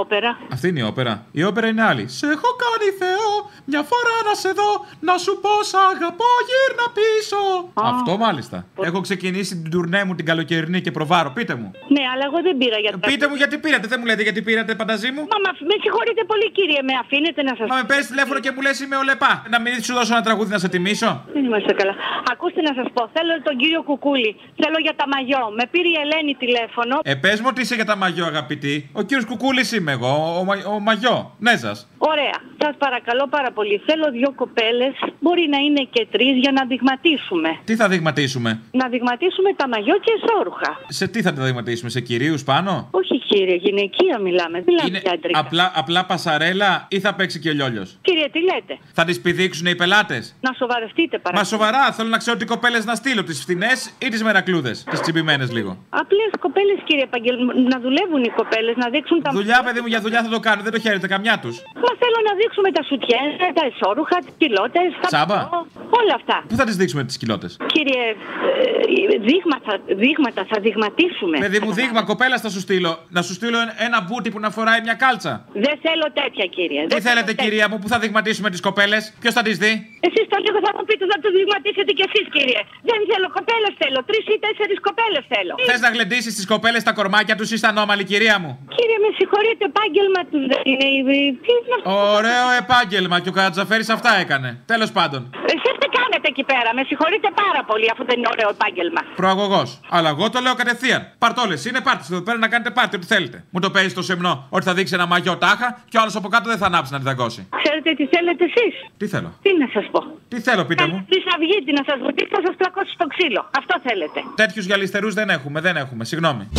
όπερα. 0.02 0.38
Αυτή 0.54 0.68
είναι 0.68 0.80
η 0.80 0.84
όπερα. 0.84 1.26
Η 1.32 1.44
όπερα 1.44 1.68
είναι 1.68 1.84
άλλη. 1.84 2.08
Σε 2.08 2.26
έχω 2.26 2.50
κάνει 2.64 2.88
Θεό, 3.02 3.30
μια 3.72 3.84
φορά 3.92 4.16
να 4.30 4.34
σε 4.44 4.50
δω, 4.60 4.72
να 5.00 5.18
σου 5.24 5.34
πω 5.44 5.54
σ' 5.72 5.74
αγαπώ, 5.92 6.32
γύρνα 6.50 6.86
πίσω. 7.00 7.40
Αυτό 7.74 8.18
μάλιστα. 8.18 8.58
Έχω 8.88 9.00
ξεκινήσει 9.02 9.54
την 9.62 9.72
τουρνέ 9.72 10.04
μου 10.04 10.16
την 10.16 10.26
καλοκαιρινή 10.26 10.82
και 10.82 10.92
προβάρω. 10.92 11.30
Πείτε 11.38 11.56
μου. 11.56 11.72
Ναι, 11.96 12.04
αλλά 12.14 12.24
εγώ 12.30 12.40
δεν 12.48 12.58
πήρα 12.58 12.78
για 12.84 12.92
Πείτε 13.12 13.28
μου 13.30 13.36
γιατί 13.36 13.58
πήρατε, 13.58 13.88
δεν 13.88 13.98
μου 14.00 14.06
λέτε 14.10 14.22
γιατί 14.28 14.42
πήρατε 14.42 14.76
πανταζή 14.76 15.10
μου. 15.16 15.22
Μα, 15.34 15.38
μα 15.46 15.52
με 15.70 15.76
συγχωρείτε 15.82 16.24
πολύ 16.32 16.48
κύριε, 16.58 16.82
με 16.90 16.94
αφήνετε 17.04 17.42
να 17.50 17.54
σας 17.58 17.68
Μα 17.72 17.76
με 17.76 17.84
παίρνεις 17.90 18.08
τηλέφωνο 18.08 18.40
και 18.44 18.52
μου 18.56 18.62
λες 18.66 18.80
είμαι 18.84 18.96
ο 19.02 19.04
Λεπά. 19.10 19.32
Να 19.54 19.58
μην 19.64 19.84
σου 19.86 19.94
δώσω 19.98 20.14
ένα 20.16 20.24
τραγούδι 20.28 20.50
να 20.56 20.60
σε 20.64 20.70
τιμήσω. 20.74 21.12
Δεν 21.34 21.44
είμαστε 21.48 21.74
καλά. 21.80 21.94
Ακούστε 22.32 22.62
να 22.62 22.74
σας 22.80 22.88
πω, 22.96 23.02
θέλω 23.16 23.32
τον 23.48 23.56
κύριο 23.62 23.82
Κουκούλη. 23.90 24.32
Θέλω 24.62 24.78
για 24.86 24.96
τα 25.00 25.06
μαγιό. 25.14 25.44
Με 25.58 25.64
πήρε 25.72 25.88
η 25.88 25.98
Ελένη 26.04 26.34
τηλέφωνο. 26.44 26.96
Ε, 27.04 27.14
πες 27.24 27.38
μου 27.42 27.48
ότι 27.50 27.62
είσαι 27.62 27.76
για 27.76 27.86
τα 27.86 27.96
μαγιό, 27.96 28.26
αγαπητή. 28.26 28.90
Ο 29.00 29.02
κύριος 29.02 29.26
Κουκούλης 29.26 29.72
είμαι 29.72 29.92
εγώ, 29.92 30.14
ο, 30.40 30.44
μα- 30.44 30.66
ο 30.76 30.80
μαγιό. 30.80 31.18
Ναι, 31.40 31.56
σα. 31.64 31.72
Ωραία. 32.12 32.36
Σας 32.68 32.76
παρακαλώ 32.78 33.28
πάρα 33.30 33.52
πολύ. 33.52 33.82
Θέλω 33.86 34.12
δύο 34.12 34.32
κοπέλες, 34.42 34.94
μπορεί 35.20 35.48
να 35.56 35.58
είναι 35.66 35.82
και 35.94 36.08
τρεις, 36.12 36.34
για 36.44 36.52
να 36.52 36.66
δειγματίσουμε. 36.66 37.50
Τι 37.70 37.76
θα 37.76 37.88
δειγματίσουμε; 37.88 38.50
Να 38.72 38.88
δειγματίσουμε 38.94 39.50
τα 39.56 39.68
μαγιό 39.68 39.96
και 40.06 40.12
εσόρουχα. 40.20 40.72
Σε 40.88 41.08
τι 41.08 41.22
θα 41.22 41.34
τα 41.34 41.44
δειγματίσουμε, 41.44 41.90
σε 41.90 42.02
κυρίους 42.02 42.44
πάνω; 42.44 42.88
Όχι 42.92 43.16
κύριε, 43.30 43.56
γυναικεία 43.56 44.20
μιλάμε. 44.20 44.56
Δεν 44.58 44.64
μιλάμε 44.68 44.90
Είναι 44.90 45.00
για 45.04 45.12
αντρικά. 45.12 45.40
απλά, 45.40 45.72
απλά 45.76 46.06
πασαρέλα 46.06 46.72
ή 46.90 47.00
θα 47.00 47.14
παίξει 47.16 47.40
και 47.40 47.50
ο 47.50 47.54
λιόλιος; 47.54 47.98
Κύριε, 48.02 48.28
τι 48.32 48.40
λέτε; 48.50 48.74
Θα 48.94 49.04
τις 49.04 49.22
πηδήξουν 49.22 49.66
οι 49.66 49.76
πελάτες; 49.76 50.36
Να 50.42 50.52
σοβαρευτείτε 50.58 51.16
Μα 51.18 51.22
παρακαλώ. 51.24 51.48
σοβαρά, 51.54 51.92
θέλω 51.92 52.10
να 52.10 52.18
ξέρω 52.18 52.38
τι 52.38 52.46
κοπέλες 52.46 52.86
να 52.86 52.96
στείλω. 52.96 53.24
Τις 53.24 53.40
φθηνέ 53.42 53.72
ή 54.06 54.08
τις 54.14 54.24
μερακλούδες. 54.24 54.84
Τις 54.90 55.00
τσιμπημένες 55.02 55.52
λίγο. 55.52 55.72
Απλές 55.90 56.30
κοπέλες, 56.40 56.78
κύριε 56.84 57.06
Παγγελ, 57.06 57.36
να 57.74 57.80
δουλεύουν 57.80 58.24
οι 58.24 58.32
κοπέλες, 58.40 58.76
να 58.76 58.90
δείξουν 58.90 59.22
τα 59.22 59.32
Δουλειά, 59.32 59.60
παιδί 59.66 59.80
μου, 59.82 59.88
για 59.88 60.02
δουλειά 60.02 60.22
θα 60.24 60.30
το 60.30 60.40
κάνω. 60.40 60.62
Δεν 60.62 60.72
το 60.72 60.80
χαίρετε 60.80 61.08
καμιά 61.08 61.36
τους. 61.44 61.56
Μα 61.86 61.92
θέλω 62.02 62.20
να 62.30 62.34
δείξουμε 62.58 62.72
τα 62.78 62.84
σουτιέν, 62.90 63.30
τα 63.58 63.64
εσόρουχα, 63.72 64.18
τις 64.26 64.34
κοιλότε, 64.42 64.80
τα 65.02 65.08
Τσάμπα; 65.14 65.38
πανό, 65.42 65.60
όλα 66.00 66.14
αυτά. 66.20 66.36
Πού 66.50 66.56
θα 66.62 66.66
τις 66.70 66.76
δείξουμε 66.80 67.04
τις 67.10 67.18
κοιλότε. 67.22 67.48
Κύριε, 67.76 68.04
ε, 68.50 69.18
δείγματα, 69.30 69.72
δείγματα 70.04 70.42
θα 70.52 70.58
δειγματίσουμε. 70.66 71.36
Παιδί 71.46 71.60
μου, 71.64 71.72
δείγμα 71.80 72.02
κοπέλα 72.12 72.38
θα 72.46 72.50
σου 72.54 72.60
στείλω. 72.68 72.92
Να 73.18 73.22
σου 73.28 73.34
στείλω 73.40 73.58
ένα- 73.66 73.76
ένα 73.88 73.98
μπούτι 74.06 74.28
που 74.34 74.40
να 74.46 74.50
φοράει 74.58 74.80
μια 74.88 74.96
κάλτσα. 75.04 75.34
Δεν 75.66 75.76
θέλω 75.86 76.06
τέτοια, 76.20 76.46
κύριε. 76.56 76.82
Τι 76.92 77.00
θέλετε, 77.08 77.32
κυρία 77.44 77.66
μου, 77.70 77.78
που 77.82 77.88
θα 77.94 77.98
δειγματίσουμε 78.04 78.50
τις 78.54 78.62
κοπέλες; 78.68 79.02
Ποιος 79.22 79.34
θα 79.38 79.42
τις 79.48 79.58
δει; 79.64 79.72
Εσείς 80.08 80.26
το 80.32 80.38
λίγο 80.46 80.58
θα 80.66 80.72
μου 80.76 80.84
πείτε 80.90 81.06
να 81.14 81.18
το 81.24 81.28
δειγματίσετε 81.38 81.92
κι 81.98 82.04
εσείς, 82.10 82.26
κύριε. 82.36 82.60
Δεν 82.90 82.98
θέλω 83.12 83.28
κοπέλες, 83.38 83.74
θέλω. 83.82 84.00
Τρεις 84.10 84.24
ή 84.36 84.38
τέσσερις 84.46 84.78
κοπέλες 84.88 85.24
θέλω. 85.34 85.54
Θες 85.70 85.80
να 85.86 85.90
γλεντήσεις 85.96 86.34
τις 86.38 86.46
κοπέλες 86.54 86.82
τα 86.88 86.94
κορμάκια 87.00 87.36
τους 87.40 87.50
ή 87.56 87.58
στα 87.62 87.70
ανώμαλη, 87.74 88.04
κυρία 88.12 88.36
μου; 88.44 88.52
Κύριε, 88.78 88.98
με 89.04 89.10
συγχωρείτε, 89.20 89.64
επάγγελμα 89.72 90.22
τους 90.32 90.44
δεν 90.52 90.62
είναι. 90.72 90.86
η- 90.98 91.34
Τι 91.46 91.52
είναι 91.58 91.74
αυτό. 91.78 91.90
Ωραίο 92.38 92.58
επάγγελμα 92.64 93.20
και 93.20 93.30
ο 93.30 93.32
Κατζαφέρη 93.32 93.86
αυτά 93.92 94.12
έκανε. 94.24 94.50
Τέλος 94.66 94.92
πάντων. 94.92 95.22
Εσείς 95.54 95.74
τι 95.82 95.88
κάνετε 95.98 96.28
εκεί 96.34 96.44
πέρα, 96.52 96.70
με 96.78 96.84
συγχωρείτε 96.90 97.30
πάρα 97.44 97.62
πολύ, 97.70 97.88
αφού 97.94 98.04
δεν 98.10 98.18
είναι 98.18 98.30
ωραίο 98.36 98.50
επάγγελμα. 98.56 99.02
Προαγωγός. 99.22 99.80
Αλλά 99.90 100.10
εγώ 100.10 100.30
το 100.30 100.40
λέω 100.46 100.56
κατευθείαν. 100.62 101.02
Παρτόλες, 101.18 101.66
είναι 101.66 101.82
πάρτι 101.82 102.04
εδώ 102.12 102.22
πέρα 102.22 102.38
να 102.38 102.48
κάνετε 102.48 102.72
πάρτι, 102.72 102.96
ό,τι 102.96 103.06
θέλετε. 103.06 103.38
Μου 103.50 103.60
το 103.60 103.70
παίζει 103.72 103.90
στο 103.90 104.02
σεμνό 104.10 104.34
ότι 104.50 104.66
θα 104.66 104.74
δείξει 104.74 104.94
ένα 104.94 105.06
μαγιό 105.06 105.38
τάχα 105.38 105.68
και 105.90 105.98
ο 105.98 106.02
άλλος 106.02 106.16
από 106.16 106.28
κάτω 106.28 106.50
δεν 106.50 106.58
θα 106.58 106.66
ανάψει 106.66 106.92
να 106.92 106.98
τη 106.98 107.04
δαγκώσει. 107.04 107.42
Ξέρετε 107.64 107.90
τι 108.00 108.06
θέλετε 108.16 108.44
εσείς; 108.50 108.74
Τι 108.98 109.08
θέλω; 109.08 109.30
Τι 109.42 109.50
να 109.62 109.68
σας 109.74 109.86
πω; 109.92 110.00
Τι 110.28 110.38
θέλω, 110.42 110.66
πείτε 110.66 110.88
μου; 110.88 111.08
Χρυσαυγίτη 111.12 111.72
να 111.80 111.84
σας 111.90 111.98
βοηθήσει, 112.04 112.30
θα 112.36 112.42
σας 112.46 112.56
πλακώσει 112.58 112.92
στο 112.98 113.06
ξύλο; 113.14 113.50
Αυτό 113.60 113.74
θέλετε. 113.88 114.20
Τέτοιους 114.36 114.66
γυαλιστερούς 114.66 115.14
δεν 115.14 115.30
έχουμε, 115.30 115.62
δεν 115.62 115.76
έχουμε. 115.78 116.04
Συγγνώμη. 116.06 116.50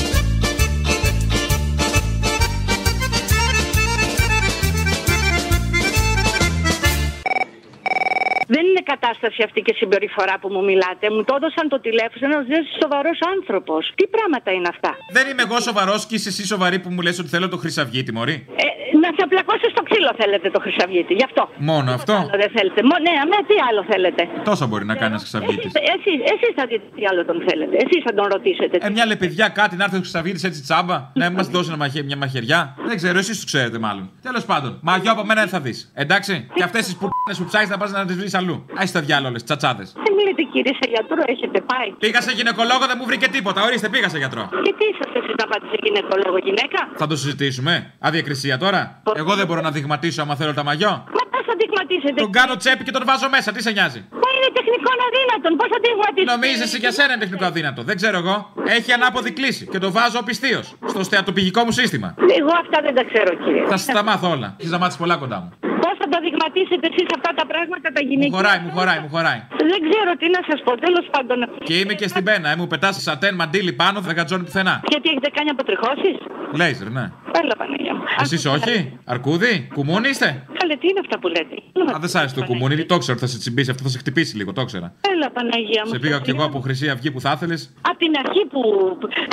Κατάσταση 8.92 9.40
αυτή 9.48 9.60
και 9.66 9.74
συμπεριφορά 9.80 10.34
που 10.40 10.48
μου 10.54 10.62
μιλάτε. 10.70 11.04
Μου 11.14 11.22
το 11.28 11.32
έδωσαν 11.38 11.64
το 11.74 11.78
τηλέφωνο 11.86 12.24
ένας 12.30 12.66
σοβαρός 12.80 13.18
άνθρωπος. 13.34 13.82
Τι 13.98 14.04
πράγματα 14.14 14.48
είναι 14.56 14.68
αυτά; 14.74 14.90
Δεν 15.16 15.24
είμαι 15.30 15.42
εγώ 15.46 15.56
σοβαρός 15.68 16.00
και 16.08 16.14
είσαι 16.18 16.28
εσύ 16.32 16.42
σοβαρή 16.52 16.78
που 16.82 16.90
μου 16.94 17.00
λες 17.06 17.16
ότι 17.22 17.30
θέλω 17.34 17.48
το 17.54 17.58
χρυσαυγίτη, 17.62 18.10
Μωρή. 18.16 18.36
Ε, 18.64 18.66
να 19.02 19.08
σε 19.18 19.24
πλακώσει 19.32 19.66
στο 19.74 19.82
ξύλο 19.88 20.10
θέλετε 20.20 20.46
το 20.54 20.60
Χρυσαυγίτη. 20.64 21.12
Γι' 21.20 21.26
αυτό. 21.30 21.42
Μόνο 21.70 21.88
αυτό; 21.98 22.14
Άλλο 22.22 22.36
δεν 22.44 22.50
θέλετε; 22.56 22.80
Μο, 22.90 22.96
ναι, 23.06 23.14
με 23.32 23.38
τι 23.48 23.56
άλλο 23.68 23.82
θέλετε; 23.92 24.22
Τόσα 24.48 24.64
μπορεί 24.68 24.84
να 24.92 24.94
κάνει 25.00 25.12
ένα 25.14 25.22
χρυσαυγίτης. 25.24 25.72
Εσείς 25.94 26.18
εσείς 26.34 26.52
θα 26.58 26.64
δείτε 26.70 26.86
τι 26.96 27.02
άλλο 27.10 27.20
τον 27.30 27.36
θέλετε. 27.48 27.74
Εσείς 27.84 28.00
θα 28.06 28.12
τον 28.18 28.24
ρωτήσετε. 28.34 28.74
Ε, 28.86 28.90
μια 28.96 29.06
λεπιδιά 29.10 29.46
κάτι 29.60 29.74
να 29.76 29.84
έρθει 29.86 29.96
ο 29.96 30.02
χρυσαυγίτης 30.04 30.42
έτσι 30.48 30.60
τσάμπα. 30.66 30.96
να 31.20 31.30
μας 31.30 31.46
δώσει 31.54 31.68
ένα 31.72 31.78
μαχαι- 31.82 32.04
μια 32.10 32.16
μαχαιριά. 32.16 32.60
Δεν 32.88 32.96
ξέρω, 33.00 33.18
εσείς 33.18 33.36
το 33.40 33.46
ξέρετε 33.46 33.78
μάλλον. 33.86 34.04
Τέλος 34.22 34.44
πάντων, 34.44 34.78
μαγιό 34.82 35.12
από 35.12 35.24
μένα 35.24 35.40
δεν 35.40 35.50
θα 35.50 35.60
δεις. 35.60 35.78
Εντάξει; 35.94 36.34
Και 36.54 36.62
αυτές 36.62 36.84
τις 36.84 36.96
που 36.96 37.08
που 37.38 37.44
ψάχνεις 37.44 37.70
να 37.70 37.76
πας 37.76 37.90
να 37.92 38.04
τις 38.04 38.16
βρεις 38.16 38.34
αλλού. 38.34 38.54
Α 38.80 38.82
τα 38.92 39.00
διάλογε, 39.00 39.36
τσατσάδες. 39.46 39.92
Δεν 40.04 40.12
μιλείτε 40.18 40.42
κύριε 40.52 40.72
σε 40.80 40.86
γιατρό, 40.94 41.22
έχετε 41.26 41.60
πάει. 41.70 41.88
Πήγα 41.98 42.20
σε 42.20 42.32
γυναικολόγο, 42.38 42.86
δεν 42.90 42.96
μου 43.00 43.06
βρήκε 43.10 43.28
τίποτα. 43.28 43.62
Ορίστε, 43.66 43.88
πήγα 43.88 44.08
σε 44.08 44.18
γιατρό. 44.18 44.42
Και 44.66 44.74
τι 44.78 44.84
είσαστε 44.92 45.18
εσείς 45.22 45.34
να 45.42 45.46
πάτε 45.50 45.66
σε 45.72 45.78
γυναικολόγο 45.84 46.38
γυναίκα; 46.48 46.80
Θα 46.96 47.06
το 47.06 47.16
συζητήσουμε. 47.16 47.92
Αδιακρισία 47.98 48.58
τώρα. 48.58 49.02
Εγώ 49.16 49.34
δεν 49.34 49.46
μπορώ 49.46 49.60
να 49.60 49.72
δειγματίσω 49.78 50.22
άμα 50.22 50.34
θέλω 50.40 50.52
τα 50.58 50.64
μαγιό; 50.68 50.92
Μα 51.16 51.22
πώς 51.32 51.42
θα 51.48 51.54
δειγματίσετε. 51.60 52.18
Τον 52.24 52.32
κάνω 52.38 52.54
τσέπη 52.56 52.82
και 52.86 52.94
τον 52.96 53.02
βάζω 53.10 53.28
μέσα, 53.34 53.48
τι 53.52 53.60
σε 53.66 53.70
νοιάζει; 53.76 54.00
Μα 54.22 54.28
είναι 54.36 54.50
τεχνικό 54.58 54.90
αδύνατον. 55.06 55.52
Πώς 55.60 55.68
θα 55.72 55.78
δειγματίσετε. 55.84 56.32
Νομίζεσαι 56.32 56.78
για 56.84 56.92
σένα 56.96 57.12
είναι 57.12 57.22
τεχνικό 57.24 57.44
αδύνατο. 57.44 57.80
Δεν 57.88 57.96
ξέρω 58.00 58.16
εγώ. 58.22 58.36
Έχει 58.76 58.90
ανάποδη 58.92 59.30
κλίση 59.38 59.64
και 59.72 59.78
το 59.78 59.88
βάζω 59.96 60.20
πιστίως 60.22 60.66
στο 60.92 61.02
στεατοπηγικό 61.08 61.60
μου 61.64 61.70
σύστημα. 61.80 62.08
Εγώ 62.40 62.52
αυτά 62.62 62.78
δεν 62.86 62.94
τα 62.98 63.04
ξέρω 63.10 63.30
κύριε. 63.44 63.64
Θα 63.72 63.76
σας 63.76 63.94
τα 63.94 64.02
μάθω 64.02 64.30
όλα. 64.30 64.48
Έχεις 64.58 64.70
να 64.70 64.78
μάθεις 64.78 64.96
πολλά 64.96 65.16
κοντά 65.16 65.38
μου. 65.40 65.67
Πώ 66.08 66.14
θα 66.14 66.20
τα 66.20 66.26
δειγματίσετε 66.26 66.86
εσείς 66.92 67.08
αυτά 67.16 67.30
τα 67.38 67.44
πράγματα 67.52 67.86
τα 67.96 68.00
Μου 68.02 68.08
γυναικεία. 68.10 68.36
χωράει, 68.36 68.58
μου 68.64 68.70
χωράει, 68.76 68.98
μου 69.04 69.10
χωράει. 69.14 69.40
Δεν 69.72 69.80
ξέρω 69.88 70.10
τι 70.20 70.26
να 70.36 70.40
σας 70.48 70.58
πω. 70.66 70.72
Τέλος 70.86 71.06
πάντων. 71.14 71.38
Και 71.68 71.74
είμαι 71.80 71.94
και 72.00 72.08
στην 72.12 72.24
πένα, 72.28 72.48
ε, 72.52 72.56
μου 72.60 72.66
πετάς 72.72 72.94
σατέν 73.06 73.34
μαντίλι 73.40 73.72
πάνω, 73.82 73.96
δεν 74.08 74.14
κατζώνει 74.20 74.44
πουθενά. 74.48 74.74
Γιατί 74.92 75.06
έχετε 75.12 75.30
κάνει 75.36 75.48
αποτριχώσεις; 75.56 76.16
Λέιζερ, 76.60 76.88
ναι. 76.98 77.04
Έλα, 77.40 77.54
Παναγία 77.60 77.94
μου. 77.96 78.02
Εσείς 78.24 78.42
όχι, 78.56 78.76
αρκούδι, 79.14 79.52
κουμούνι 79.74 80.08
είστε; 80.08 80.28
Καλέ, 80.58 80.74
τι 80.80 80.86
είναι 80.90 81.00
αυτά 81.04 81.16
που 81.20 81.28
λέτε; 81.34 81.54
Α, 81.94 81.98
δεν 82.02 82.08
σ' 82.12 82.14
άρεσε 82.20 82.34
το 82.34 82.44
κουμούνι, 82.50 82.84
το 82.92 82.98
ξέρω 83.02 83.16
ότι 83.18 83.24
θα 83.26 83.30
σε 83.34 83.38
τσιμπήσει, 83.42 83.70
αυτό 83.70 83.82
θα 83.82 83.92
σε 83.94 83.98
χτυπήσει 84.02 84.36
λίγο, 84.36 84.50
το 84.52 84.64
ξέρα. 84.70 84.88
Έλα, 85.12 85.30
Παναγία 85.36 85.82
μου. 85.84 85.90
Σε 85.94 85.98
πήγα 85.98 86.18
κι 86.26 86.30
εγώ 86.34 86.44
από 86.50 86.58
Χρυσή 86.64 86.86
Αυγή 86.94 87.10
που 87.14 87.20
θα 87.20 87.30
ήθελες. 87.36 87.60
Από 87.90 87.98
την 88.04 88.12
αρχή 88.22 88.42
που 88.52 88.60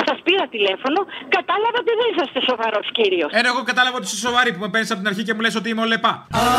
σας 0.08 0.18
πήρα 0.26 0.44
τηλέφωνο, 0.56 0.98
κατάλαβα 1.36 1.76
ότι 1.82 1.92
δεν 2.00 2.06
είσαστε 2.12 2.38
σοβαρός 2.50 2.86
κύριος. 2.98 3.30
Ένα 3.40 3.48
εγώ 3.52 3.62
κατάλαβα 3.70 3.96
ότι 4.00 4.06
είσαι 4.06 4.16
σοβαρή 4.26 4.50
που 4.54 4.60
με 4.64 4.68
παίρνεις 4.72 4.90
από 4.90 5.00
την 5.02 5.08
αρχή 5.12 5.22
και 5.26 5.34
μου 5.34 5.40
λες 5.44 5.54
ότι 5.60 5.68
είμαι 5.70 5.82
ο 5.86 5.88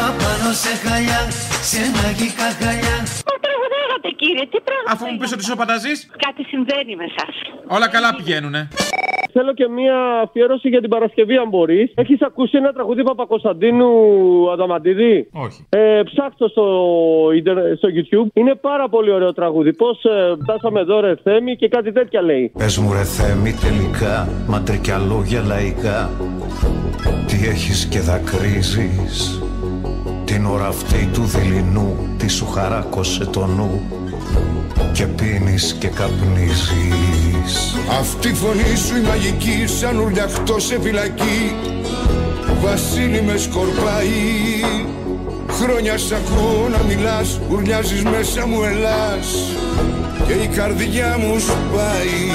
Λεπά. 0.07 0.25
Απάνω 0.25 0.53
σε 0.63 0.71
χαλιά, 0.87 1.21
σε 1.71 1.79
μαγικά 1.95 2.47
χαλιά 2.59 2.97
Μα 3.29 3.33
τραγουδάγατε, 3.43 4.09
κύριε, 4.21 4.45
τι 4.51 4.59
πράγμα. 4.67 4.87
Αφού 4.93 5.05
μου 5.11 5.17
πεις 5.17 5.31
ότι 5.31 5.41
είσαι 5.41 5.51
ο 5.51 5.55
Πανταζής, 5.55 5.99
Κάτι 6.25 6.43
συμβαίνει 6.43 6.95
με 6.95 7.03
εσά. 7.11 7.25
όλα 7.75 7.87
καλά 7.95 8.15
πηγαίνουνε. 8.15 8.67
Θέλω 9.37 9.53
και 9.53 9.67
μία 9.67 9.95
αφιέρωση 10.23 10.69
για 10.69 10.81
την 10.81 10.89
Παρασκευή, 10.89 11.35
αν 11.35 11.49
μπορείς. 11.49 11.91
Έχεις 11.95 12.21
ακούσει 12.21 12.57
ένα 12.57 12.71
τραγούδι 12.71 13.03
Παπακοσταντίνου 13.03 13.87
Αδαμαντίδη; 14.51 15.29
Όχι. 15.33 15.65
Ε, 15.69 16.01
ψάξτε 16.03 16.47
στο, 16.49 16.65
ίντερνετ- 17.35 17.77
στο 17.77 17.87
YouTube. 17.95 18.27
Είναι 18.33 18.55
πάρα 18.55 18.89
πολύ 18.89 19.11
ωραίο 19.11 19.33
τραγούδι. 19.33 19.73
Πώς 19.73 20.01
φτάσαμε 20.41 20.79
εδώ, 20.79 20.99
ρε 20.99 21.15
Θέμη, 21.23 21.55
και 21.55 21.67
κάτι 21.67 21.91
τέτοια 21.91 22.21
λέει. 22.21 22.51
Πες 22.57 22.77
μου 22.77 22.93
ρε 22.93 23.03
Θέμη 23.03 23.51
τελικά, 23.53 24.27
μαντρικιά 24.47 24.97
λόγια 25.09 25.41
λαϊκά 25.47 26.09
Τι 27.27 27.47
έχεις 27.47 27.85
και 27.85 27.99
δακρύζεις; 27.99 29.41
Την 30.25 30.45
ώρα 30.45 30.65
αυτή 30.67 31.09
του 31.13 31.21
δειλινού 31.21 31.95
Τι 32.19 32.27
σου 32.29 32.45
χαράκωσε 32.45 33.25
το 33.25 33.45
νου; 33.45 33.71
Και 34.93 35.05
πίνεις 35.05 35.75
και 35.79 35.87
καπνίζεις. 35.87 37.75
Αυτή 37.99 38.27
η 38.29 38.33
φωνή 38.33 38.75
σου 38.75 38.97
η 38.97 39.01
μαγική 39.01 39.67
σαν 39.79 39.99
ουρλιαχτό 39.99 40.59
σε 40.59 40.79
φυλακή. 40.81 41.55
Βασίλη 42.61 43.21
με 43.21 43.37
σκορπάει. 43.37 44.61
Χρόνια 45.61 45.97
σ' 45.97 46.11
ακούω 46.11 46.67
να 46.69 46.83
μιλάς 46.83 47.39
Ουρλιάζεις 47.49 48.03
μέσα 48.03 48.47
μου 48.47 48.63
ελάς. 48.63 49.27
Και 50.27 50.33
η 50.33 50.47
καρδιά 50.47 51.17
μου 51.19 51.39
σπάει 51.39 52.31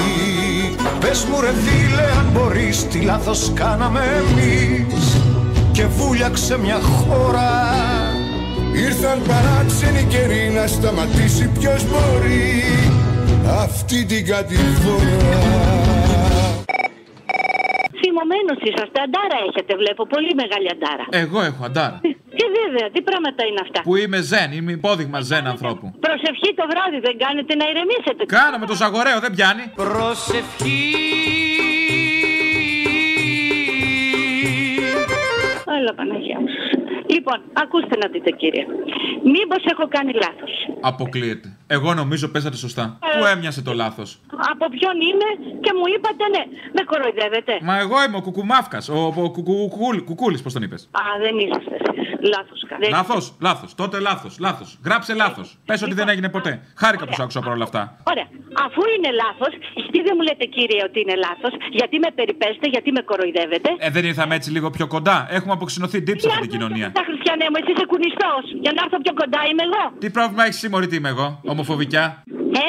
Πες 1.00 1.24
μου 1.24 1.40
ρε 1.40 1.52
φίλε 1.64 2.02
αν 2.18 2.26
μπορείς 2.32 2.88
Τι 2.88 3.00
λάθος 3.00 3.52
κάναμε 3.54 4.00
εμείς. 4.00 5.16
Και 5.72 5.86
βούλιαξε 5.86 6.58
μια 6.58 6.80
χώρα 6.80 7.50
Ήρθαν 8.74 9.18
παράξενοι 9.28 10.04
καιροί 10.12 10.50
να 10.54 10.66
σταματήσει 10.66 11.48
ποιος 11.58 11.84
μπορεί 11.90 12.62
Αυτή 13.64 14.04
την 14.04 14.26
κατηφόρα 14.26 15.20
Θυμωμένος 18.04 18.58
είσαστε, 18.68 18.98
αντάρα 19.06 19.38
έχετε, 19.48 19.72
βλέπω. 19.82 20.06
Πολύ 20.06 20.32
μεγάλη 20.42 20.68
αντάρα. 20.74 21.04
Εγώ 21.24 21.38
έχω 21.50 21.64
αντάρα. 21.64 21.98
Και 22.38 22.46
βέβαια, 22.58 22.86
τι 22.94 23.00
πράγματα 23.08 23.40
είναι 23.48 23.60
αυτά. 23.66 23.80
Που 23.82 23.96
είμαι 23.96 24.20
ζεν, 24.20 24.52
είμαι 24.52 24.72
υπόδειγμα 24.72 25.20
ζεν 25.20 25.46
ανθρώπου. 25.46 25.86
Προσευχή 26.06 26.50
το 26.54 26.64
βράδυ 26.70 26.98
δεν 27.06 27.16
κάνετε 27.24 27.54
να 27.54 27.64
ηρεμήσετε. 27.70 28.22
Κάνω 28.36 28.58
με 28.58 28.66
το 28.66 28.74
ζαγορέο, 28.74 29.18
δεν 29.20 29.32
πιάνει. 29.36 29.62
Προσευχή 29.74 30.80
Έλα, 35.78 35.94
Παναγία 35.94 36.38
μου. 36.40 36.46
Λοιπόν, 37.14 37.38
ακούστε 37.52 37.96
να 38.02 38.08
δείτε, 38.12 38.30
κύριε. 38.30 38.64
Μήπως 39.24 39.62
έχω 39.72 39.88
κάνει 39.88 40.12
λάθος. 40.12 40.52
Αποκλείεται. 40.80 41.48
Εγώ 41.66 41.94
νομίζω 41.94 42.28
πέσατε 42.28 42.56
σωστά. 42.56 42.98
Πού 43.18 43.24
έμοιασε 43.24 43.62
το 43.62 43.72
λάθος; 43.72 44.20
Από 44.52 44.68
ποιον 44.74 44.94
είμαι 45.08 45.28
και 45.60 45.70
μου 45.78 45.86
είπατε 45.94 46.24
ναι. 46.34 46.44
Με 46.72 46.82
κοροϊδεύετε. 46.90 47.58
Μα 47.62 47.78
εγώ 47.78 48.02
είμαι 48.04 48.16
ο 48.16 48.20
κουκουμάφκας. 48.20 48.88
Ο, 48.88 49.12
ο 49.16 49.30
κουκούλη, 50.04 50.40
πώς 50.42 50.52
τον 50.52 50.62
είπες; 50.62 50.88
Α, 50.90 51.00
δεν 51.20 51.38
είσαστε 51.38 51.74
εσείς. 51.80 52.10
Λάθος 52.34 52.60
κάνετε. 52.68 52.90
Λάθος, 52.90 53.34
λάθος. 53.40 53.74
Τότε 53.74 53.98
λάθος, 54.00 54.38
λάθος. 54.38 54.78
Γράψε 54.84 55.14
λάθος. 55.14 55.58
Πες 55.64 55.82
ότι 55.82 55.94
δεν 55.94 56.08
έγινε 56.08 56.28
ποτέ. 56.28 56.62
Χάρηκα 56.76 57.04
που 57.06 57.12
σ' 57.14 57.20
άκουσα 57.20 57.40
παρόλα 57.40 57.64
αυτά. 57.64 57.96
Ωραία. 58.10 58.26
Αφού 58.66 58.80
είναι 58.96 59.10
λάθος, 59.22 59.52
γιατί 59.74 60.00
δεν 60.06 60.14
μου 60.16 60.22
λέτε, 60.22 60.44
κύριε, 60.44 60.80
ότι 60.88 61.00
είναι 61.00 61.14
λάθος, 61.26 61.52
γιατί 61.78 61.98
με 61.98 62.08
περιπέστε, 62.14 62.66
γιατί 62.74 62.92
με 62.92 63.02
κοροϊδεύετε; 63.10 63.68
Ε, 63.78 63.90
δεν 63.90 64.04
ήρθαμε 64.04 64.34
έτσι 64.34 64.50
λίγο 64.50 64.70
πιο 64.70 64.86
κοντά. 64.86 65.26
Έχουμε 65.30 65.52
αποξηνωθεί 65.52 65.98
deep 66.06 66.18
σε 66.18 66.28
αυτή 66.28 66.40
την 66.40 66.50
κοινωνία. 66.50 66.92
Τα 66.92 67.02
χριστιανέ 67.08 67.46
μου, 67.50 67.58
εσύ 67.60 67.70
είσαι 67.74 67.86
κουνιστό. 67.92 68.30
Για 68.64 68.72
να 68.76 68.80
έρθω 68.84 68.98
πιο 69.04 69.14
κοντά 69.20 69.40
είμαι 69.50 69.62
εγώ. 69.68 69.84
Τι 69.98 70.10
πρόβλημα 70.10 70.42
έχεις 70.44 70.58
σήμερα, 70.58 70.86
τι 70.86 70.96
είμαι 70.96 71.08
εγώ, 71.08 71.40
ομοφοβικιά. 71.56 72.04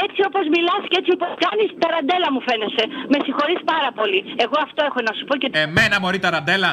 Έτσι 0.04 0.20
όπως 0.30 0.46
μιλάς 0.56 0.82
και 0.90 0.98
έτσι 1.02 1.12
όπως 1.18 1.32
κάνεις, 1.46 1.70
ταραντέλα 1.84 2.28
μου 2.34 2.42
φαίνεσαι. 2.48 2.84
Με 3.12 3.18
συγχωρείς 3.26 3.62
πάρα 3.74 3.90
πολύ. 4.00 4.20
Εγώ 4.46 4.58
αυτό 4.68 4.80
έχω 4.90 5.00
να 5.08 5.14
σου 5.18 5.24
πω 5.30 5.34
και. 5.42 5.48
Εμένα 5.66 5.96
μωρή 6.04 6.20
ταραντέλα. 6.26 6.72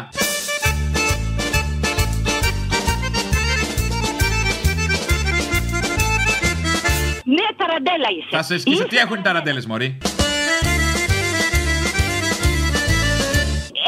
Ναι, 7.36 7.46
ταραντέλα 7.60 8.08
είσαι. 8.16 8.28
Θα 8.36 8.42
σε 8.42 8.58
σκίσω. 8.58 8.84
Τι 8.84 8.96
έχουν 8.96 9.16
οι 9.18 9.22
ταραντέλε, 9.22 9.60
μωρή; 9.70 9.98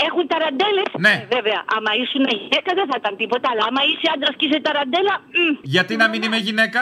Έχουν 0.07 0.27
ταραντέλε. 0.33 0.83
Ναι. 1.07 1.15
βέβαια, 1.35 1.61
άμα 1.77 1.91
ήσουν 2.03 2.25
γυναίκα 2.43 2.71
δεν 2.79 2.87
θα 2.91 2.97
ήταν 3.03 3.17
τίποτα, 3.17 3.47
αλλά 3.53 3.65
άμα 3.69 3.81
είσαι 3.89 4.07
άντρας 4.15 4.35
και 4.39 4.47
είσαι 4.47 4.61
ταραντέλα. 4.67 5.15
μμ. 5.37 5.55
Γιατί 5.63 5.93
να 6.03 6.07
μην 6.09 6.23
είμαι 6.23 6.37
γυναίκα; 6.37 6.81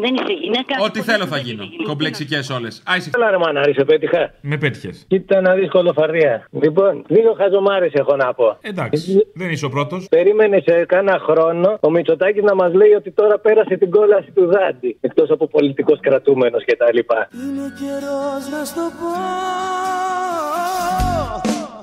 Δεν 0.00 0.14
είσαι 0.14 0.32
γυναίκα. 0.42 0.74
Ό,τι 0.84 1.00
θέλω 1.00 1.26
θα 1.26 1.38
γίνω. 1.38 1.64
Κομπλεξικές 1.86 2.50
όλες. 2.50 2.82
Άισε. 2.86 3.10
Έλα 3.14 3.30
ρε 3.30 3.38
μανάρι, 3.38 3.72
σε 3.74 3.84
πέτυχα. 3.84 4.34
Με 4.40 4.56
πέτυχες. 4.56 5.04
Κοίτα 5.08 5.40
να 5.40 5.54
δεις 5.54 5.68
κολοφαρδία. 5.70 6.48
Λοιπόν, 6.50 7.04
δύο 7.08 7.34
χαζομάρες 7.38 7.92
έχω 7.92 8.16
να 8.16 8.34
πω. 8.34 8.56
Εντάξει. 8.60 9.26
Δεν 9.34 9.50
είσαι 9.50 9.64
ο 9.64 9.68
πρώτος. 9.68 10.06
Περίμενε 10.10 10.62
σε 10.66 10.84
κάνα 10.84 11.18
χρόνο 11.18 11.78
ο 11.80 11.90
Μητσοτάκης 11.90 12.42
να 12.42 12.54
μας 12.54 12.72
λέει 12.72 12.92
ότι 12.92 13.10
τώρα 13.10 13.38
πέρασε 13.38 13.76
την 13.76 13.90
κόλαση 13.90 14.30
του 14.30 14.46
Δάντη. 14.46 14.98
Εκτός 15.00 15.30
από 15.30 15.46
πολιτικός 15.46 16.00
κρατούμενος 16.00 16.64
κτλ. 16.64 16.98
Είναι 16.98 17.72
καιρός 17.78 18.42
να 18.52 18.64
στο 18.64 18.80
πω 18.98 19.10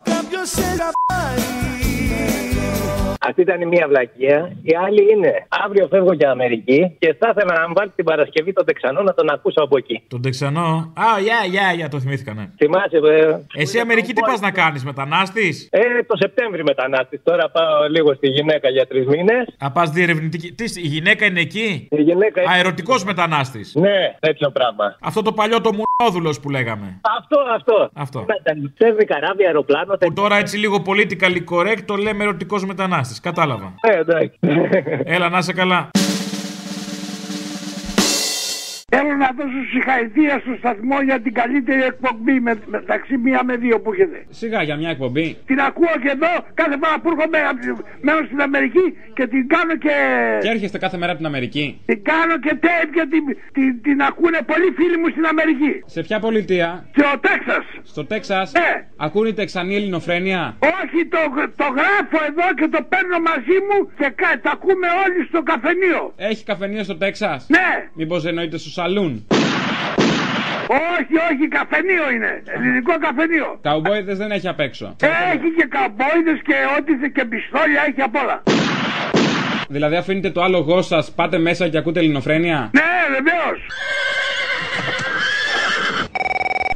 Κάποιος 0.04 0.50
σε 0.50 0.62
αγαπάει 0.62 1.56
Αυτή 3.28 3.42
ήταν 3.42 3.62
η 3.62 3.66
μία 3.66 3.88
βλακεία. 3.88 4.52
Η 4.64 4.76
άλλη 4.86 5.12
είναι 5.12 5.46
αύριο 5.66 5.88
φεύγω 5.88 6.14
για 6.14 6.32
Αμερική 6.32 6.96
και 7.00 7.16
θα 7.20 7.34
ήθελα 7.36 7.60
να 7.60 7.68
μου 7.68 7.74
βάλει 7.74 7.92
την 7.96 8.06
Παρασκευή 8.06 8.54
τον 8.54 8.66
Τεξανό 8.66 9.02
να 9.02 9.14
τον 9.14 9.30
ακούσω 9.30 9.62
από 9.62 9.78
εκεί. 9.78 10.04
Τον 10.08 10.22
Τεξανό. 10.22 10.94
Α, 10.94 11.20
γεια, 11.22 11.40
γεια, 11.50 11.72
γεια, 11.76 11.90
το 11.90 12.00
θυμήθηκα, 12.00 12.34
ναι. 12.34 12.50
Θυμάσαι, 12.58 13.00
βέβαια. 13.00 13.42
Εσύ 13.54 13.80
Αμερική 13.80 14.14
τι 14.14 14.22
πας 14.22 14.40
να 14.40 14.52
κάνεις, 14.52 14.84
μετανάστης; 14.84 15.68
Ε, 15.72 15.80
το 16.08 16.16
Σεπτέμβρη 16.18 16.64
μετανάστης. 16.64 17.20
Τώρα 17.24 17.50
πάω 17.50 17.88
λίγο 17.90 18.14
στη 18.14 18.28
γυναίκα 18.28 18.70
για 18.70 18.88
τρεις 18.88 19.06
μήνες. 19.06 19.48
Α, 19.58 19.72
πας 19.72 19.90
διερευνητική. 19.90 20.52
Τι, 20.54 20.82
η 20.82 20.88
γυναίκα 20.88 21.26
είναι 21.26 21.40
εκεί; 21.40 21.88
Η 21.92 22.02
γυναίκα 22.02 22.42
είναι. 22.42 22.52
Αερωτικός 22.54 23.04
μετανάστης. 23.04 23.76
Ναι, 23.76 24.16
τέτοιο 24.20 24.50
πράγμα. 24.50 24.98
Αυτό 25.02 25.22
το 25.22 25.32
παλιό 25.32 25.62
το 25.62 25.72
μουνόδουλος 25.74 26.40
που 26.40 26.50
λέγαμε. 26.50 27.00
Αυτό, 27.20 27.40
αυτό. 27.56 27.90
Αυτό. 27.94 28.26
Μεταναστεύει 28.28 29.06
καράβι, 29.06 29.46
αεροπλάνο. 29.46 29.98
Που 29.98 30.14
τώρα 30.14 30.36
έτσι 30.38 30.58
λίγο 30.58 30.84
politically 30.86 31.44
correct 31.52 31.82
το 31.86 31.96
λέμε 31.96 32.24
ερωτικός 32.24 32.66
μετανάστης. 32.66 33.15
Κατάλαβα. 33.22 33.74
Ε, 33.82 33.98
εντάξει. 33.98 34.40
Έλα, 35.04 35.30
να 35.30 35.38
είσαι 35.38 35.54
καλά. 35.54 35.90
Θέλω 38.96 39.14
να 39.24 39.30
δώσω 39.38 39.60
συγχαρητήρια 39.72 40.38
στο 40.44 40.54
σταθμό 40.62 40.98
για 41.02 41.18
την 41.26 41.34
καλύτερη 41.34 41.84
εκπομπή 41.92 42.40
με, 42.40 42.54
μεταξύ 42.66 43.18
μία 43.18 43.42
με 43.44 43.56
δύο 43.56 43.76
που 43.82 43.94
έχετε. 43.94 44.18
Σιγά 44.30 44.62
για 44.64 44.76
μια 44.76 44.90
εκπομπή. 44.90 45.28
Την 45.46 45.60
ακούω 45.60 45.96
και 46.04 46.12
εδώ 46.18 46.32
κάθε 46.54 46.76
φορά 46.82 46.96
που 47.02 47.08
έρχομαι 47.14 47.40
μένω 48.06 48.22
στην 48.26 48.42
Αμερική 48.42 48.86
και 49.14 49.28
την 49.28 49.48
κάνω 49.48 49.76
και. 49.84 49.96
Και 50.42 50.50
έρχεστε 50.56 50.78
κάθε 50.78 50.98
μέρα 50.98 51.12
από 51.12 51.18
την 51.22 51.28
Αμερική. 51.32 51.82
Την 51.86 52.04
κάνω 52.04 52.36
και 52.40 52.54
tape 52.66 52.90
και 52.98 53.06
την, 53.14 53.24
την, 53.54 53.82
την 53.82 54.02
ακούνε 54.02 54.40
πολλοί 54.52 54.70
φίλοι 54.78 54.98
μου 55.02 55.10
στην 55.10 55.26
Αμερική. 55.26 55.72
Σε 55.86 56.02
ποια 56.02 56.20
πολιτεία; 56.20 56.86
Στο 56.98 57.20
Τέξας. 57.28 57.66
Στο 57.84 58.06
Τέξας; 58.06 58.52
Ναι. 58.52 58.72
Ακούνε 58.98 59.30
η 59.30 59.34
Τεξανή 59.34 59.76
ελληνοφρένεια; 59.76 60.42
Όχι, 60.82 61.00
το, 61.14 61.18
το 61.62 61.68
γράφω 61.78 62.20
εδώ 62.30 62.48
και 62.60 62.68
το 62.76 62.80
παίρνω 62.92 63.18
μαζί 63.30 63.58
μου 63.68 63.78
και 64.00 64.10
κα- 64.22 64.40
τα 64.42 64.52
ακούμε 64.52 64.88
όλοι 65.06 65.20
στο 65.28 65.44
καφενείο. 65.44 66.14
Έχει 66.16 66.44
καφενείο 66.44 66.84
στο 66.84 66.96
Τέξας; 66.98 67.46
Ναι. 67.50 67.70
Μήπως 67.94 68.26
εννοείται 68.26 68.58
στο 68.58 68.70
σαλούν. 68.86 69.28
Όχι, 70.68 71.16
όχι, 71.32 71.48
καφενείο 71.48 72.06
είναι. 72.16 72.44
Ελληνικό 72.56 72.94
καφενείο. 73.00 73.60
Καουμπόιδες 73.62 74.18
δεν 74.18 74.32
έχει 74.32 74.48
απ' 74.48 74.60
έξω. 74.60 74.96
Έχει 75.34 75.50
και 75.58 75.68
καμπόιδες 75.76 76.40
και 76.48 76.56
ό,τι 76.78 76.96
θε 76.96 77.08
και 77.08 77.26
πιστόλια 77.26 77.82
έχει 77.90 78.02
απ' 78.02 78.16
όλα. 78.16 78.44
Δηλαδή 79.70 79.96
αφήνετε 79.96 80.30
το 80.30 80.42
άλογο 80.42 80.82
σας, 80.82 81.12
πάτε 81.12 81.38
μέσα 81.38 81.68
και 81.68 81.78
ακούτε 81.78 82.00
ελληνοφρένεια; 82.00 82.70
Ναι, 82.74 82.92
βεβαίως. 83.18 83.60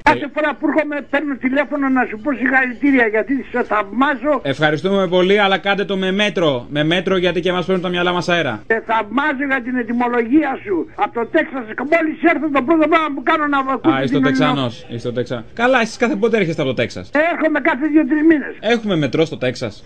Κάθε 0.10 0.28
φορά 0.34 0.56
που 0.60 0.68
έρχομαι 0.68 1.02
παίρνω 1.10 1.36
τηλέφωνο 1.36 1.90
να 1.90 2.06
σου 2.10 2.18
πω 2.24 2.30
συγχαρητήρια 2.34 3.08
γιατί 3.08 3.46
σε 3.52 3.64
θαυμάζω 3.64 4.34
Ευχαριστούμε 4.42 5.08
πολύ, 5.08 5.40
αλλά 5.40 5.58
κάντε 5.58 5.86
το 5.86 5.98
με 5.98 6.12
μέτρο. 6.12 6.66
Με 6.70 6.84
μέτρο 6.84 7.18
γιατί 7.18 7.40
και 7.40 7.50
εμά 7.50 7.62
παίρνουν 7.66 7.82
τα 7.82 7.90
μυαλά 7.90 8.12
μας 8.12 8.30
αέρα. 8.30 8.62
σε 8.68 8.84
θαυμάζω 8.86 9.46
για 9.48 9.62
την 9.62 9.76
ετοιμολογία 9.76 10.60
σου. 10.66 10.76
Από 10.96 11.14
το 11.20 11.26
Τέξας 11.26 11.64
μόλις 11.92 12.18
έρθω 12.32 12.48
το 12.58 12.62
πρώτο 12.68 12.88
πράγμα 12.88 13.08
που 13.16 13.24
κάνω 13.24 13.48
να 13.48 13.58
ακούω. 13.58 13.94
Α, 13.94 14.02
είστε 14.04 14.18
ο 14.18 14.20
Τεξανός. 14.20 14.86
Είστε 14.90 15.08
ο 15.08 15.12
Τεξα... 15.12 15.46
Καλά, 15.54 15.82
εσεί 15.82 15.98
κάθε 15.98 16.16
πότε 16.16 16.38
έρχεστε 16.38 16.62
από 16.62 16.70
το 16.72 16.76
Τέξας; 16.82 17.10
Έρχομαι 17.34 17.60
κάθε 17.60 17.88
δύο-τρεις 17.88 18.22
μήνες. 18.22 18.54
Έχουμε 18.60 18.96
μετρό 18.96 19.26
στο 19.26 19.38
Τέξας. 19.38 19.82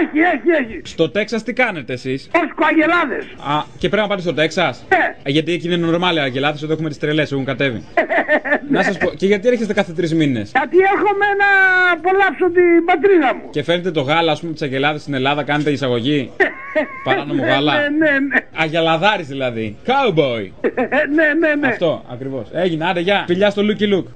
έχει, 0.00 0.18
έχει, 0.34 0.50
έχει. 0.62 0.80
Στο 0.84 1.10
Τέξας 1.10 1.42
τι 1.42 1.52
κάνετε 1.52 1.92
εσείς; 1.92 2.30
Έχω 2.34 2.54
αγελάδες. 2.54 3.24
Α, 3.54 3.62
και 3.78 3.88
πρέπει 3.88 4.02
να 4.02 4.08
πάτε 4.08 4.20
στο 4.20 4.34
Τέξας; 4.34 4.84
Ε. 5.22 5.30
Γιατί 5.30 5.52
εκεί 5.52 5.66
είναι 5.66 5.76
νορμάλ 5.76 6.22
οι 6.22 6.28
αγελάδες, 6.28 6.58
εδώ 6.62 6.72
έχουμε 6.72 6.88
τις 6.88 6.98
τρελές, 6.98 7.32
έχουν 7.32 7.44
κατέβει. 7.44 7.82
να 8.70 8.82
σας 8.82 8.98
πω, 8.98 9.10
και 9.26 9.32
γιατί 9.32 9.48
έρχεστε 9.48 9.72
κάθε 9.72 9.92
τρεις 9.92 10.14
μήνες; 10.14 10.50
Γιατί 10.50 10.76
έρχομαι 10.92 11.26
να 11.42 11.48
απολαύσω 11.92 12.46
την 12.50 12.84
πατρίδα 12.84 13.34
μου. 13.34 13.50
Και 13.50 13.62
φέρνετε 13.62 13.90
το 13.90 14.00
γάλα, 14.00 14.32
ας 14.32 14.40
πούμε, 14.40 14.52
τις 14.52 14.62
αγελάδες 14.62 15.00
στην 15.00 15.14
Ελλάδα, 15.14 15.42
κάνετε 15.42 15.70
εισαγωγή; 15.70 16.30
Παράνομο 17.04 17.42
γάλα; 17.42 17.72
Ναι, 17.74 17.88
ναι, 17.88 18.10
ναι. 18.10 18.36
Αγελαδάρης 18.54 19.26
δηλαδή. 19.26 19.76
Cowboy. 19.86 20.50
ναι, 21.16 21.26
ναι, 21.40 21.54
ναι. 21.54 21.68
Αυτό 21.68 22.04
ακριβώς. 22.10 22.48
Έγινε, 22.52 22.84
άντε, 22.88 23.00
γεια. 23.00 23.24
Φιλιά 23.26 23.50
στο 23.50 23.62
Λούκι 23.62 23.86
Λουκ. 23.86 24.06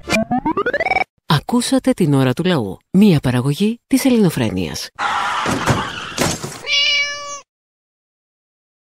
Ακούσατε 1.25 1.91
την 1.91 2.13
ώρα 2.13 2.33
του 2.33 2.43
λαού. 2.43 2.77
Μία 2.91 3.19
παραγωγή 3.19 3.79
της 3.87 4.05
ελληνοφρένειας. 4.05 4.89